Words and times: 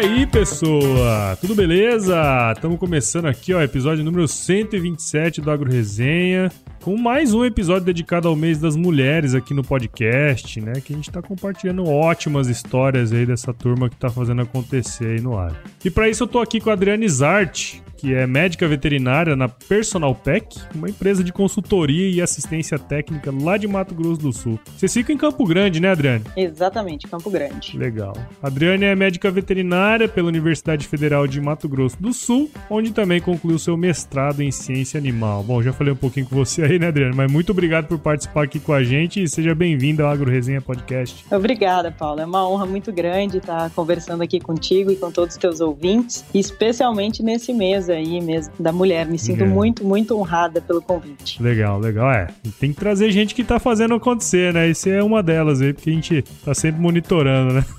aí, 0.00 0.26
pessoa? 0.26 1.36
Tudo 1.42 1.54
beleza? 1.54 2.16
Estamos 2.56 2.78
começando 2.78 3.26
aqui, 3.26 3.52
ó, 3.52 3.60
episódio 3.60 4.02
número 4.02 4.26
127 4.26 5.42
do 5.42 5.50
Agro 5.50 5.70
Resenha, 5.70 6.50
com 6.82 6.96
mais 6.96 7.34
um 7.34 7.44
episódio 7.44 7.84
dedicado 7.84 8.26
ao 8.26 8.34
mês 8.34 8.58
das 8.58 8.74
mulheres 8.74 9.34
aqui 9.34 9.52
no 9.52 9.62
podcast, 9.62 10.60
né? 10.60 10.72
Que 10.84 10.92
a 10.92 10.96
gente 10.96 11.10
tá 11.10 11.20
compartilhando 11.20 11.84
ótimas 11.84 12.48
histórias 12.48 13.12
aí 13.12 13.26
dessa 13.26 13.52
turma 13.52 13.88
que 13.88 13.96
tá 13.96 14.08
fazendo 14.08 14.42
acontecer 14.42 15.18
aí 15.18 15.20
no 15.20 15.38
ar. 15.38 15.54
E 15.84 15.90
para 15.90 16.08
isso 16.08 16.24
eu 16.24 16.28
tô 16.28 16.40
aqui 16.40 16.58
com 16.58 16.70
a 16.70 16.72
Adriane 16.72 17.08
Zart, 17.08 17.80
que 18.00 18.14
é 18.14 18.26
médica 18.26 18.66
veterinária 18.66 19.36
na 19.36 19.46
Personal 19.46 20.14
Pack, 20.14 20.58
uma 20.74 20.88
empresa 20.88 21.22
de 21.22 21.34
consultoria 21.34 22.08
e 22.08 22.22
assistência 22.22 22.78
técnica 22.78 23.30
lá 23.30 23.58
de 23.58 23.68
Mato 23.68 23.94
Grosso 23.94 24.22
do 24.22 24.32
Sul. 24.32 24.58
Vocês 24.74 24.94
ficam 24.94 25.14
em 25.14 25.18
Campo 25.18 25.44
Grande, 25.46 25.80
né, 25.80 25.90
Adriane? 25.90 26.24
Exatamente, 26.34 27.06
Campo 27.06 27.30
Grande. 27.30 27.76
Legal. 27.76 28.16
A 28.42 28.46
Adriane 28.46 28.86
é 28.86 28.96
médica 28.96 29.30
veterinária 29.30 30.08
pela 30.08 30.28
Universidade 30.28 30.88
Federal 30.88 31.26
de 31.26 31.42
Mato 31.42 31.68
Grosso 31.68 32.00
do 32.00 32.14
Sul, 32.14 32.50
onde 32.70 32.90
também 32.90 33.20
concluiu 33.20 33.58
seu 33.58 33.76
mestrado 33.76 34.42
em 34.42 34.50
ciência 34.50 34.96
animal. 34.96 35.42
Bom, 35.42 35.62
já 35.62 35.74
falei 35.74 35.92
um 35.92 35.96
pouquinho 35.96 36.24
com 36.24 36.34
você 36.34 36.69
né, 36.78 36.88
Adriane? 36.88 37.14
Mas 37.14 37.30
muito 37.30 37.50
obrigado 37.50 37.86
por 37.86 37.98
participar 37.98 38.44
aqui 38.44 38.60
com 38.60 38.72
a 38.72 38.82
gente 38.82 39.22
e 39.22 39.28
seja 39.28 39.54
bem-vinda 39.54 40.04
ao 40.04 40.10
Agro 40.10 40.30
Resenha 40.30 40.60
Podcast. 40.60 41.24
Obrigada, 41.30 41.90
Paulo. 41.90 42.20
É 42.20 42.24
uma 42.24 42.48
honra 42.48 42.66
muito 42.66 42.92
grande 42.92 43.38
estar 43.38 43.70
conversando 43.70 44.22
aqui 44.22 44.38
contigo 44.38 44.90
e 44.90 44.96
com 44.96 45.10
todos 45.10 45.34
os 45.34 45.40
teus 45.40 45.60
ouvintes, 45.60 46.24
especialmente 46.34 47.22
nesse 47.22 47.52
mês 47.52 47.88
aí 47.88 48.20
mesmo, 48.20 48.52
da 48.58 48.72
mulher. 48.72 49.06
Me 49.06 49.18
sinto 49.18 49.44
é. 49.44 49.46
muito, 49.46 49.84
muito 49.84 50.16
honrada 50.16 50.60
pelo 50.60 50.82
convite. 50.82 51.42
Legal, 51.42 51.78
legal. 51.78 52.10
É, 52.10 52.28
tem 52.58 52.72
que 52.72 52.78
trazer 52.78 53.10
gente 53.10 53.34
que 53.34 53.42
tá 53.42 53.58
fazendo 53.58 53.94
acontecer, 53.94 54.52
né? 54.52 54.68
Isso 54.68 54.88
é 54.88 55.02
uma 55.02 55.22
delas 55.22 55.60
aí, 55.60 55.72
porque 55.72 55.90
a 55.90 55.92
gente 55.92 56.22
tá 56.44 56.54
sempre 56.54 56.80
monitorando, 56.80 57.54
né? 57.54 57.64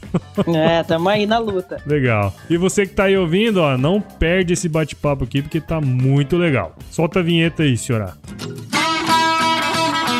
É, 0.48 0.84
tamo 0.84 1.08
aí 1.08 1.26
na 1.26 1.38
luta. 1.38 1.82
Legal. 1.86 2.34
E 2.50 2.58
você 2.58 2.86
que 2.86 2.94
tá 2.94 3.06
aí 3.06 3.18
ouvindo, 3.18 3.58
ó, 3.58 3.78
não 3.78 4.02
perde 4.02 4.54
esse 4.54 4.68
bate-papo 4.68 5.24
aqui, 5.24 5.42
porque 5.42 5.62
tá 5.62 5.80
muito 5.80 6.38
legal. 6.38 6.76
Solta 6.90 7.20
a 7.20 7.24
vinheta 7.24 7.64
aí, 7.64 7.78
senhora. 7.78 8.14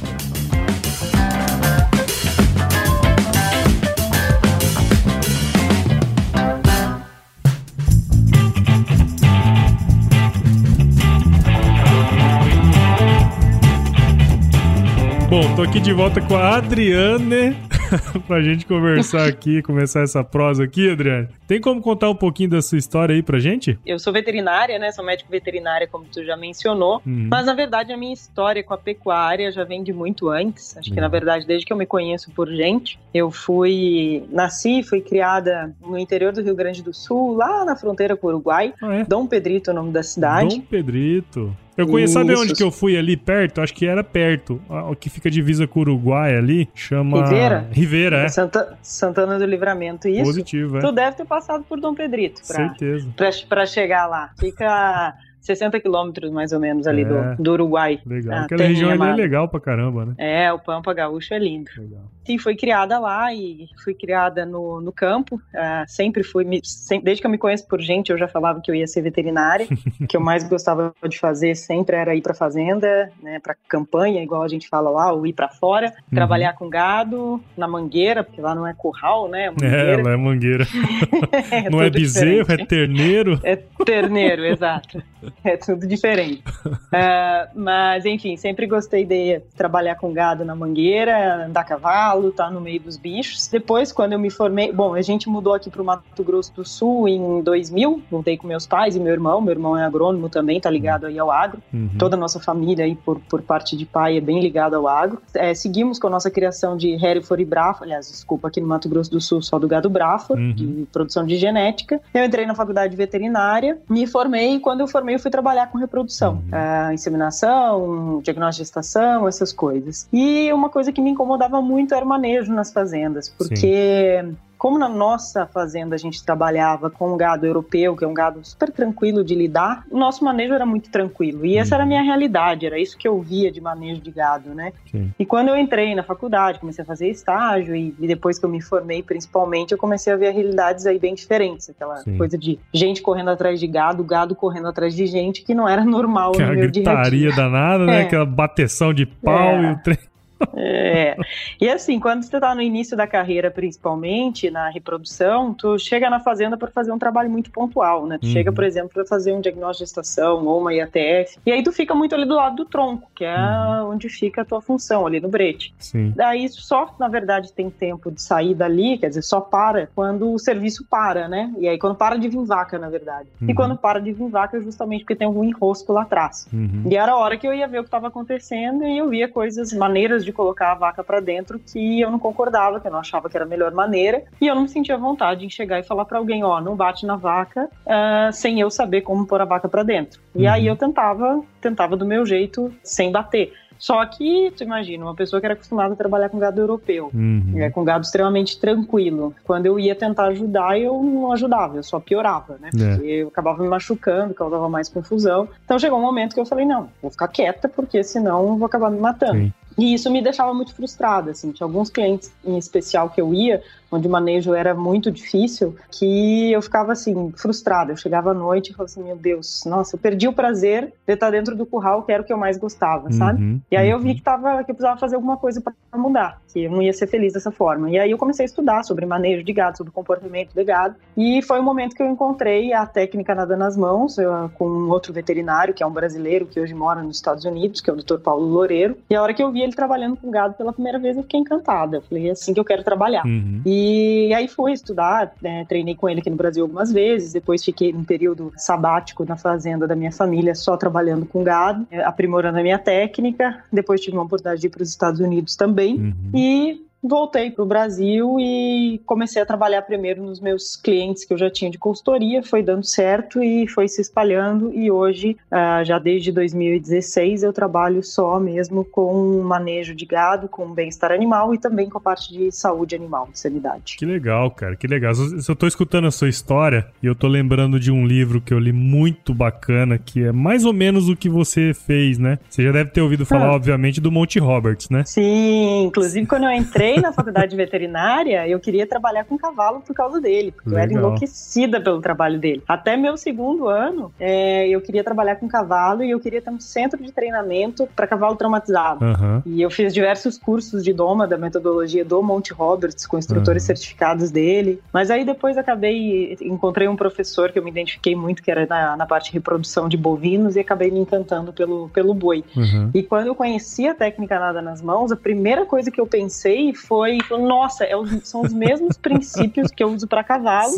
Bom, 15.31 15.57
tô 15.57 15.63
aqui 15.63 15.81
de 15.81 15.95
volta 15.95 16.21
com 16.21 16.37
a 16.37 16.57
Adriane 16.59 17.70
pra 18.27 18.41
gente 18.41 18.67
conversar 18.67 19.27
aqui, 19.29 19.63
começar 19.63 20.03
essa 20.03 20.23
prosa 20.23 20.65
aqui, 20.65 20.91
Adriane. 20.91 21.29
Tem 21.47 21.61
como 21.61 21.81
contar 21.81 22.11
um 22.11 22.15
pouquinho 22.15 22.51
da 22.51 22.63
sua 22.63 22.79
história 22.79 23.15
aí 23.15 23.23
pra 23.23 23.39
gente? 23.39 23.79
Eu 23.85 23.99
sou 23.99 24.13
veterinária, 24.13 24.79
né? 24.79 24.93
Sou 24.93 25.05
médico 25.05 25.31
veterinária, 25.31 25.87
como 25.87 26.05
tu 26.05 26.25
já 26.25 26.37
mencionou. 26.37 27.03
Uhum. 27.07 27.29
Mas, 27.31 27.47
na 27.47 27.55
verdade, 27.55 27.93
a 27.93 27.97
minha 27.97 28.13
história 28.13 28.63
com 28.63 28.75
a 28.75 28.79
pecuária 28.79 29.51
já 29.51 29.65
vem 29.65 29.83
de 29.83 29.93
muito 29.93 30.29
antes. 30.29 30.77
Acho 30.77 30.89
uhum. 30.89 30.95
que, 30.95 31.01
na 31.01 31.09
verdade, 31.09 31.47
desde 31.47 31.67
que 31.67 31.73
eu 31.73 31.77
me 31.77 31.87
conheço 31.87 32.31
por 32.31 32.49
gente, 32.49 32.99
eu 33.13 33.31
fui... 33.31 34.23
Nasci, 34.31 34.83
fui 34.83 35.01
criada 35.01 35.75
no 35.81 35.99
interior 35.99 36.33
do 36.33 36.43
Rio 36.43 36.55
Grande 36.55 36.83
do 36.83 36.95
Sul, 36.95 37.35
lá 37.35 37.65
na 37.65 37.77
fronteira 37.77 38.17
com 38.17 38.27
o 38.27 38.31
Uruguai. 38.31 38.73
Ah, 38.83 38.97
é? 38.97 39.05
Dom 39.05 39.27
Pedrito 39.27 39.71
é 39.71 39.73
o 39.73 39.77
nome 39.77 39.91
da 39.91 40.03
cidade. 40.03 40.57
Dom 40.57 40.63
Pedrito. 40.63 41.57
Eu 41.83 41.89
conheço, 41.89 42.15
sabe 42.15 42.35
onde 42.35 42.55
que 42.55 42.63
eu 42.63 42.71
fui 42.71 42.97
ali 42.97 43.17
perto? 43.17 43.61
Acho 43.61 43.75
que 43.75 43.87
era 43.87 44.03
perto. 44.03 44.61
O 44.69 44.95
que 44.95 45.09
fica 45.09 45.31
divisa 45.31 45.67
com 45.67 45.81
o 45.81 45.83
Uruguai 45.83 46.37
ali, 46.37 46.69
chama... 46.75 47.25
Rivera? 47.25 47.69
Rivera, 47.71 48.23
é. 48.23 48.29
Santa, 48.29 48.79
Santana 48.83 49.39
do 49.39 49.45
Livramento, 49.45 50.09
isso. 50.09 50.25
Positivo, 50.25 50.79
é. 50.79 50.81
Tu 50.81 50.93
deve 50.93 51.17
ter 51.17 51.25
passado 51.25 51.65
por 51.69 51.81
Dom 51.81 51.95
Pedrito. 51.95 52.41
Pra, 52.47 52.57
Certeza. 52.57 53.09
Pra, 53.17 53.31
pra 53.49 53.67
chegar 53.67 54.07
lá. 54.07 54.31
Fica 54.39 55.15
60 55.41 55.81
quilômetros 55.81 56.31
mais 56.31 56.53
ou 56.53 56.61
menos 56.61 56.87
ali 56.87 57.03
é, 57.03 57.05
do, 57.05 57.43
do 57.43 57.53
Uruguai. 57.53 58.01
Legal. 58.07 58.45
Aquela 58.45 58.65
região 58.65 58.91
ali 58.91 59.03
é 59.03 59.15
legal 59.15 59.49
pra 59.49 59.61
caramba, 59.61 60.07
né? 60.07 60.15
É, 60.19 60.53
o 60.53 60.59
Pampa 60.59 60.93
Gaúcho 60.93 61.35
é 61.35 61.39
lindo. 61.39 61.71
Legal. 61.77 62.03
Sim, 62.25 62.39
fui 62.39 62.55
criada 62.55 62.99
lá 62.99 63.33
e 63.35 63.67
fui 63.83 63.95
criada 63.95 64.45
no, 64.45 64.81
no 64.81 64.93
campo. 64.93 65.37
Uh, 65.37 65.85
sempre 65.89 66.23
fui, 66.23 66.45
sempre, 66.63 67.07
desde 67.07 67.23
que 67.23 67.27
eu 67.27 67.31
me 67.31 67.39
conheço 67.39 67.67
por 67.67 67.81
gente, 67.81 68.11
eu 68.11 68.19
já 68.19 68.29
falava 68.29 68.61
que 68.61 68.71
eu 68.71 68.75
ia 68.75 68.87
ser 68.87 69.03
veterinária. 69.03 69.67
o 70.01 70.07
que 70.07 70.17
eu 70.17 70.21
mais 70.21 70.47
gostava 70.47 70.95
de 71.09 71.19
fazer 71.19 71.57
sempre 71.57 71.97
era 71.97 72.15
ir 72.15 72.21
pra 72.21 72.35
fazenda, 72.35 73.11
né, 73.23 73.41
pra 73.41 73.57
campanha, 73.69 74.23
igual 74.23 74.43
a 74.43 74.49
gente 74.49 74.69
fala 74.69 74.91
lá, 74.91 75.13
ou 75.13 75.27
ir 75.27 75.33
pra 75.33 75.49
fora, 75.49 75.87
uhum. 75.87 76.15
trabalhar 76.15 76.53
com 76.53 76.69
gado, 76.69 77.43
na 77.57 77.67
mangueira, 77.67 78.23
porque 78.23 78.41
lá 78.41 78.55
não 78.55 78.67
é 78.67 78.75
curral, 78.75 79.29
né? 79.29 79.47
É, 79.47 79.51
mangueira. 79.51 80.01
é 80.01 80.03
lá 80.03 80.13
é 80.13 80.17
mangueira. 80.17 80.67
é 81.51 81.71
não 81.71 81.83
é 81.83 81.91
bezerro, 81.91 82.43
diferente. 82.43 82.63
é 82.63 82.67
terneiro. 82.67 83.41
É 83.43 83.57
terneiro, 83.85 84.45
exato. 84.47 85.03
é 85.45 85.57
tudo 85.57 85.87
diferente. 85.87 86.43
uh, 86.67 87.49
mas, 87.55 88.05
enfim, 88.05 88.37
sempre 88.37 88.67
gostei 88.67 89.05
de 89.05 89.41
trabalhar 89.57 89.97
com 89.97 90.13
gado 90.13 90.45
na 90.45 90.55
mangueira, 90.55 91.47
andar 91.47 91.61
a 91.61 91.65
cavalo, 91.65 92.29
estar 92.29 92.45
tá 92.45 92.51
no 92.51 92.61
meio 92.61 92.81
dos 92.81 92.97
bichos. 92.97 93.49
Depois, 93.49 93.93
quando 93.93 94.13
eu 94.13 94.19
me 94.19 94.31
formei, 94.31 94.73
bom, 94.73 94.95
a 94.95 95.03
gente 95.03 95.29
mudou 95.29 95.55
aqui 95.55 95.71
para 95.71 95.83
o 95.83 95.85
Mato 95.85 96.25
Grosso 96.25 96.53
do 96.55 96.65
Sul 96.65 97.09
em 97.09 97.43
2000, 97.43 98.03
voltei 98.11 98.37
com 98.37 98.47
meus 98.47 98.67
pais 98.67 98.97
e 98.97 99.01
meu 99.01 99.13
irmão. 99.13 99.41
Meu 99.41 99.53
irmão 99.53 99.77
é 99.77 99.85
agrônomo 99.85 100.29
também, 100.29 100.61
tá 100.61 100.71
ligado 100.71 101.07
aí 101.07 101.19
ao 101.19 101.31
agro. 101.31 101.63
Uhum. 101.73 101.91
Toda 101.99 102.17
a 102.17 102.19
nossa 102.19 102.41
família 102.41 102.85
aí, 102.85 102.95
por, 102.95 103.21
por 103.21 103.43
parte 103.43 103.77
de 103.77 103.85
pai, 103.85 104.17
é 104.17 104.21
bem 104.21 104.41
ligada 104.41 104.77
ao 104.77 104.87
agro. 104.87 105.21
É, 105.35 105.55
seguimos 105.55 105.99
com 105.99 106.07
a 106.07 106.11
nossa 106.11 106.31
criação 106.31 106.77
de 106.77 106.93
Hereford 106.93 107.43
e 107.43 107.47
Braford, 107.47 107.85
aliás, 107.85 108.11
desculpa, 108.11 108.49
aqui 108.49 108.61
no 108.61 108.67
Mato 108.67 108.89
Grosso 108.89 109.11
do 109.11 109.21
Sul, 109.21 109.43
só 109.43 109.59
do 109.59 109.69
gado 109.69 109.89
Braford, 109.89 110.43
uhum. 110.43 110.53
de 110.53 110.87
produção 110.93 111.25
de 111.25 111.37
genética. 111.37 112.01
Eu 112.13 112.25
entrei 112.25 112.47
na 112.47 112.55
faculdade 112.55 112.91
de 112.91 112.97
veterinária, 112.97 113.79
me 113.89 114.07
formei 114.07 114.57
e 114.57 114.61
quando 114.61 114.81
eu 114.81 114.89
formei 114.89 115.19
fui 115.21 115.31
trabalhar 115.31 115.71
com 115.71 115.79
reprodução, 115.79 116.43
uhum. 116.51 116.89
uh, 116.89 116.93
inseminação, 116.93 118.21
diagnóstico 118.23 118.63
de 118.63 118.67
gestação, 118.67 119.29
essas 119.29 119.53
coisas. 119.53 120.09
E 120.13 120.53
uma 120.53 120.69
coisa 120.69 120.93
que 120.93 121.01
me 121.01 121.11
incomodava 121.11 121.61
muito 121.63 121.95
era 121.95 122.05
o 122.05 122.09
manejo 122.09 122.53
nas 122.53 122.73
fazendas, 122.73 123.29
porque 123.29 123.57
Sim 123.57 124.37
como 124.61 124.79
na 124.79 124.91
nossa 124.91 125.47
fazenda 125.47 125.95
a 125.95 125.99
gente 125.99 126.23
trabalhava 126.23 126.91
com 126.91 127.17
gado 127.17 127.47
europeu, 127.47 127.97
que 127.97 128.05
é 128.05 128.07
um 128.07 128.13
gado 128.13 128.41
super 128.45 128.71
tranquilo 128.71 129.25
de 129.25 129.35
lidar, 129.35 129.87
o 129.91 129.99
nosso 129.99 130.23
manejo 130.23 130.53
era 130.53 130.67
muito 130.67 130.91
tranquilo. 130.91 131.47
E 131.47 131.57
essa 131.57 131.77
era 131.77 131.85
a 131.85 131.87
minha 131.87 132.03
realidade, 132.03 132.67
era 132.67 132.79
isso 132.79 132.99
que 132.99 133.09
eu 133.09 133.19
via 133.23 133.51
de 133.51 133.59
manejo 133.59 134.03
de 134.03 134.11
gado, 134.11 134.55
né? 134.55 134.75
Sim. 134.91 135.11
E 135.19 135.25
quando 135.25 135.49
eu 135.49 135.57
entrei 135.57 135.95
na 135.95 136.03
faculdade, 136.03 136.59
comecei 136.59 136.83
a 136.83 136.87
fazer 136.87 137.09
estágio 137.09 137.75
e, 137.75 137.95
e, 137.99 138.07
depois 138.07 138.39
que 138.39 138.45
eu 138.45 138.51
me 138.51 138.61
formei, 138.61 139.03
principalmente, 139.03 139.73
eu 139.73 139.79
comecei 139.79 140.13
a 140.13 140.17
ver 140.17 140.31
realidades 140.33 140.85
aí 140.85 140.99
bem 140.99 141.15
diferentes, 141.15 141.71
aquela 141.71 141.97
Sim. 141.97 142.19
coisa 142.19 142.37
de 142.37 142.59
gente 142.71 143.01
correndo 143.01 143.31
atrás 143.31 143.59
de 143.59 143.67
gado, 143.67 144.05
gado 144.05 144.35
correndo 144.35 144.69
atrás 144.69 144.95
de 144.95 145.07
gente, 145.07 145.43
que 145.43 145.55
não 145.55 145.67
era 145.67 145.87
normal 145.87 146.33
que 146.33 146.45
no 146.45 146.53
meu 146.53 146.71
dia 146.71 146.99
a 146.99 147.09
dia. 147.09 147.33
danada, 147.35 147.87
né? 147.87 148.03
É. 148.03 148.03
Aquela 148.03 148.27
bateção 148.27 148.93
de 148.93 149.07
pau 149.07 149.53
é. 149.53 149.63
e 149.63 149.73
o 149.73 149.83
trem 149.83 150.10
é. 150.57 151.17
E 151.61 151.69
assim, 151.69 151.99
quando 151.99 152.23
você 152.23 152.37
está 152.37 152.55
no 152.55 152.63
início 152.63 152.97
da 152.97 153.07
carreira, 153.07 153.51
principalmente 153.51 154.51
na 154.51 154.69
reprodução, 154.69 155.53
tu 155.55 155.79
chega 155.79 156.09
na 156.09 156.21
fazenda 156.21 156.57
para 156.57 156.71
fazer 156.71 156.93
um 156.93 156.99
trabalho 156.99 157.31
muito 157.31 157.51
pontual, 157.51 158.07
né? 158.07 158.19
Tu 158.19 158.27
uhum. 158.27 158.33
chega, 158.33 158.53
por 158.53 158.65
exemplo, 158.65 158.91
para 158.93 159.05
fazer 159.05 159.33
um 159.33 159.41
diagnóstico 159.41 159.85
de 159.85 159.91
estação 159.91 160.47
ou 160.47 160.61
uma 160.61 160.75
IATF, 160.75 161.39
e 161.45 161.53
aí 161.53 161.63
tu 161.63 161.73
fica 161.73 161.95
muito 161.95 162.15
ali 162.15 162.25
do 162.25 162.35
lado 162.35 162.57
do 162.57 162.65
tronco, 162.65 163.11
que 163.15 163.25
é 163.25 163.37
uhum. 163.37 163.91
onde 163.91 164.09
fica 164.09 164.43
a 164.43 164.45
tua 164.45 164.61
função, 164.61 165.07
ali 165.07 165.21
no 165.21 165.29
brete. 165.29 165.75
Sim. 165.79 166.13
Daí 166.17 166.49
só, 166.49 166.95
na 166.99 167.09
verdade, 167.09 167.53
tem 167.53 167.71
tempo 167.71 168.11
de 168.11 168.21
sair 168.21 168.55
dali, 168.55 168.99
quer 168.99 169.09
dizer, 169.09 169.23
só 169.23 169.41
para 169.41 169.89
quando 169.95 170.33
o 170.33 170.39
serviço 170.39 170.85
para, 170.89 171.29
né? 171.29 171.53
E 171.59 171.69
aí 171.69 171.79
quando 171.79 171.95
para 171.95 172.17
de 172.17 172.29
vir 172.29 172.45
vaca, 172.45 172.79
na 172.79 172.89
verdade. 172.89 173.29
Uhum. 173.41 173.51
E 173.51 173.55
quando 173.55 173.77
para 173.77 174.01
de 174.01 174.13
vir 174.13 174.29
vaca, 174.29 174.57
é 174.57 174.61
justamente 174.61 175.01
porque 175.01 175.17
tem 175.17 175.27
algum 175.27 175.45
enrosco 175.45 175.93
lá 175.93 176.03
atrás. 176.03 176.47
Uhum. 176.53 176.85
E 176.91 176.97
era 176.97 177.13
a 177.13 177.17
hora 177.17 177.37
que 177.37 177.47
eu 177.47 177.55
ia 177.55 177.67
ver 177.67 177.79
o 177.79 177.83
que 177.83 177.89
estava 177.89 178.09
acontecendo 178.09 178.85
e 178.85 178.99
eu 178.99 179.09
via 179.09 179.29
coisas, 179.29 179.73
maneiras 179.73 180.25
de 180.25 180.30
de 180.31 180.37
colocar 180.37 180.73
a 180.73 180.75
vaca 180.75 181.05
para 181.05 181.21
dentro 181.21 181.59
que 181.59 182.01
eu 182.01 182.11
não 182.11 182.19
concordava, 182.19 182.81
que 182.81 182.87
eu 182.87 182.93
não 182.93 183.01
achava 183.01 183.29
que 183.29 183.37
era 183.37 183.45
a 183.45 183.49
melhor 183.49 183.73
maneira, 183.73 184.23
e 184.41 184.47
eu 184.47 184.55
não 184.55 184.63
me 184.63 184.69
sentia 184.69 184.97
vontade 184.97 185.45
em 185.45 185.51
chegar 185.51 185.79
e 185.79 185.83
falar 185.83 186.05
para 186.05 186.19
alguém, 186.19 186.43
ó, 186.45 186.57
oh, 186.57 186.61
não 186.61 186.77
bate 186.77 187.05
na 187.05 187.17
vaca, 187.17 187.69
uh, 187.87 188.33
sem 188.33 188.61
eu 188.61 188.71
saber 188.71 189.03
como 189.03 189.27
pôr 189.27 189.41
a 189.41 189.45
vaca 189.45 189.69
para 189.69 189.83
dentro. 189.83 190.21
E 190.35 190.47
aí 190.47 190.63
uhum. 190.63 190.69
eu 190.69 190.77
tentava, 190.77 191.43
tentava 191.61 191.97
do 191.97 192.07
meu 192.07 192.25
jeito, 192.25 192.73
sem 192.83 193.11
bater. 193.11 193.53
Só 193.81 194.05
que, 194.05 194.53
tu 194.55 194.63
imagina, 194.63 195.07
uma 195.07 195.15
pessoa 195.15 195.41
que 195.41 195.47
era 195.47 195.55
acostumada 195.55 195.95
a 195.95 195.97
trabalhar 195.97 196.29
com 196.29 196.39
gado 196.39 196.61
europeu, 196.61 197.11
uhum. 197.15 197.55
é, 197.57 197.71
com 197.71 197.83
gado 197.83 198.05
extremamente 198.05 198.61
tranquilo. 198.61 199.35
Quando 199.43 199.65
eu 199.65 199.81
ia 199.81 199.95
tentar 199.95 200.27
ajudar, 200.27 200.79
eu 200.79 201.03
não 201.03 201.33
ajudava, 201.33 201.79
eu 201.79 201.83
só 201.83 201.99
piorava, 201.99 202.59
né? 202.61 202.69
É. 202.79 202.95
Porque 202.95 203.11
eu 203.11 203.29
acabava 203.29 203.63
me 203.63 203.69
machucando, 203.71 204.35
causava 204.35 204.69
mais 204.69 204.91
confusão. 204.91 205.49
Então 205.65 205.79
chegou 205.79 205.99
um 205.99 206.03
momento 206.03 206.35
que 206.35 206.41
eu 206.41 206.45
falei, 206.45 206.67
não, 206.67 206.91
vou 207.01 207.11
ficar 207.11 207.29
quieta, 207.29 207.71
porque 207.71 208.05
senão 208.05 208.47
eu 208.49 208.57
vou 208.57 208.67
acabar 208.67 208.91
me 208.91 209.01
matando. 209.01 209.39
Sim. 209.39 209.53
E 209.81 209.95
isso 209.95 210.11
me 210.11 210.23
deixava 210.23 210.53
muito 210.53 210.75
frustrada, 210.75 211.31
assim. 211.31 211.53
Tinha 211.53 211.67
alguns 211.67 211.89
clientes 211.89 212.31
em 212.45 212.59
especial 212.59 213.09
que 213.09 213.21
eu 213.21 213.33
ia, 213.33 213.63
onde 213.91 214.07
o 214.07 214.11
manejo 214.11 214.55
era 214.55 214.75
muito 214.75 215.11
difícil, 215.11 215.75
que 215.91 216.53
eu 216.53 216.63
ficava 216.63 216.93
assim, 216.93 217.33
frustrada. 217.37 217.93
Eu 217.93 217.97
chegava 217.97 218.31
à 218.31 218.35
noite 218.35 218.71
e 218.71 218.75
falava 218.75 218.91
assim: 218.91 219.03
meu 219.03 219.17
Deus, 219.17 219.63
nossa, 219.67 219.97
eu 219.97 220.01
perdi 220.01 220.29
o 220.29 220.33
prazer 220.33 220.93
de 221.07 221.15
estar 221.15 221.31
dentro 221.31 221.57
do 221.57 221.67
curral, 221.67 222.03
que 222.03 222.13
era 222.13 222.23
o 222.23 222.27
que 222.27 222.33
eu 222.33 222.39
mais 222.39 222.57
gostava, 222.57 223.07
uhum, 223.07 223.13
sabe? 223.13 223.61
E 223.71 223.77
aí 223.77 223.91
eu 223.91 223.99
vi 223.99 224.11
uhum. 224.11 224.15
que, 224.17 224.23
tava, 224.23 224.65
que 224.65 224.71
eu 224.71 224.75
precisava 224.75 224.99
fazer 224.99 225.17
alguma 225.17 225.37
coisa 225.37 225.61
para 225.61 225.75
mudar, 225.99 226.41
que 226.53 226.65
eu 226.65 226.71
não 226.71 226.83
ia 226.83 226.93
ser 226.93 227.07
feliz 227.07 227.33
dessa 227.33 227.51
forma. 227.51 227.91
E 227.91 227.99
aí 227.99 228.11
eu 228.11 228.19
comecei 228.19 228.45
a 228.45 228.47
estudar 228.47 228.83
sobre 228.85 229.07
manejo 229.07 229.43
de 229.43 229.53
gado, 229.53 229.79
sobre 229.79 229.93
comportamento 229.93 230.53
de 230.55 230.65
gado, 230.65 230.95
e 231.17 231.43
foi 231.43 231.59
o 231.59 231.63
momento 231.63 231.97
que 231.97 232.03
eu 232.03 232.09
encontrei 232.09 232.73
a 232.73 232.87
técnica 232.87 233.35
nada 233.35 233.57
nas 233.57 233.77
mãos, 233.77 234.19
eu, 234.19 234.51
com 234.55 234.69
um 234.69 234.91
outro 234.91 235.13
veterinário, 235.13 235.75
que 235.75 235.83
é 235.83 235.87
um 235.87 235.93
brasileiro 235.93 236.47
que 236.47 236.61
hoje 236.61 236.75
mora 236.75 237.03
nos 237.03 237.17
Estados 237.17 237.45
Unidos, 237.45 237.81
que 237.81 237.91
é 237.91 237.93
o 237.93 237.97
Dr. 237.97 238.19
Paulo 238.19 238.47
Loureiro. 238.47 238.97
E 239.09 239.15
a 239.15 239.23
hora 239.23 239.35
que 239.35 239.43
eu 239.43 239.51
vi 239.51 239.63
ele 239.71 239.77
trabalhando 239.77 240.17
com 240.17 240.31
gado 240.31 240.55
pela 240.55 240.73
primeira 240.73 240.99
vez, 240.99 241.17
eu 241.17 241.23
fiquei 241.23 241.41
encantada. 241.41 241.99
Eu 241.99 242.03
falei, 242.03 242.29
é 242.29 242.33
assim 242.33 242.53
que 242.53 242.61
eu 242.61 242.65
quero 242.65 242.85
trabalhar. 242.85 243.25
Uhum. 243.25 243.63
E 243.65 244.33
aí 244.35 244.49
fui 244.49 244.73
estudar, 244.73 245.33
né, 245.41 245.65
treinei 245.67 245.95
com 245.95 246.09
ele 246.09 246.21
aqui 246.21 246.31
no 246.31 246.37
Brasil 246.37 246.65
algumas 246.65 246.93
vezes, 246.93 247.33
depois 247.33 247.65
fiquei 247.65 247.93
num 247.93 248.05
período 248.05 248.53
sabático 248.57 249.25
na 249.25 249.37
fazenda 249.37 249.87
da 249.87 249.97
minha 249.97 250.13
família, 250.13 250.55
só 250.55 250.77
trabalhando 250.77 251.25
com 251.25 251.43
gado, 251.43 251.87
aprimorando 252.05 252.59
a 252.59 252.63
minha 252.63 252.79
técnica. 252.79 253.63
Depois 253.73 254.01
tive 254.01 254.17
uma 254.17 254.25
oportunidade 254.25 254.61
de 254.61 254.67
ir 254.67 254.71
para 254.71 254.83
os 254.83 254.89
Estados 254.89 255.21
Unidos 255.21 255.57
também. 255.57 255.97
Uhum. 255.97 256.15
E 256.35 256.90
voltei 257.03 257.51
para 257.51 257.63
o 257.63 257.67
Brasil 257.67 258.37
e 258.39 259.01
comecei 259.07 259.41
a 259.41 259.47
trabalhar 259.47 259.83
primeiro 259.83 260.23
nos 260.23 260.41
meus 260.41 260.77
clientes 260.77 261.25
que 261.25 261.33
eu 261.33 261.39
já 261.39 261.51
tinha 261.51 261.71
de 261.71 261.79
consultoria, 261.79 262.43
foi 262.43 262.63
dando 262.63 262.85
certo 262.85 263.43
e 263.43 263.67
foi 263.67 263.89
se 263.89 264.01
espalhando 264.01 264.73
e 264.75 264.91
hoje, 264.91 265.37
uh, 265.51 265.85
já 265.85 265.99
desde 265.99 266.31
2016, 266.31 267.43
eu 267.43 267.53
trabalho 267.53 268.03
só 268.03 268.39
mesmo 268.39 268.85
com 268.85 269.43
manejo 269.43 269.95
de 269.95 270.05
gado, 270.05 270.49
com 270.49 270.73
bem-estar 270.73 271.13
animal 271.13 271.55
e 271.55 271.59
também 271.59 271.89
com 271.89 271.99
a 271.99 272.01
parte 272.01 272.33
de 272.33 272.53
saúde 272.53 272.95
animal, 272.95 273.29
de 273.33 273.39
sanidade. 273.39 273.97
Que 273.97 274.05
legal, 274.05 274.51
cara, 274.51 274.77
que 274.77 274.87
legal. 274.87 275.15
Se 275.15 275.51
eu 275.51 275.55
estou 275.55 275.69
escutando 275.69 276.07
a 276.07 276.11
sua 276.11 276.29
história 276.29 276.87
e 277.03 277.07
eu 277.07 277.13
estou 277.13 277.31
lembrando 277.31 277.81
de 277.81 277.91
um 277.91 278.07
livro 278.07 278.41
que 278.41 278.53
eu 278.53 278.59
li 278.59 278.73
muito 278.73 279.33
bacana, 279.33 279.99
que 279.99 280.25
é 280.25 280.33
mais 280.33 280.65
ou 280.65 280.73
menos 280.73 281.09
o 281.09 281.17
que 281.17 281.29
você 281.29 281.73
fez, 281.73 282.19
né? 282.19 282.39
Você 282.49 282.63
já 282.63 282.73
deve 282.73 282.91
ter 282.91 283.01
ouvido 283.01 283.25
falar, 283.25 283.47
ah. 283.47 283.55
obviamente, 283.55 284.01
do 284.01 284.11
Monte 284.11 284.39
Roberts, 284.39 284.91
né? 284.91 285.05
Sim, 285.07 285.85
inclusive 285.85 286.27
quando 286.27 286.45
eu 286.45 286.53
entrei 286.53 286.90
entrei 286.91 287.01
na 287.01 287.13
faculdade 287.13 287.51
de 287.51 287.57
veterinária, 287.57 288.47
eu 288.49 288.59
queria 288.59 288.87
trabalhar 288.87 289.25
com 289.25 289.39
cavalo 289.39 289.81
por 289.81 289.95
causa 289.95 290.21
dele, 290.21 290.51
porque 290.51 290.71
Legal. 290.71 290.85
eu 290.85 290.91
era 290.91 290.93
enlouquecida 290.93 291.81
pelo 291.81 292.01
trabalho 292.01 292.39
dele. 292.39 292.63
Até 292.67 292.97
meu 292.97 293.17
segundo 293.17 293.69
ano, 293.69 294.13
é, 294.19 294.69
eu 294.69 294.81
queria 294.81 295.05
trabalhar 295.05 295.37
com 295.37 295.47
cavalo 295.47 296.03
e 296.03 296.11
eu 296.11 296.19
queria 296.19 296.43
ter 296.43 296.51
um 296.51 296.61
centro 296.61 297.03
de 297.03 297.13
treinamento 297.13 297.89
para 297.95 298.07
cavalo 298.07 298.37
traumatizado. 298.37 299.05
Uhum. 299.05 299.43
E 299.47 299.63
eu 299.63 299.71
fiz 299.71 299.95
diversos 299.95 300.37
cursos 300.37 300.83
de 300.83 300.93
doma 300.93 301.27
da 301.27 301.39
metodologia 301.39 302.05
do 302.05 302.23
Monte 302.23 302.53
Roberts, 302.53 303.07
com 303.07 303.19
instrutores 303.19 303.63
uhum. 303.63 303.67
certificados 303.69 304.31
dele. 304.31 304.81
Mas 304.93 305.11
aí 305.11 305.25
depois 305.25 305.57
acabei, 305.57 306.37
encontrei 306.41 306.89
um 306.89 306.97
professor 306.97 307.53
que 307.53 307.59
eu 307.59 307.63
me 307.63 307.71
identifiquei 307.71 308.17
muito, 308.17 308.43
que 308.43 308.51
era 308.51 308.67
na, 308.67 308.97
na 308.97 309.07
parte 309.07 309.27
de 309.27 309.33
reprodução 309.35 309.89
de 309.89 309.97
bovinos, 309.97 310.57
e 310.57 310.61
acabei 310.61 310.91
me 310.91 310.99
encantando 310.99 311.53
pelo, 311.53 311.89
pelo 311.91 312.15
boi. 312.15 312.45
Uhum. 312.57 312.91
E 312.95 313.03
quando 313.03 313.29
eu 313.29 313.35
conheci 313.35 313.87
a 313.87 313.95
técnica 313.95 314.39
nada 314.39 314.61
nas 314.61 314.83
mãos, 314.83 315.13
a 315.13 315.17
primeira 315.17 315.65
coisa 315.65 315.91
que 315.91 316.01
eu 316.01 316.07
pensei 316.07 316.73
foi, 316.81 317.19
nossa, 317.31 317.85
é 317.85 317.97
os, 317.97 318.11
são 318.29 318.43
os 318.43 318.53
mesmos 318.53 318.97
princípios 318.99 319.71
que 319.71 319.83
eu 319.83 319.89
uso 319.89 320.07
para 320.07 320.25
cavalo 320.25 320.73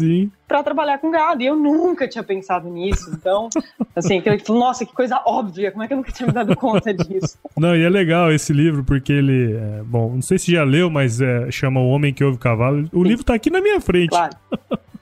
para 0.46 0.62
trabalhar 0.62 0.98
com 0.98 1.10
gado. 1.10 1.42
E 1.42 1.46
eu 1.46 1.56
nunca 1.56 2.06
tinha 2.06 2.22
pensado 2.22 2.68
nisso. 2.68 3.10
Então, 3.12 3.48
assim, 3.96 4.20
que 4.20 4.28
eu 4.28 4.54
nossa, 4.54 4.84
que 4.84 4.92
coisa 4.92 5.20
óbvia, 5.24 5.70
como 5.70 5.82
é 5.82 5.86
que 5.86 5.94
eu 5.94 5.96
nunca 5.96 6.12
tinha 6.12 6.26
me 6.26 6.32
dado 6.32 6.54
conta 6.54 6.92
disso? 6.92 7.38
Não, 7.56 7.74
e 7.74 7.82
é 7.82 7.88
legal 7.88 8.30
esse 8.30 8.52
livro, 8.52 8.84
porque 8.84 9.12
ele, 9.12 9.54
é, 9.54 9.82
bom, 9.84 10.12
não 10.14 10.22
sei 10.22 10.38
se 10.38 10.52
já 10.52 10.64
leu, 10.64 10.90
mas 10.90 11.20
é, 11.20 11.50
chama 11.50 11.80
O 11.80 11.88
Homem 11.88 12.12
que 12.12 12.22
Ouve 12.22 12.38
Cavalo. 12.38 12.88
O 12.92 13.02
Sim. 13.02 13.08
livro 13.08 13.24
tá 13.24 13.34
aqui 13.34 13.48
na 13.48 13.60
minha 13.60 13.80
frente. 13.80 14.10
Claro. 14.10 14.36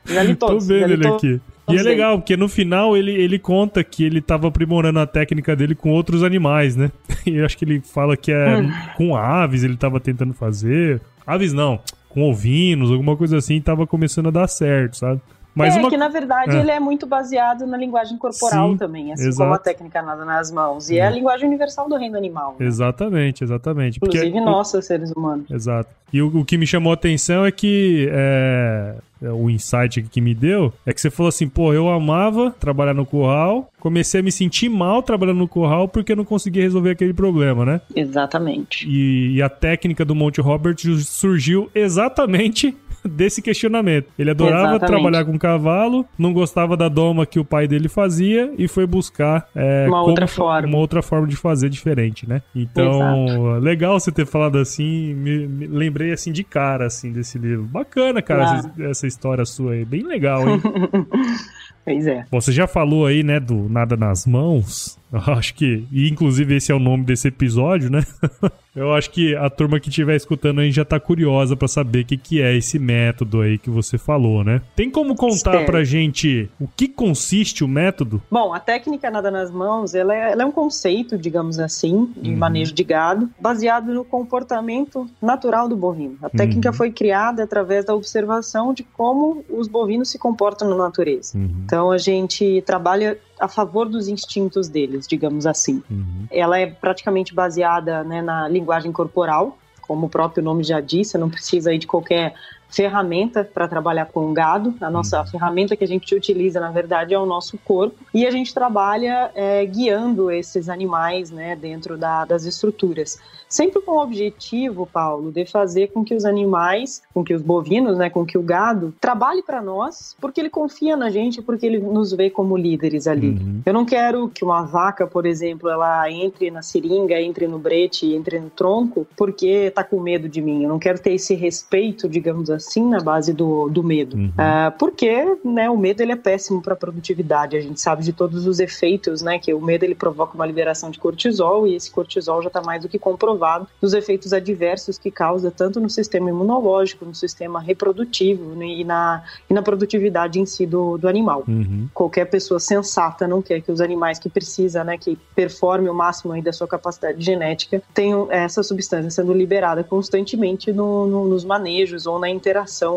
Já 0.07 0.23
li 0.23 0.35
todos. 0.37 0.67
Tô 0.67 0.75
vendo 0.75 0.93
ele 0.93 1.09
aqui. 1.09 1.41
E 1.75 1.79
é 1.79 1.83
legal, 1.83 2.19
porque 2.19 2.37
no 2.37 2.49
final 2.49 2.97
ele, 2.97 3.13
ele 3.13 3.39
conta 3.39 3.83
que 3.83 4.05
ele 4.05 4.21
tava 4.21 4.49
aprimorando 4.49 4.99
a 4.99 5.07
técnica 5.07 5.55
dele 5.55 5.75
com 5.75 5.91
outros 5.91 6.23
animais, 6.23 6.77
né? 6.77 6.91
E 7.27 7.37
eu 7.37 7.45
acho 7.45 7.57
que 7.59 7.67
ele 7.67 7.81
fala 7.81 8.17
que 8.17 8.33
é 8.33 8.57
hum. 8.57 8.73
com 8.97 9.15
aves 9.15 9.63
ele 9.63 9.77
tava 9.77 10.01
tentando 10.01 10.33
fazer. 10.33 11.01
Aves 11.27 11.53
não, 11.53 11.79
com 12.09 12.29
ovinos, 12.29 12.91
alguma 12.91 13.17
coisa 13.17 13.37
assim, 13.37 13.61
tava 13.61 13.87
começando 13.87 14.29
a 14.29 14.31
dar 14.31 14.49
certo, 14.49 14.97
sabe? 14.97 15.21
Mas 15.55 15.77
é 15.77 15.81
uma... 15.81 15.91
que, 15.91 15.97
na 15.97 16.09
verdade, 16.09 16.57
é. 16.57 16.61
ele 16.61 16.71
é 16.71 16.81
muito 16.81 17.07
baseado 17.07 17.67
na 17.67 17.77
linguagem 17.77 18.17
corporal 18.17 18.73
Sim, 18.73 18.77
também, 18.77 19.13
assim 19.13 19.29
exato. 19.29 19.39
como 19.39 19.55
a 19.55 19.59
técnica 19.59 20.03
nada 20.03 20.25
nas 20.25 20.51
mãos. 20.51 20.91
E 20.91 20.97
é. 20.97 21.01
é 21.01 21.07
a 21.07 21.11
linguagem 21.11 21.49
universal 21.49 21.89
do 21.89 21.97
reino 21.97 22.17
animal. 22.17 22.57
Né? 22.59 22.67
Exatamente, 22.67 23.45
exatamente. 23.45 23.97
Inclusive 23.97 24.31
Porque... 24.31 24.45
nós, 24.45 24.69
seres 24.85 25.11
humanos. 25.13 25.51
Exato. 25.51 25.91
E 26.13 26.21
o, 26.21 26.41
o, 26.41 26.45
que 26.45 26.59
me 26.59 26.67
chamou 26.67 26.91
a 26.91 26.95
atenção 26.95 27.45
é 27.45 27.53
que 27.53 28.09
é, 28.11 28.97
é, 29.23 29.31
o 29.31 29.49
insight 29.49 30.03
que 30.03 30.21
me 30.21 30.35
deu 30.35 30.73
é 30.85 30.93
que 30.93 31.01
você 31.01 31.11
falou 31.11 31.29
assim, 31.29 31.49
pô, 31.49 31.73
eu 31.73 31.89
amava 31.89 32.51
trabalhar 32.59 32.95
no 32.95 33.07
curral, 33.07 33.71
comecei 33.79 34.21
a 34.21 34.23
me 34.23 34.33
sentir 34.33 34.69
mal 34.69 35.03
trabalhando 35.03 35.39
no 35.39 35.49
curral 35.49 35.87
porque 35.87 36.13
eu 36.13 36.17
não 36.17 36.25
conseguia 36.25 36.63
resolver 36.63 36.91
aquele 36.91 37.15
problema, 37.15 37.65
né? 37.65 37.81
Exatamente. 37.95 38.89
E, 38.89 39.37
e 39.37 39.43
a 39.43 39.49
técnica 39.49 40.05
do 40.05 40.15
Monte 40.15 40.41
Robert 40.41 40.77
surgiu 41.05 41.71
exatamente 41.75 42.77
desse 43.09 43.43
questionamento. 43.43 44.09
Ele 44.19 44.31
adorava 44.31 44.77
Exatamente. 44.77 44.87
trabalhar 44.87 45.25
com 45.25 45.39
cavalo, 45.39 46.07
não 46.19 46.33
gostava 46.33 46.77
da 46.77 46.89
doma 46.89 47.27
que 47.27 47.39
o 47.39 47.45
pai 47.45 47.67
dele 47.67 47.89
fazia 47.89 48.53
e 48.59 48.69
foi 48.69 48.87
buscar 48.87 49.49
é, 49.55 49.87
uma 49.89 50.03
outra 50.03 50.27
forma. 50.27 50.69
Uma 50.69 50.79
outra 50.79 51.03
forma 51.03 51.27
de 51.27 51.37
fazer 51.37 51.69
diferente, 51.69 52.29
né? 52.29 52.43
Então, 52.55 53.27
Exato. 53.27 53.61
legal 53.61 53.99
você 53.99 54.13
ter 54.13 54.27
falado 54.27 54.59
assim, 54.59 55.15
me, 55.15 55.47
me, 55.47 55.67
lembrei 55.67 56.13
assim 56.13 56.33
de 56.33 56.45
cara 56.45 56.87
assim 56.87 57.13
desse 57.13 57.39
livro. 57.39 57.65
Bacana, 57.65 58.21
cara, 58.23 58.59
essa, 58.59 58.73
essa 58.83 59.07
história 59.07 59.45
sua 59.45 59.73
aí, 59.73 59.85
bem 59.85 60.03
legal, 60.03 60.49
hein? 60.49 60.61
Pois 61.83 62.07
é. 62.07 62.27
Bom, 62.31 62.41
você 62.41 62.53
já 62.53 62.67
falou 62.67 63.07
aí, 63.07 63.23
né, 63.23 63.41
do 63.41 63.69
Nada 63.69 63.97
nas 63.97 64.27
Mãos. 64.27 65.00
Eu 65.13 65.35
acho 65.35 65.55
que, 65.55 65.87
e 65.91 66.09
inclusive 66.09 66.57
esse 66.57 66.71
é 66.71 66.75
o 66.75 66.79
nome 66.79 67.05
desse 67.05 67.29
episódio, 67.29 67.91
né? 67.91 68.05
Eu 68.75 68.95
acho 68.95 69.11
que 69.11 69.35
a 69.35 69.51
turma 69.51 69.81
que 69.81 69.89
estiver 69.89 70.15
escutando 70.15 70.61
aí 70.61 70.71
já 70.71 70.85
tá 70.85 71.01
curiosa 71.01 71.57
para 71.57 71.67
saber 71.67 72.03
o 72.03 72.07
que, 72.07 72.17
que 72.17 72.41
é 72.41 72.57
esse 72.57 72.79
método 72.79 73.41
aí 73.41 73.59
que 73.59 73.69
você 73.69 73.99
falou, 73.99 74.45
né? 74.45 74.63
Tem 74.77 74.89
como 74.89 75.17
contar 75.17 75.35
Espero. 75.35 75.67
pra 75.67 75.83
gente 75.83 76.49
o 76.61 76.69
que 76.69 76.87
consiste 76.87 77.65
o 77.65 77.69
método? 77.69 78.23
Bom, 78.31 78.55
a 78.55 78.61
técnica 78.61 79.11
Nada 79.11 79.29
nas 79.29 79.51
Mãos, 79.51 79.93
ela 79.93 80.15
é, 80.15 80.31
ela 80.33 80.45
é 80.45 80.47
um 80.47 80.53
conceito, 80.53 81.19
digamos 81.19 81.59
assim, 81.59 82.13
de 82.17 82.31
uhum. 82.31 82.37
manejo 82.37 82.73
de 82.73 82.85
gado, 82.85 83.29
baseado 83.41 83.93
no 83.93 84.05
comportamento 84.05 85.11
natural 85.21 85.69
do 85.69 85.77
bovino. 85.77 86.17
A 86.23 86.31
técnica 86.31 86.69
uhum. 86.71 86.75
foi 86.75 86.93
criada 86.93 87.43
através 87.43 87.85
da 87.85 87.95
observação 87.95 88.73
de 88.73 88.85
como 88.85 89.45
os 89.49 89.67
bovinos 89.67 90.11
se 90.11 90.19
comportam 90.19 90.71
na 90.71 90.77
natureza. 90.77 91.37
Uhum. 91.37 91.51
Então 91.65 91.91
a 91.91 91.99
gente 91.99 92.63
trabalha 92.65 93.19
a 93.41 93.49
favor 93.49 93.89
dos 93.89 94.07
instintos 94.07 94.69
deles, 94.69 95.09
digamos 95.09 95.47
assim. 95.47 95.83
Uhum. 95.91 96.27
Ela 96.31 96.59
é 96.59 96.67
praticamente 96.67 97.35
baseada 97.35 98.05
né, 98.05 98.21
na 98.21 98.47
linguagem 98.47 98.93
corporal, 98.93 99.57
como 99.81 100.07
o 100.07 100.11
próprio 100.11 100.45
nome 100.45 100.63
já 100.63 100.81
disse, 100.81 101.19
não 101.19 101.31
precisa 101.31 101.71
aí 101.71 101.79
de 101.79 101.87
qualquer 101.87 102.35
ferramenta 102.71 103.45
para 103.45 103.69
trabalhar 103.69 104.07
com 104.07 104.33
gado. 104.33 104.75
A 104.81 104.91
nossa 104.91 105.21
uhum. 105.21 105.27
ferramenta 105.27 105.77
que 105.77 105.85
a 105.85 105.89
gente 105.89 106.15
utiliza, 106.15 106.61
na 106.61 106.71
verdade, 106.71 107.15
é 107.15 107.19
o 107.19 107.27
nosso 107.27 107.59
corpo. 107.59 107.97
E 108.15 108.27
a 108.27 108.31
gente 108.31 108.55
trabalha 108.55 109.31
é, 109.35 109.65
guiando 109.67 110.31
esses 110.31 110.69
animais 110.69 111.31
né, 111.31 111.57
dentro 111.57 111.99
da, 111.99 112.25
das 112.25 112.45
estruturas. 112.45 113.19
Sempre 113.51 113.83
com 113.83 113.93
o 113.93 114.01
objetivo, 114.01 114.87
Paulo, 114.87 115.33
de 115.33 115.45
fazer 115.45 115.89
com 115.89 116.05
que 116.05 116.15
os 116.15 116.25
animais, 116.25 117.03
com 117.13 117.25
que 117.25 117.35
os 117.35 117.43
bovinos, 117.43 117.99
né, 117.99 118.09
com 118.09 118.25
que 118.25 118.39
o 118.39 118.43
gado 118.43 118.95
trabalhe 119.01 119.43
para 119.43 119.61
nós, 119.61 120.17
porque 120.21 120.41
ele 120.41 120.49
confia 120.49 120.97
na 120.97 121.11
gente, 121.11 121.43
porque 121.43 121.67
ele 121.67 121.81
nos 121.81 122.13
vê 122.13 122.31
como 122.31 122.57
líderes 122.57 123.09
ali. 123.09 123.31
Uhum. 123.31 123.61
Eu 123.67 123.73
não 123.73 123.85
quero 123.85 124.29
que 124.29 124.45
uma 124.45 124.63
vaca, 124.63 125.05
por 125.05 125.27
exemplo, 125.27 125.69
ela 125.69 126.09
entre 126.09 126.49
na 126.49 126.63
seringa, 126.63 127.21
entre 127.21 127.49
no 127.49 127.59
brete, 127.59 128.15
entre 128.15 128.39
no 128.39 128.51
tronco, 128.51 129.05
porque 129.17 129.47
está 129.47 129.83
com 129.83 129.99
medo 129.99 130.29
de 130.29 130.41
mim. 130.41 130.63
Eu 130.63 130.69
não 130.69 130.79
quero 130.79 131.01
ter 131.01 131.15
esse 131.15 131.35
respeito, 131.35 132.09
digamos 132.09 132.51
assim, 132.51 132.60
na 132.89 133.01
base 133.01 133.33
do, 133.33 133.69
do 133.69 133.83
medo. 133.83 134.17
Uhum. 134.17 134.29
Uh, 134.29 134.79
porque 134.79 135.37
né, 135.45 135.71
o 135.71 135.77
medo 135.77 136.03
ele 136.03 136.13
é 136.13 136.17
péssimo 136.17 136.61
para 136.61 136.75
a 136.75 136.77
produtividade. 136.77 137.57
A 137.57 137.61
gente 137.61 137.81
sabe 137.81 138.03
de 138.03 138.13
todos 138.13 138.47
os 138.47 138.61
efeitos, 138.61 139.23
né? 139.23 139.39
Que 139.39 139.53
o 139.55 139.61
medo 139.61 139.85
ele 139.85 139.95
provoca 139.95 140.35
uma 140.35 140.47
liberação 140.47 140.91
de 140.91 140.99
cortisol 140.99 141.67
e 141.67 141.75
esse 141.75 141.91
cortisol 141.91 142.43
já 142.43 142.49
está 142.49 142.63
mais 142.63 142.83
do 142.83 142.89
que 142.89 142.99
comprovado 142.99 143.31
comprovado 143.31 143.67
dos 143.81 143.93
efeitos 143.93 144.33
adversos 144.33 144.99
que 144.99 145.11
causa 145.11 145.51
tanto 145.51 145.81
no 145.81 145.89
sistema 145.89 146.31
imunológico, 146.31 147.05
no 147.05 147.15
sistema 147.15 147.61
reprodutivo 147.61 148.55
né, 148.55 148.67
e, 148.67 148.85
na, 148.85 149.23
e 149.49 149.55
na 149.55 149.63
produtividade 149.63 150.41
em 150.41 150.47
si 150.47 150.67
do, 150.67 150.99
do 150.99 151.09
animal. 151.09 151.45
Uhum. 151.47 151.89
Qualquer 151.95 152.27
pessoa 152.27 152.59
sensata 152.59 153.27
não 153.27 153.43
quer 153.43 153.61
que 153.61 153.71
os 153.71 153.81
animais 153.81 154.19
que 154.19 154.29
precisa, 154.29 154.83
né, 154.85 154.97
que 154.99 155.19
performe 155.35 155.89
o 155.89 155.95
máximo 155.95 156.33
aí 156.33 156.43
da 156.43 156.53
sua 156.53 156.67
capacidade 156.67 157.23
genética, 157.23 157.83
tenham 157.95 158.31
essa 158.31 158.63
substância 158.63 159.11
sendo 159.11 159.33
liberada 159.33 159.85
constantemente 159.85 160.73
no, 160.73 161.07
no, 161.07 161.29
nos 161.29 161.45
manejos 161.45 162.07
ou 162.07 162.19
na 162.19 162.29
interação 162.29 162.50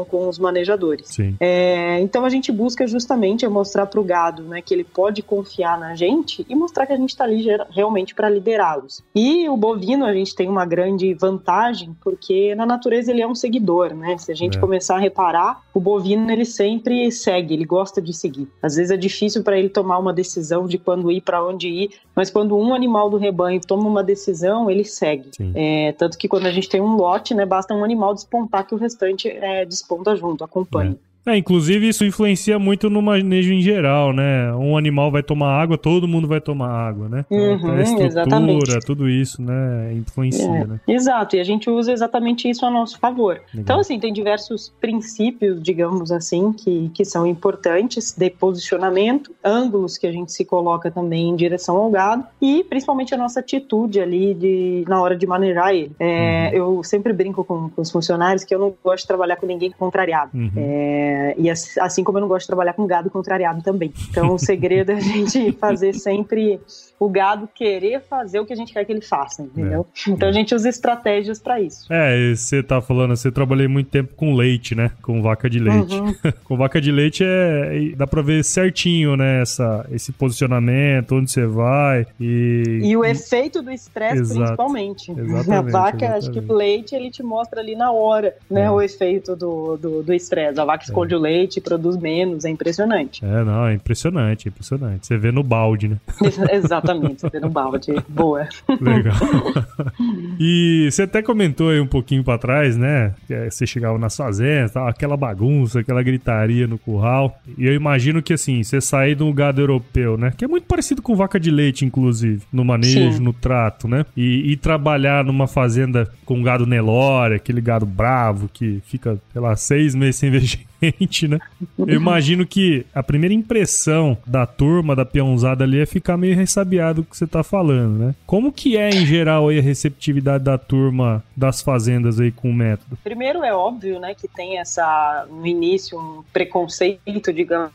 com 0.10 0.28
os 0.28 0.40
manejadores. 0.40 1.16
É, 1.40 2.00
então 2.00 2.26
a 2.26 2.30
gente 2.30 2.52
busca 2.52 2.88
justamente 2.88 3.48
mostrar 3.48 3.86
para 3.86 4.00
o 4.00 4.04
gado 4.04 4.44
né, 4.44 4.62
que 4.62 4.74
ele 4.74 4.84
pode 4.84 5.22
confiar 5.22 5.80
na 5.80 5.96
gente 5.96 6.46
e 6.50 6.56
mostrar 6.56 6.86
que 6.88 6.94
a 6.94 6.98
gente 6.98 7.10
está 7.10 7.24
ali 7.24 7.46
realmente 7.70 8.16
para 8.16 8.30
liderá-los. 8.30 9.04
E 9.14 9.48
o 9.48 9.56
bovino, 9.56 10.06
a 10.06 10.14
gente 10.14 10.24
gente 10.24 10.36
tem 10.36 10.50
uma 10.50 10.66
grande 10.66 11.14
vantagem, 11.14 11.96
porque 12.02 12.56
na 12.56 12.66
natureza 12.66 13.12
ele 13.12 13.22
é 13.22 13.28
um 13.28 13.36
seguidor, 13.36 13.94
né? 13.94 14.18
Se 14.18 14.32
a 14.32 14.36
gente 14.36 14.58
é. 14.58 14.60
começar 14.60 14.96
a 14.96 15.00
reparar, 15.00 15.62
o 15.74 15.80
bovino 15.80 16.32
ele 16.32 16.46
sempre 16.46 17.12
segue, 17.12 17.54
ele 17.54 17.66
gosta 17.66 18.02
de 18.02 18.14
seguir. 18.14 18.48
Às 18.62 18.76
vezes 18.76 18.92
é 18.92 18.98
difícil 18.98 19.44
para 19.44 19.58
ele 19.58 19.70
tomar 19.70 20.00
uma 20.00 20.14
decisão 20.14 20.66
de 20.66 20.78
quando 20.78 21.12
ir, 21.12 21.22
para 21.22 21.46
onde 21.46 21.68
ir, 21.68 21.92
mas 22.16 22.30
quando 22.30 22.58
um 22.58 22.74
animal 22.74 23.10
do 23.10 23.18
rebanho 23.18 23.60
toma 23.60 23.88
uma 23.88 24.04
decisão, 24.04 24.70
ele 24.70 24.86
segue. 24.86 25.32
É, 25.56 25.92
tanto 25.94 26.18
que 26.18 26.28
quando 26.28 26.46
a 26.46 26.52
gente 26.52 26.70
tem 26.70 26.82
um 26.82 26.96
lote, 26.96 27.34
né, 27.34 27.46
basta 27.46 27.74
um 27.74 27.84
animal 27.84 28.14
despontar 28.14 28.66
que 28.68 28.76
o 28.76 28.78
restante 28.78 29.28
é, 29.30 29.66
desponta 29.66 30.16
junto, 30.16 30.44
acompanha. 30.44 30.92
É. 30.92 31.13
É, 31.26 31.38
inclusive 31.38 31.88
isso 31.88 32.04
influencia 32.04 32.60
muito 32.60 32.90
no 32.90 33.02
manejo 33.02 33.54
em 33.54 33.62
geral, 33.62 34.12
né? 34.12 34.54
Um 34.56 34.78
animal 34.78 35.10
vai 35.10 35.24
tomar 35.24 35.62
água, 35.62 35.78
todo 35.78 36.08
mundo 36.08 36.28
vai 36.28 36.42
tomar 36.42 36.70
água, 36.70 37.08
né? 37.08 37.26
Uhum, 37.30 37.56
então, 37.56 37.72
a 37.72 37.82
estrutura, 37.82 38.08
exatamente. 38.08 38.86
tudo 38.86 39.10
isso, 39.10 39.42
né? 39.42 39.94
Influencia, 39.94 40.46
é, 40.46 40.66
né? 40.66 40.80
Exato, 40.88 41.36
e 41.36 41.40
a 41.40 41.44
gente 41.44 41.70
usa 41.70 41.94
exatamente 41.94 42.50
isso 42.50 42.66
a 42.66 42.70
nosso 42.70 43.00
favor. 43.00 43.36
Legal. 43.36 43.46
Então, 43.56 43.80
assim, 43.80 44.00
tem 44.00 44.12
diversos 44.12 44.74
princípios, 44.82 45.62
digamos 45.62 46.12
assim, 46.12 46.52
que, 46.52 46.92
que 46.94 47.06
são 47.06 47.26
importantes 47.26 48.14
de 48.14 48.30
posicionamento, 48.30 49.34
ângulos 49.44 49.98
que 49.98 50.08
a 50.08 50.12
gente 50.12 50.32
se 50.32 50.44
coloca 50.44 50.92
também 50.92 51.30
em 51.30 51.36
direção 51.36 51.78
ao 51.78 51.90
gado 51.90 52.26
e 52.42 52.64
principalmente 52.66 53.14
a 53.14 53.18
nossa 53.18 53.40
atitude 53.40 54.02
ali 54.02 54.34
de, 54.34 54.84
na 54.88 55.02
hora 55.02 55.16
de 55.16 55.26
manejar 55.26 55.74
ele. 55.74 55.92
É, 56.00 56.52
uhum. 56.54 56.58
Eu 56.58 56.84
sempre 56.84 57.14
brinco 57.14 57.44
com, 57.46 57.70
com, 57.70 57.82
os 57.82 57.90
funcionários 57.90 58.44
que 58.44 58.54
eu 58.54 58.60
não 58.60 58.74
gosto 58.84 59.04
de 59.04 59.08
trabalhar 59.08 59.38
com 59.38 59.46
ninguém 59.46 59.72
contrariado. 59.72 60.32
Uhum. 60.34 60.52
É, 60.56 61.13
é, 61.14 61.36
e 61.38 61.50
assim 61.50 62.04
como 62.04 62.18
eu 62.18 62.22
não 62.22 62.28
gosto 62.28 62.44
de 62.44 62.48
trabalhar 62.48 62.74
com 62.74 62.86
gado 62.86 63.10
contrariado 63.10 63.62
também. 63.62 63.94
Então 64.10 64.34
o 64.34 64.40
segredo 64.40 64.92
é 64.92 64.96
a 64.96 65.00
gente 65.00 65.52
fazer 65.60 65.94
sempre 65.94 66.60
o 67.06 67.10
gado 67.10 67.50
querer 67.54 68.02
fazer 68.02 68.40
o 68.40 68.46
que 68.46 68.54
a 68.54 68.56
gente 68.56 68.74
quer 68.74 68.86
que 68.86 68.92
ele 68.92 69.02
faça, 69.02 69.44
entendeu? 69.44 69.86
É. 70.08 70.12
Então 70.12 70.30
a 70.30 70.32
gente 70.32 70.54
usa 70.54 70.70
estratégias 70.70 71.40
para 71.40 71.60
isso. 71.60 71.92
É, 71.92 72.34
você 72.34 72.64
tá 72.64 72.82
falando, 72.82 73.16
você 73.16 73.32
trabalhei 73.32 73.68
muito 73.68 73.90
tempo 73.90 74.14
com 74.16 74.34
leite, 74.34 74.76
né? 74.76 74.92
Com 75.02 75.22
vaca 75.22 75.50
de 75.50 75.60
leite. 75.60 75.96
Uhum. 75.96 76.14
com 76.44 76.58
vaca 76.58 76.80
de 76.80 76.92
leite 76.92 77.24
é 77.26 77.94
dá 77.96 78.08
para 78.08 78.22
ver 78.22 78.44
certinho, 78.44 79.16
né, 79.16 79.42
essa, 79.42 79.86
esse 79.92 80.12
posicionamento, 80.12 81.16
onde 81.16 81.32
você 81.32 81.46
vai 81.46 82.06
e 82.20 82.80
E 82.84 82.98
o 82.98 83.04
efeito 83.04 83.62
do 83.62 83.72
estresse 83.72 84.34
principalmente. 84.34 85.12
Exatamente, 85.12 85.52
a 85.52 85.62
vaca, 85.62 85.98
exatamente. 85.98 86.18
acho 86.18 86.32
que 86.32 86.40
o 86.40 86.56
leite 86.56 86.96
ele 86.96 87.10
te 87.10 87.24
mostra 87.24 87.60
ali 87.60 87.76
na 87.76 87.92
hora, 87.92 88.36
né, 88.50 88.64
é. 88.64 88.72
o 88.72 88.82
efeito 88.82 89.36
do 89.36 90.14
estresse. 90.14 90.54
Do, 90.54 90.60
do 90.60 90.62
a 90.62 90.66
vaca 90.66 90.84
esconde 90.84 91.14
é. 91.14 91.18
o 91.18 91.20
leite, 91.20 91.62
produz 91.62 91.98
menos, 91.98 92.46
é 92.46 92.50
impressionante. 92.50 93.24
É, 93.24 93.44
não, 93.44 93.68
é 93.68 93.74
impressionante, 93.74 94.48
é 94.48 94.50
impressionante. 94.50 95.08
Você 95.08 95.18
vê 95.18 95.32
no 95.32 95.44
balde, 95.44 95.88
né? 95.88 95.98
Exatamente. 96.52 96.93
Exatamente, 96.94 97.22
você 97.22 97.40
no 97.40 97.50
balde. 97.50 97.94
Boa. 98.08 98.48
Legal. 98.80 99.16
E 100.40 100.90
você 100.92 101.04
até 101.04 101.22
comentou 101.22 101.70
aí 101.70 101.80
um 101.80 101.88
pouquinho 101.88 102.24
para 102.24 102.38
trás, 102.38 102.76
né? 102.76 103.14
Que 103.28 103.50
você 103.50 103.66
chegava 103.66 103.98
nas 103.98 104.16
fazendas, 104.16 104.76
aquela 104.76 105.16
bagunça, 105.16 105.80
aquela 105.80 106.02
gritaria 106.02 106.68
no 106.68 106.78
curral. 106.78 107.40
E 107.58 107.66
eu 107.66 107.74
imagino 107.74 108.22
que 108.22 108.34
assim, 108.34 108.64
você 108.64 108.82
sair 108.82 109.16
de 109.16 109.24
um 109.24 109.32
gado 109.32 109.62
europeu, 109.62 110.18
né? 110.18 110.34
Que 110.36 110.46
é 110.46 110.48
muito 110.48 110.66
parecido 110.66 111.02
com 111.02 111.16
vaca 111.16 111.40
de 111.40 111.52
leite, 111.52 111.86
inclusive, 111.86 112.42
no 112.52 112.66
manejo, 112.66 113.14
Sim. 113.14 113.24
no 113.24 113.32
trato, 113.32 113.88
né? 113.88 114.06
E, 114.18 114.52
e, 114.52 114.58
trabalhar 114.58 115.24
numa 115.24 115.48
fazenda 115.48 116.10
com 116.26 116.42
gado 116.42 116.66
Nelore, 116.66 117.36
aquele 117.36 117.62
gado 117.62 117.86
bravo 117.86 118.50
que 118.52 118.82
fica, 118.86 119.18
sei 119.32 119.42
lá, 119.42 119.56
seis 119.56 119.94
meses 119.96 120.16
sem 120.18 120.32
ver 120.32 120.44
gente, 120.82 121.28
né? 121.28 121.40
Eu 121.78 121.96
imagino 121.96 122.46
que 122.46 122.86
a 122.94 123.02
primeira 123.02 123.34
impressão 123.34 124.18
da 124.26 124.46
turma, 124.46 124.96
da 124.96 125.06
peãozada 125.06 125.64
ali, 125.64 125.80
é 125.80 125.86
ficar 125.86 126.18
meio 126.18 126.36
ressabiado 126.36 126.83
com 126.92 127.02
o 127.02 127.06
que 127.06 127.18
você 127.18 127.28
tá 127.28 127.44
falando, 127.44 127.98
né? 127.98 128.16
Como 128.26 128.52
que 128.52 128.78
é, 128.78 128.90
em 128.90 129.06
geral, 129.06 129.50
a 129.50 129.54
receptividade 129.54 130.44
da 130.44 130.58
turma 130.58 131.24
das 131.36 131.62
fazendas 131.62 132.20
aí 132.20 132.32
com 132.32 132.50
o 132.50 132.54
método? 132.54 132.98
Primeiro, 133.04 133.44
é 133.44 133.54
óbvio, 133.54 134.00
né, 134.00 134.14
que 134.14 134.28
tem 134.28 134.60
essa, 134.60 135.26
no 135.30 135.46
início, 135.46 135.98
um 135.98 136.24
preconceito, 136.32 137.32
digamos 137.34 137.72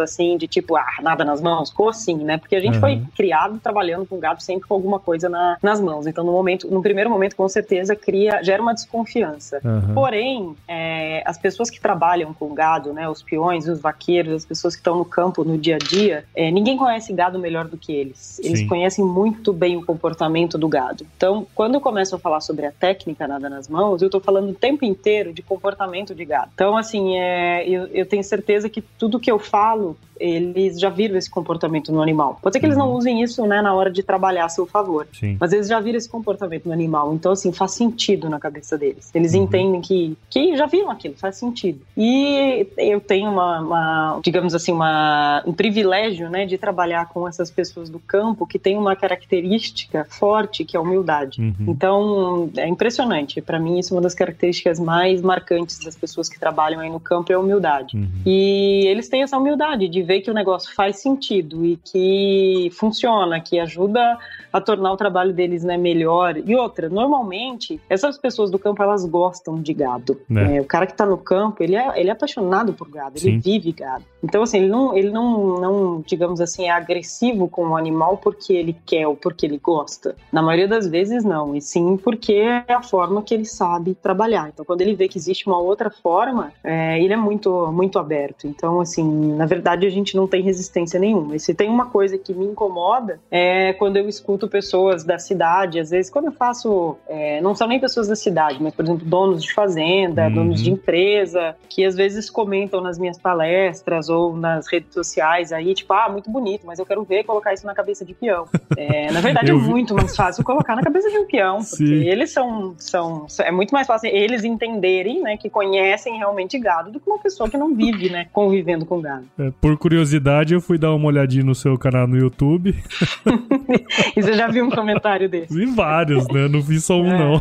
assim, 0.00 0.36
de 0.36 0.46
tipo, 0.46 0.76
ah, 0.76 0.86
nada 1.02 1.24
nas 1.24 1.40
mãos, 1.40 1.70
ficou 1.70 1.88
assim, 1.88 2.16
né? 2.16 2.38
Porque 2.38 2.56
a 2.56 2.60
gente 2.60 2.74
uhum. 2.74 2.80
foi 2.80 3.02
criado 3.16 3.58
trabalhando 3.58 4.06
com 4.06 4.18
gado 4.18 4.42
sempre 4.42 4.66
com 4.68 4.74
alguma 4.74 4.98
coisa 4.98 5.28
na, 5.28 5.58
nas 5.62 5.80
mãos. 5.80 6.06
Então, 6.06 6.24
no 6.24 6.32
momento, 6.32 6.68
no 6.70 6.82
primeiro 6.82 7.10
momento, 7.10 7.36
com 7.36 7.48
certeza, 7.48 7.94
cria, 7.94 8.42
gera 8.42 8.62
uma 8.62 8.74
desconfiança. 8.74 9.60
Uhum. 9.64 9.94
Porém, 9.94 10.56
é, 10.66 11.22
as 11.24 11.38
pessoas 11.38 11.70
que 11.70 11.80
trabalham 11.80 12.32
com 12.32 12.54
gado, 12.54 12.92
né, 12.92 13.08
os 13.08 13.22
peões, 13.22 13.68
os 13.68 13.80
vaqueiros, 13.80 14.34
as 14.34 14.44
pessoas 14.44 14.74
que 14.74 14.80
estão 14.80 14.96
no 14.96 15.04
campo 15.04 15.44
no 15.44 15.58
dia 15.58 15.76
a 15.76 15.78
dia, 15.78 16.24
é, 16.34 16.50
ninguém 16.50 16.76
conhece 16.76 17.12
gado 17.12 17.38
melhor 17.38 17.66
do 17.66 17.76
que 17.76 17.92
eles. 17.92 18.37
Eles 18.38 18.66
conhecem 18.68 19.04
muito 19.04 19.52
bem 19.52 19.76
o 19.76 19.84
comportamento 19.84 20.56
do 20.58 20.68
gado. 20.68 21.06
Então, 21.16 21.46
quando 21.54 21.74
eu 21.74 21.80
começo 21.80 22.14
a 22.14 22.18
falar 22.18 22.40
sobre 22.40 22.66
a 22.66 22.72
técnica 22.72 23.26
nada 23.26 23.48
nas 23.48 23.68
mãos, 23.68 24.02
eu 24.02 24.06
estou 24.06 24.20
falando 24.20 24.50
o 24.50 24.54
tempo 24.54 24.84
inteiro 24.84 25.32
de 25.32 25.42
comportamento 25.42 26.14
de 26.14 26.24
gado. 26.24 26.50
Então, 26.54 26.76
assim, 26.76 27.16
é, 27.16 27.68
eu, 27.68 27.86
eu 27.88 28.06
tenho 28.06 28.24
certeza 28.24 28.68
que 28.68 28.80
tudo 28.80 29.20
que 29.20 29.30
eu 29.30 29.38
falo 29.38 29.96
eles 30.20 30.78
já 30.78 30.88
viram 30.88 31.16
esse 31.16 31.30
comportamento 31.30 31.92
no 31.92 32.02
animal. 32.02 32.38
Pode 32.42 32.54
ser 32.54 32.60
que 32.60 32.66
uhum. 32.66 32.72
eles 32.72 32.78
não 32.78 32.90
uhum. 32.90 32.96
usem 32.96 33.22
isso, 33.22 33.46
né, 33.46 33.62
na 33.62 33.74
hora 33.74 33.90
de 33.90 34.02
trabalhar 34.02 34.44
a 34.44 34.48
seu 34.48 34.66
favor, 34.66 35.06
Sim. 35.12 35.36
mas 35.40 35.52
eles 35.52 35.68
já 35.68 35.80
viram 35.80 35.96
esse 35.96 36.08
comportamento 36.08 36.66
no 36.66 36.72
animal. 36.72 37.14
Então, 37.14 37.32
assim, 37.32 37.52
faz 37.52 37.72
sentido 37.72 38.28
na 38.28 38.38
cabeça 38.38 38.76
deles. 38.76 39.10
Eles 39.14 39.34
uhum. 39.34 39.44
entendem 39.44 39.80
que, 39.80 40.16
que 40.28 40.56
já 40.56 40.66
viram 40.66 40.90
aquilo, 40.90 41.14
faz 41.16 41.36
sentido. 41.36 41.80
E 41.96 42.66
eu 42.76 43.00
tenho 43.00 43.30
uma, 43.30 43.60
uma, 43.60 44.20
digamos 44.22 44.54
assim, 44.54 44.72
uma, 44.72 45.42
um 45.46 45.52
privilégio, 45.52 46.28
né, 46.28 46.46
de 46.46 46.58
trabalhar 46.58 47.08
com 47.08 47.26
essas 47.26 47.50
pessoas 47.50 47.88
do 47.88 47.98
campo 47.98 48.27
que 48.46 48.58
tem 48.58 48.76
uma 48.76 48.96
característica 48.96 50.06
forte 50.08 50.64
que 50.64 50.76
é 50.76 50.78
a 50.78 50.82
humildade. 50.82 51.40
Uhum. 51.40 51.66
Então, 51.68 52.50
é 52.56 52.66
impressionante. 52.66 53.40
Para 53.40 53.58
mim, 53.58 53.78
isso 53.78 53.92
é 53.92 53.96
uma 53.96 54.02
das 54.02 54.14
características 54.14 54.78
mais 54.80 55.20
marcantes 55.22 55.78
das 55.78 55.96
pessoas 55.96 56.28
que 56.28 56.38
trabalham 56.38 56.80
aí 56.80 56.90
no 56.90 57.00
campo 57.00 57.32
é 57.32 57.34
a 57.34 57.38
humildade. 57.38 57.96
Uhum. 57.96 58.08
E 58.26 58.86
eles 58.86 59.08
têm 59.08 59.22
essa 59.22 59.36
humildade 59.36 59.88
de 59.88 60.02
ver 60.02 60.20
que 60.20 60.30
o 60.30 60.34
negócio 60.34 60.74
faz 60.74 61.00
sentido 61.00 61.64
e 61.64 61.76
que 61.76 62.70
funciona, 62.72 63.40
que 63.40 63.58
ajuda 63.58 64.18
a 64.52 64.60
tornar 64.60 64.92
o 64.92 64.96
trabalho 64.96 65.32
deles 65.32 65.62
né, 65.62 65.76
melhor. 65.76 66.36
E 66.36 66.54
outra, 66.56 66.88
normalmente, 66.88 67.80
essas 67.88 68.18
pessoas 68.18 68.50
do 68.50 68.58
campo, 68.58 68.82
elas 68.82 69.04
gostam 69.04 69.60
de 69.60 69.72
gado. 69.74 70.20
É. 70.34 70.56
É, 70.56 70.60
o 70.60 70.64
cara 70.64 70.86
que 70.86 70.92
está 70.92 71.04
no 71.04 71.18
campo, 71.18 71.62
ele 71.62 71.76
é, 71.76 72.00
ele 72.00 72.08
é 72.08 72.12
apaixonado 72.12 72.72
por 72.72 72.88
gado, 72.88 73.18
Sim. 73.18 73.28
ele 73.28 73.38
vive 73.38 73.72
gado. 73.72 74.04
Então, 74.22 74.42
assim, 74.42 74.58
ele 74.58 74.68
não, 74.68 74.96
ele 74.96 75.10
não, 75.10 75.60
não, 75.60 76.04
digamos 76.06 76.40
assim, 76.40 76.64
é 76.64 76.70
agressivo 76.70 77.48
com 77.48 77.68
o 77.68 77.76
animal 77.76 78.17
porque 78.20 78.52
ele 78.52 78.76
quer 78.86 79.06
ou 79.06 79.16
porque 79.16 79.46
ele 79.46 79.58
gosta. 79.58 80.16
Na 80.32 80.42
maioria 80.42 80.68
das 80.68 80.86
vezes, 80.88 81.24
não. 81.24 81.54
E 81.54 81.60
sim 81.60 81.96
porque 81.96 82.32
é 82.32 82.72
a 82.72 82.82
forma 82.82 83.22
que 83.22 83.34
ele 83.34 83.44
sabe 83.44 83.94
trabalhar. 83.94 84.50
Então, 84.52 84.64
quando 84.64 84.80
ele 84.80 84.94
vê 84.94 85.08
que 85.08 85.18
existe 85.18 85.46
uma 85.46 85.58
outra 85.58 85.90
forma, 85.90 86.52
é, 86.62 87.00
ele 87.02 87.12
é 87.12 87.16
muito, 87.16 87.70
muito 87.72 87.98
aberto. 87.98 88.46
Então, 88.46 88.80
assim, 88.80 89.34
na 89.34 89.46
verdade, 89.46 89.86
a 89.86 89.90
gente 89.90 90.16
não 90.16 90.26
tem 90.26 90.42
resistência 90.42 90.98
nenhuma. 90.98 91.36
E 91.36 91.40
se 91.40 91.54
tem 91.54 91.68
uma 91.68 91.86
coisa 91.86 92.18
que 92.18 92.34
me 92.34 92.46
incomoda, 92.46 93.20
é 93.30 93.72
quando 93.74 93.96
eu 93.96 94.08
escuto 94.08 94.48
pessoas 94.48 95.04
da 95.04 95.18
cidade, 95.18 95.78
às 95.78 95.90
vezes, 95.90 96.10
quando 96.10 96.26
eu 96.26 96.32
faço, 96.32 96.96
é, 97.08 97.40
não 97.40 97.54
são 97.54 97.66
nem 97.66 97.80
pessoas 97.80 98.08
da 98.08 98.16
cidade, 98.16 98.62
mas, 98.62 98.74
por 98.74 98.84
exemplo, 98.84 99.06
donos 99.06 99.42
de 99.42 99.52
fazenda, 99.52 100.26
uhum. 100.26 100.34
donos 100.34 100.62
de 100.62 100.70
empresa, 100.70 101.56
que 101.68 101.84
às 101.84 101.94
vezes 101.94 102.30
comentam 102.30 102.80
nas 102.80 102.98
minhas 102.98 103.18
palestras 103.18 104.08
ou 104.08 104.36
nas 104.36 104.66
redes 104.66 104.92
sociais 104.92 105.52
aí, 105.52 105.74
tipo, 105.74 105.92
ah, 105.92 106.08
muito 106.08 106.30
bonito, 106.30 106.66
mas 106.66 106.78
eu 106.78 106.86
quero 106.86 107.02
ver 107.04 107.24
colocar 107.24 107.52
isso 107.52 107.66
na 107.66 107.74
cabeça 107.74 108.04
de 108.08 108.14
peão. 108.14 108.46
É, 108.76 109.12
na 109.12 109.20
verdade, 109.20 109.50
é 109.52 109.54
muito 109.54 109.94
mais 109.94 110.16
fácil 110.16 110.42
colocar 110.42 110.74
na 110.74 110.82
cabeça 110.82 111.10
de 111.10 111.18
um 111.18 111.26
peão, 111.26 111.58
porque 111.58 111.76
Sim. 111.86 112.08
eles 112.08 112.32
são, 112.32 112.74
são. 112.78 113.26
É 113.40 113.52
muito 113.52 113.70
mais 113.70 113.86
fácil 113.86 114.10
eles 114.10 114.44
entenderem, 114.44 115.22
né, 115.22 115.36
que 115.36 115.50
conhecem 115.50 116.16
realmente 116.16 116.58
gado 116.58 116.90
do 116.90 116.98
que 116.98 117.08
uma 117.08 117.18
pessoa 117.18 117.48
que 117.48 117.56
não 117.56 117.74
vive, 117.74 118.10
né, 118.10 118.26
convivendo 118.32 118.86
com 118.86 119.00
gado. 119.00 119.26
É, 119.38 119.50
por 119.60 119.76
curiosidade, 119.76 120.54
eu 120.54 120.60
fui 120.60 120.78
dar 120.78 120.94
uma 120.94 121.06
olhadinha 121.06 121.44
no 121.44 121.54
seu 121.54 121.78
canal 121.78 122.06
no 122.06 122.16
YouTube. 122.16 122.74
e 124.16 124.22
você 124.22 124.32
já 124.32 124.48
viu 124.48 124.64
um 124.64 124.70
comentário 124.70 125.28
desse? 125.28 125.54
Vi 125.54 125.66
vários, 125.66 126.26
né? 126.28 126.48
Não 126.48 126.60
vi 126.60 126.80
só 126.80 126.94
um, 126.94 127.12
é. 127.12 127.18
não. 127.18 127.40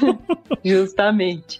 Justamente. 0.64 1.58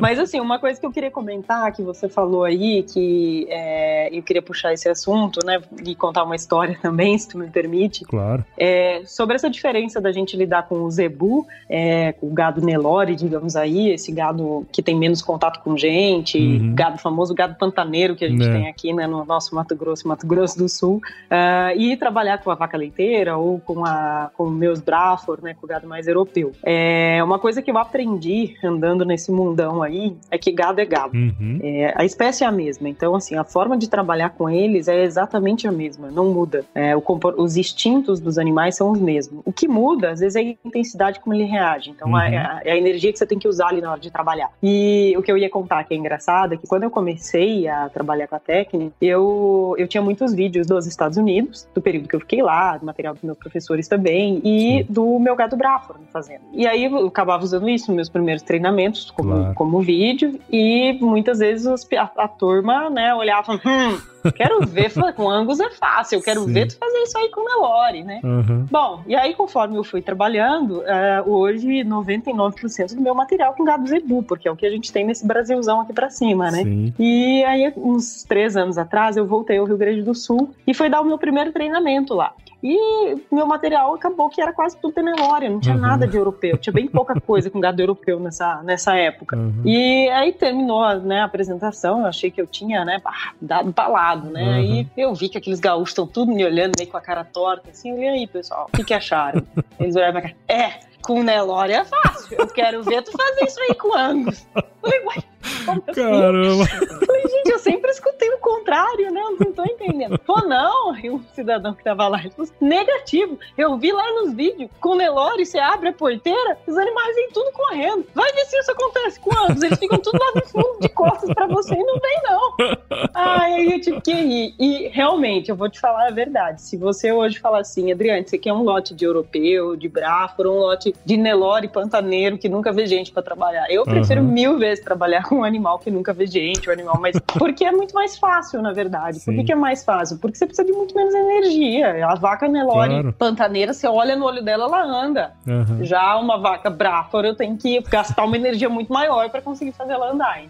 Mas 0.00 0.18
assim, 0.18 0.40
uma 0.40 0.58
coisa 0.58 0.78
que 0.78 0.86
eu 0.86 0.90
queria 0.90 1.10
comentar, 1.10 1.72
que 1.72 1.82
você 1.82 2.08
falou 2.08 2.44
aí, 2.44 2.82
que 2.82 3.46
é, 3.50 4.16
eu 4.16 4.22
queria 4.22 4.42
puxar 4.42 4.72
esse 4.72 4.88
assunto, 4.88 5.44
né? 5.44 5.60
E 5.84 5.94
contar 5.94 6.24
uma 6.24 6.36
história 6.36 6.78
também, 6.80 7.18
se 7.18 7.28
tu 7.28 7.38
me 7.38 7.48
permite. 7.48 7.77
Claro. 8.04 8.44
É, 8.56 9.02
sobre 9.04 9.36
essa 9.36 9.48
diferença 9.48 10.00
da 10.00 10.12
gente 10.12 10.36
lidar 10.36 10.68
com 10.68 10.82
o 10.82 10.90
zebu, 10.90 11.46
é, 11.68 12.12
com 12.12 12.28
o 12.28 12.30
gado 12.30 12.60
Nelore, 12.60 13.14
digamos 13.14 13.56
aí, 13.56 13.90
esse 13.90 14.12
gado 14.12 14.66
que 14.72 14.82
tem 14.82 14.96
menos 14.96 15.22
contato 15.22 15.62
com 15.62 15.76
gente, 15.76 16.38
uhum. 16.38 16.74
gado 16.74 16.98
famoso, 16.98 17.34
gado 17.34 17.54
pantaneiro 17.54 18.16
que 18.16 18.24
a 18.24 18.28
gente 18.28 18.46
é. 18.46 18.52
tem 18.52 18.68
aqui, 18.68 18.92
né, 18.92 19.06
no 19.06 19.24
nosso 19.24 19.54
Mato 19.54 19.76
Grosso, 19.76 20.08
Mato 20.08 20.26
Grosso 20.26 20.58
do 20.58 20.68
Sul, 20.68 20.96
uh, 20.96 21.76
e 21.76 21.96
trabalhar 21.96 22.38
com 22.38 22.50
a 22.50 22.54
vaca 22.54 22.76
leiteira 22.76 23.36
ou 23.36 23.60
com, 23.60 23.84
a, 23.84 24.30
com 24.36 24.46
meus 24.48 24.80
Brafor, 24.80 25.40
né, 25.42 25.54
com 25.54 25.66
o 25.66 25.68
gado 25.68 25.86
mais 25.86 26.08
europeu. 26.08 26.52
É, 26.62 27.22
uma 27.22 27.38
coisa 27.38 27.62
que 27.62 27.70
eu 27.70 27.78
aprendi 27.78 28.56
andando 28.62 29.04
nesse 29.04 29.30
mundão 29.30 29.82
aí 29.82 30.16
é 30.30 30.38
que 30.38 30.50
gado 30.52 30.80
é 30.80 30.84
gado. 30.84 31.16
Uhum. 31.16 31.60
É, 31.62 31.94
a 31.96 32.04
espécie 32.04 32.44
é 32.44 32.46
a 32.46 32.52
mesma, 32.52 32.88
então 32.88 33.14
assim, 33.14 33.36
a 33.36 33.44
forma 33.44 33.76
de 33.76 33.88
trabalhar 33.88 34.30
com 34.30 34.48
eles 34.48 34.88
é 34.88 35.02
exatamente 35.02 35.66
a 35.66 35.72
mesma, 35.72 36.10
não 36.10 36.26
muda. 36.26 36.64
É, 36.74 36.96
o, 36.96 37.02
os 37.36 37.56
instintos 37.68 38.20
dos 38.20 38.38
animais 38.38 38.76
são 38.76 38.90
os 38.90 39.00
mesmos. 39.00 39.42
O 39.44 39.52
que 39.52 39.68
muda, 39.68 40.10
às 40.10 40.20
vezes, 40.20 40.36
é 40.36 40.40
a 40.40 40.54
intensidade 40.64 41.20
como 41.20 41.34
ele 41.34 41.44
reage. 41.44 41.90
Então, 41.90 42.08
uhum. 42.08 42.18
é, 42.18 42.60
é, 42.64 42.72
a 42.72 42.76
energia 42.76 43.12
que 43.12 43.18
você 43.18 43.26
tem 43.26 43.38
que 43.38 43.48
usar 43.48 43.68
ali 43.68 43.80
na 43.80 43.90
hora 43.90 44.00
de 44.00 44.10
trabalhar. 44.10 44.50
E 44.62 45.14
o 45.16 45.22
que 45.22 45.30
eu 45.30 45.36
ia 45.36 45.50
contar 45.50 45.84
que 45.84 45.94
é 45.94 45.96
engraçado 45.96 46.54
é 46.54 46.56
que 46.56 46.66
quando 46.66 46.84
eu 46.84 46.90
comecei 46.90 47.68
a 47.68 47.88
trabalhar 47.88 48.26
com 48.26 48.36
a 48.36 48.40
técnica, 48.40 48.94
eu, 49.00 49.74
eu 49.78 49.86
tinha 49.86 50.02
muitos 50.02 50.32
vídeos 50.32 50.66
dos 50.66 50.86
Estados 50.86 51.16
Unidos, 51.18 51.68
do 51.74 51.80
período 51.80 52.08
que 52.08 52.16
eu 52.16 52.20
fiquei 52.20 52.42
lá, 52.42 52.76
do 52.76 52.86
material 52.86 53.14
dos 53.14 53.22
meus 53.22 53.38
professores 53.38 53.88
também, 53.88 54.40
e 54.44 54.84
Sim. 54.84 54.92
do 54.92 55.18
meu 55.18 55.36
gado 55.36 55.56
Braford 55.56 56.02
fazendo. 56.12 56.42
E 56.52 56.66
aí 56.66 56.84
eu 56.84 57.06
acabava 57.06 57.42
usando 57.42 57.68
isso 57.68 57.88
nos 57.88 57.96
meus 57.96 58.08
primeiros 58.08 58.42
treinamentos, 58.42 59.10
como, 59.10 59.30
claro. 59.30 59.54
como 59.54 59.80
vídeo, 59.80 60.38
e 60.50 60.94
muitas 61.00 61.38
vezes 61.38 61.66
a, 61.66 62.10
a 62.16 62.28
turma, 62.28 62.90
né, 62.90 63.14
olhava, 63.14 63.52
hum, 63.54 63.98
Quero 64.34 64.66
ver 64.66 64.92
com 65.14 65.30
Angus 65.30 65.60
é 65.60 65.70
fácil, 65.70 66.18
eu 66.18 66.22
quero 66.22 66.44
Sim. 66.44 66.52
ver 66.52 66.66
tu 66.68 66.76
fazer 66.78 66.98
isso 66.98 67.18
aí 67.18 67.30
com 67.30 67.40
Nelore, 67.58 68.04
né? 68.04 68.20
Uhum. 68.22 68.66
Bom, 68.70 69.00
e 69.06 69.16
aí 69.16 69.34
conforme 69.34 69.76
eu 69.76 69.84
fui 69.84 70.00
trabalhando, 70.00 70.80
uh, 70.80 71.30
hoje 71.30 71.84
99% 71.84 72.94
do 72.94 73.00
meu 73.00 73.14
material 73.14 73.54
com 73.54 73.64
gado 73.64 73.86
zebu, 73.86 74.22
porque 74.22 74.48
é 74.48 74.50
o 74.50 74.56
que 74.56 74.66
a 74.66 74.70
gente 74.70 74.92
tem 74.92 75.04
nesse 75.04 75.26
Brasilzão 75.26 75.80
aqui 75.80 75.92
pra 75.92 76.08
cima, 76.08 76.50
né? 76.50 76.62
Sim. 76.62 76.94
E 76.98 77.44
aí, 77.44 77.72
uns 77.76 78.22
três 78.22 78.56
anos 78.56 78.78
atrás, 78.78 79.16
eu 79.16 79.26
voltei 79.26 79.58
ao 79.58 79.64
Rio 79.64 79.76
Grande 79.76 80.02
do 80.02 80.14
Sul 80.14 80.54
e 80.66 80.72
fui 80.72 80.88
dar 80.88 81.00
o 81.00 81.04
meu 81.04 81.18
primeiro 81.18 81.52
treinamento 81.52 82.14
lá. 82.14 82.32
E 82.62 83.22
meu 83.30 83.46
material 83.46 83.94
acabou 83.94 84.28
que 84.28 84.40
era 84.40 84.52
quase 84.52 84.76
tudo 84.76 84.92
Tenelória, 84.92 85.48
não 85.48 85.60
tinha 85.60 85.76
uhum. 85.76 85.80
nada 85.80 86.08
de 86.08 86.16
europeu, 86.16 86.56
tinha 86.58 86.72
bem 86.72 86.88
pouca 86.88 87.20
coisa 87.20 87.48
com 87.48 87.60
gado 87.60 87.80
europeu 87.80 88.18
nessa, 88.18 88.62
nessa 88.62 88.96
época. 88.96 89.36
Uhum. 89.36 89.62
E 89.64 90.08
aí 90.08 90.32
terminou 90.32 90.98
né, 90.98 91.20
a 91.20 91.24
apresentação, 91.24 92.00
eu 92.00 92.06
achei 92.06 92.30
que 92.30 92.40
eu 92.40 92.46
tinha 92.46 92.84
né, 92.84 93.00
dado 93.40 93.70
balado, 93.70 94.28
né? 94.30 94.42
Uhum. 94.42 94.54
Aí 94.54 94.86
eu 94.96 95.14
vi 95.14 95.28
que 95.28 95.38
aqueles 95.38 95.60
gaúchos 95.60 95.90
estão 95.90 96.06
tudo 96.06 96.32
me 96.32 96.44
olhando 96.44 96.72
meio 96.76 96.90
com 96.90 96.96
a 96.96 97.00
cara 97.00 97.24
torta, 97.24 97.70
assim, 97.70 97.92
olhei 97.92 98.08
aí, 98.08 98.26
pessoal, 98.26 98.68
o 98.72 98.76
que, 98.76 98.82
que 98.82 98.94
acharam? 98.94 99.42
Eles 99.78 99.94
olharam 99.94 100.12
pra 100.12 100.22
cara, 100.22 100.36
é, 100.48 100.80
com 101.02 101.22
Nelore 101.22 101.72
é 101.72 101.84
fácil. 101.84 102.36
Eu 102.38 102.46
quero 102.48 102.82
ver 102.82 103.02
tu 103.02 103.12
fazer 103.12 103.44
isso 103.44 103.60
aí 103.60 103.74
com 103.74 103.96
Angus. 103.96 104.46
Falei, 104.80 105.00
uai, 105.04 105.24
como 105.64 105.82
assim? 105.86 106.02
Caramba. 106.02 106.66
Falei, 107.06 107.17
gente, 107.48 107.50
eu 107.50 107.58
sempre 107.58 107.90
escutei 107.90 108.28
o 108.30 108.38
contrário, 108.38 109.10
né? 109.10 109.20
Eu 109.20 109.36
não 109.38 109.52
tô 109.52 109.64
entendendo. 109.64 110.18
Pô, 110.18 110.40
não. 110.42 110.96
E 110.98 111.10
o 111.10 111.20
cidadão 111.34 111.74
que 111.74 111.82
tava 111.82 112.06
lá, 112.08 112.20
ele 112.20 112.30
falou, 112.30 112.50
negativo. 112.60 113.38
Eu 113.56 113.76
vi 113.78 113.90
lá 113.92 114.12
nos 114.12 114.34
vídeos, 114.34 114.70
com 114.80 114.94
Nelore, 114.94 115.46
você 115.46 115.58
abre 115.58 115.88
a 115.88 115.92
porteira, 115.92 116.58
os 116.66 116.76
animais 116.76 117.14
vêm 117.14 117.30
tudo 117.32 117.50
correndo. 117.52 118.06
Vai 118.14 118.30
ver 118.32 118.44
se 118.46 118.58
isso 118.58 118.70
acontece 118.70 119.20
com 119.20 119.36
Angus. 119.36 119.62
Eles 119.62 119.78
ficam 119.78 119.98
tudo 119.98 120.18
lá 120.18 120.32
no 120.34 120.46
fundo 120.46 120.78
de 120.80 120.88
costas 120.90 121.32
pra 121.32 121.46
você 121.46 121.74
e 121.74 121.84
não 121.84 121.98
vem, 121.98 122.20
não. 122.24 123.08
Ai, 123.14 123.54
aí 123.54 123.72
eu 123.72 123.80
tive 123.80 124.00
que 124.00 124.12
ir. 124.12 124.54
E 124.58 124.88
realmente, 124.88 125.50
eu 125.50 125.56
vou 125.56 125.68
te 125.68 125.80
falar 125.80 126.08
a 126.08 126.10
verdade. 126.10 126.62
Se 126.62 126.76
você 126.76 127.12
hoje 127.12 127.38
falar 127.38 127.60
assim, 127.60 127.90
Adriane, 127.92 128.26
você 128.26 128.38
quer 128.38 128.52
um 128.52 128.62
lote 128.62 128.94
de 128.94 129.04
europeu, 129.04 129.76
de 129.76 129.88
Braford, 129.88 130.48
um 130.48 130.58
lote 130.58 130.94
de 131.04 131.16
Nelore 131.16 131.68
pantaneiro 131.68 132.38
que 132.38 132.48
nunca 132.48 132.72
vê 132.72 132.86
gente 132.86 133.12
para 133.12 133.22
trabalhar. 133.22 133.66
Eu 133.70 133.84
prefiro 133.84 134.20
uhum. 134.20 134.28
mil 134.28 134.58
vezes 134.58 134.84
trabalhar 134.84 135.24
com 135.24 135.36
um 135.36 135.44
animal 135.44 135.78
que 135.78 135.90
nunca 135.90 136.12
vê 136.12 136.26
gente, 136.26 136.68
um 136.68 136.72
animal 136.72 137.00
mais. 137.00 137.16
Porque 137.38 137.64
é 137.64 137.72
muito 137.72 137.94
mais 137.94 138.18
fácil, 138.18 138.60
na 138.60 138.72
verdade. 138.72 139.20
Sim. 139.20 139.24
Por 139.26 139.34
que, 139.34 139.44
que, 139.44 139.52
é 139.52 139.56
mais 139.56 139.84
fácil? 139.84 140.18
Porque 140.18 140.36
você 140.36 140.46
precisa 140.46 140.66
de 140.66 140.72
muito 140.72 140.94
menos 140.94 141.14
energia. 141.14 142.06
A 142.06 142.14
vaca 142.14 142.48
Nelore 142.48 142.90
claro. 142.90 143.12
pantaneira, 143.12 143.72
você 143.72 143.86
olha 143.86 144.16
no 144.16 144.24
olho 144.24 144.42
dela, 144.42 144.64
ela 144.64 144.82
anda. 144.84 145.32
Uhum. 145.46 145.84
Já 145.84 146.16
uma 146.16 146.38
vaca 146.38 146.70
Brafor, 146.70 147.24
eu 147.24 147.34
tenho 147.34 147.56
que 147.56 147.80
gastar 147.82 148.24
uma 148.24 148.36
energia 148.36 148.68
muito 148.68 148.92
maior 148.92 149.30
para 149.30 149.40
conseguir 149.40 149.72
fazer 149.72 149.92
ela 149.92 150.12
andar. 150.12 150.40
Hein? 150.40 150.48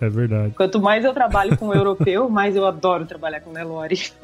É, 0.00 0.06
é 0.06 0.08
verdade. 0.08 0.54
Quanto 0.56 0.80
mais 0.80 1.04
eu 1.04 1.12
trabalho 1.12 1.56
com 1.56 1.68
o 1.68 1.74
europeu, 1.74 2.28
mais 2.28 2.56
eu 2.56 2.66
adoro 2.66 3.04
trabalhar 3.06 3.40
com 3.40 3.52
Nelore. 3.52 3.98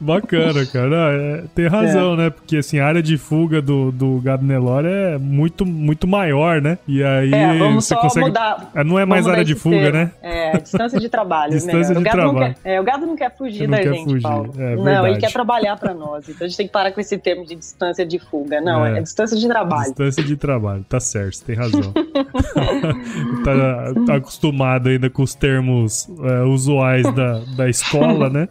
Bacana, 0.00 0.64
cara. 0.64 0.96
É, 1.12 1.44
tem 1.54 1.66
razão, 1.66 2.14
é. 2.14 2.16
né? 2.16 2.30
Porque 2.30 2.56
assim, 2.56 2.78
a 2.78 2.86
área 2.86 3.02
de 3.02 3.18
fuga 3.18 3.60
do, 3.60 3.92
do 3.92 4.18
gado 4.20 4.44
Nelore 4.44 4.88
é 4.88 5.18
muito, 5.18 5.66
muito 5.66 6.08
maior, 6.08 6.62
né? 6.62 6.78
E 6.88 7.04
aí 7.04 7.34
é, 7.34 7.58
vamos 7.58 7.84
você 7.84 7.94
só 7.94 8.00
consegue. 8.00 8.28
Mudar, 8.28 8.70
é, 8.74 8.82
não 8.82 8.98
é 8.98 9.04
mais 9.04 9.28
área 9.28 9.44
de 9.44 9.54
fuga, 9.54 9.76
termo. 9.76 9.98
né? 9.98 10.12
É, 10.22 10.58
distância 10.58 10.98
de 10.98 11.08
trabalho. 11.08 11.52
distância 11.52 11.94
né? 11.94 12.00
de 12.00 12.10
trabalho. 12.10 12.54
Quer, 12.62 12.72
é, 12.72 12.80
o 12.80 12.84
gado 12.84 13.06
não 13.06 13.14
quer 13.14 13.36
fugir 13.36 13.68
da 13.68 13.82
gente, 13.82 14.04
fugir. 14.04 14.22
Paulo. 14.22 14.54
É, 14.56 14.76
não, 14.76 15.06
ele 15.06 15.18
quer 15.18 15.32
trabalhar 15.32 15.76
para 15.76 15.92
nós. 15.92 16.26
Então 16.28 16.46
a 16.46 16.48
gente 16.48 16.56
tem 16.56 16.66
que 16.66 16.72
parar 16.72 16.92
com 16.92 17.00
esse 17.00 17.18
termo 17.18 17.44
de 17.44 17.54
distância 17.54 18.06
de 18.06 18.18
fuga. 18.18 18.60
Não, 18.60 18.86
é, 18.86 18.98
é 18.98 19.02
distância 19.02 19.36
de 19.36 19.46
trabalho. 19.46 19.84
Distância 19.84 20.24
de 20.24 20.36
trabalho, 20.36 20.84
tá 20.88 20.98
certo, 20.98 21.36
você 21.36 21.44
tem 21.44 21.56
razão. 21.56 21.92
tá, 23.44 24.04
tá, 24.06 24.14
acostumado 24.14 24.88
ainda 24.88 25.10
com 25.10 25.22
os 25.22 25.34
termos 25.34 26.08
usuais 26.46 27.02
da, 27.14 27.40
da 27.56 27.68
escola, 27.68 28.30
né? 28.30 28.48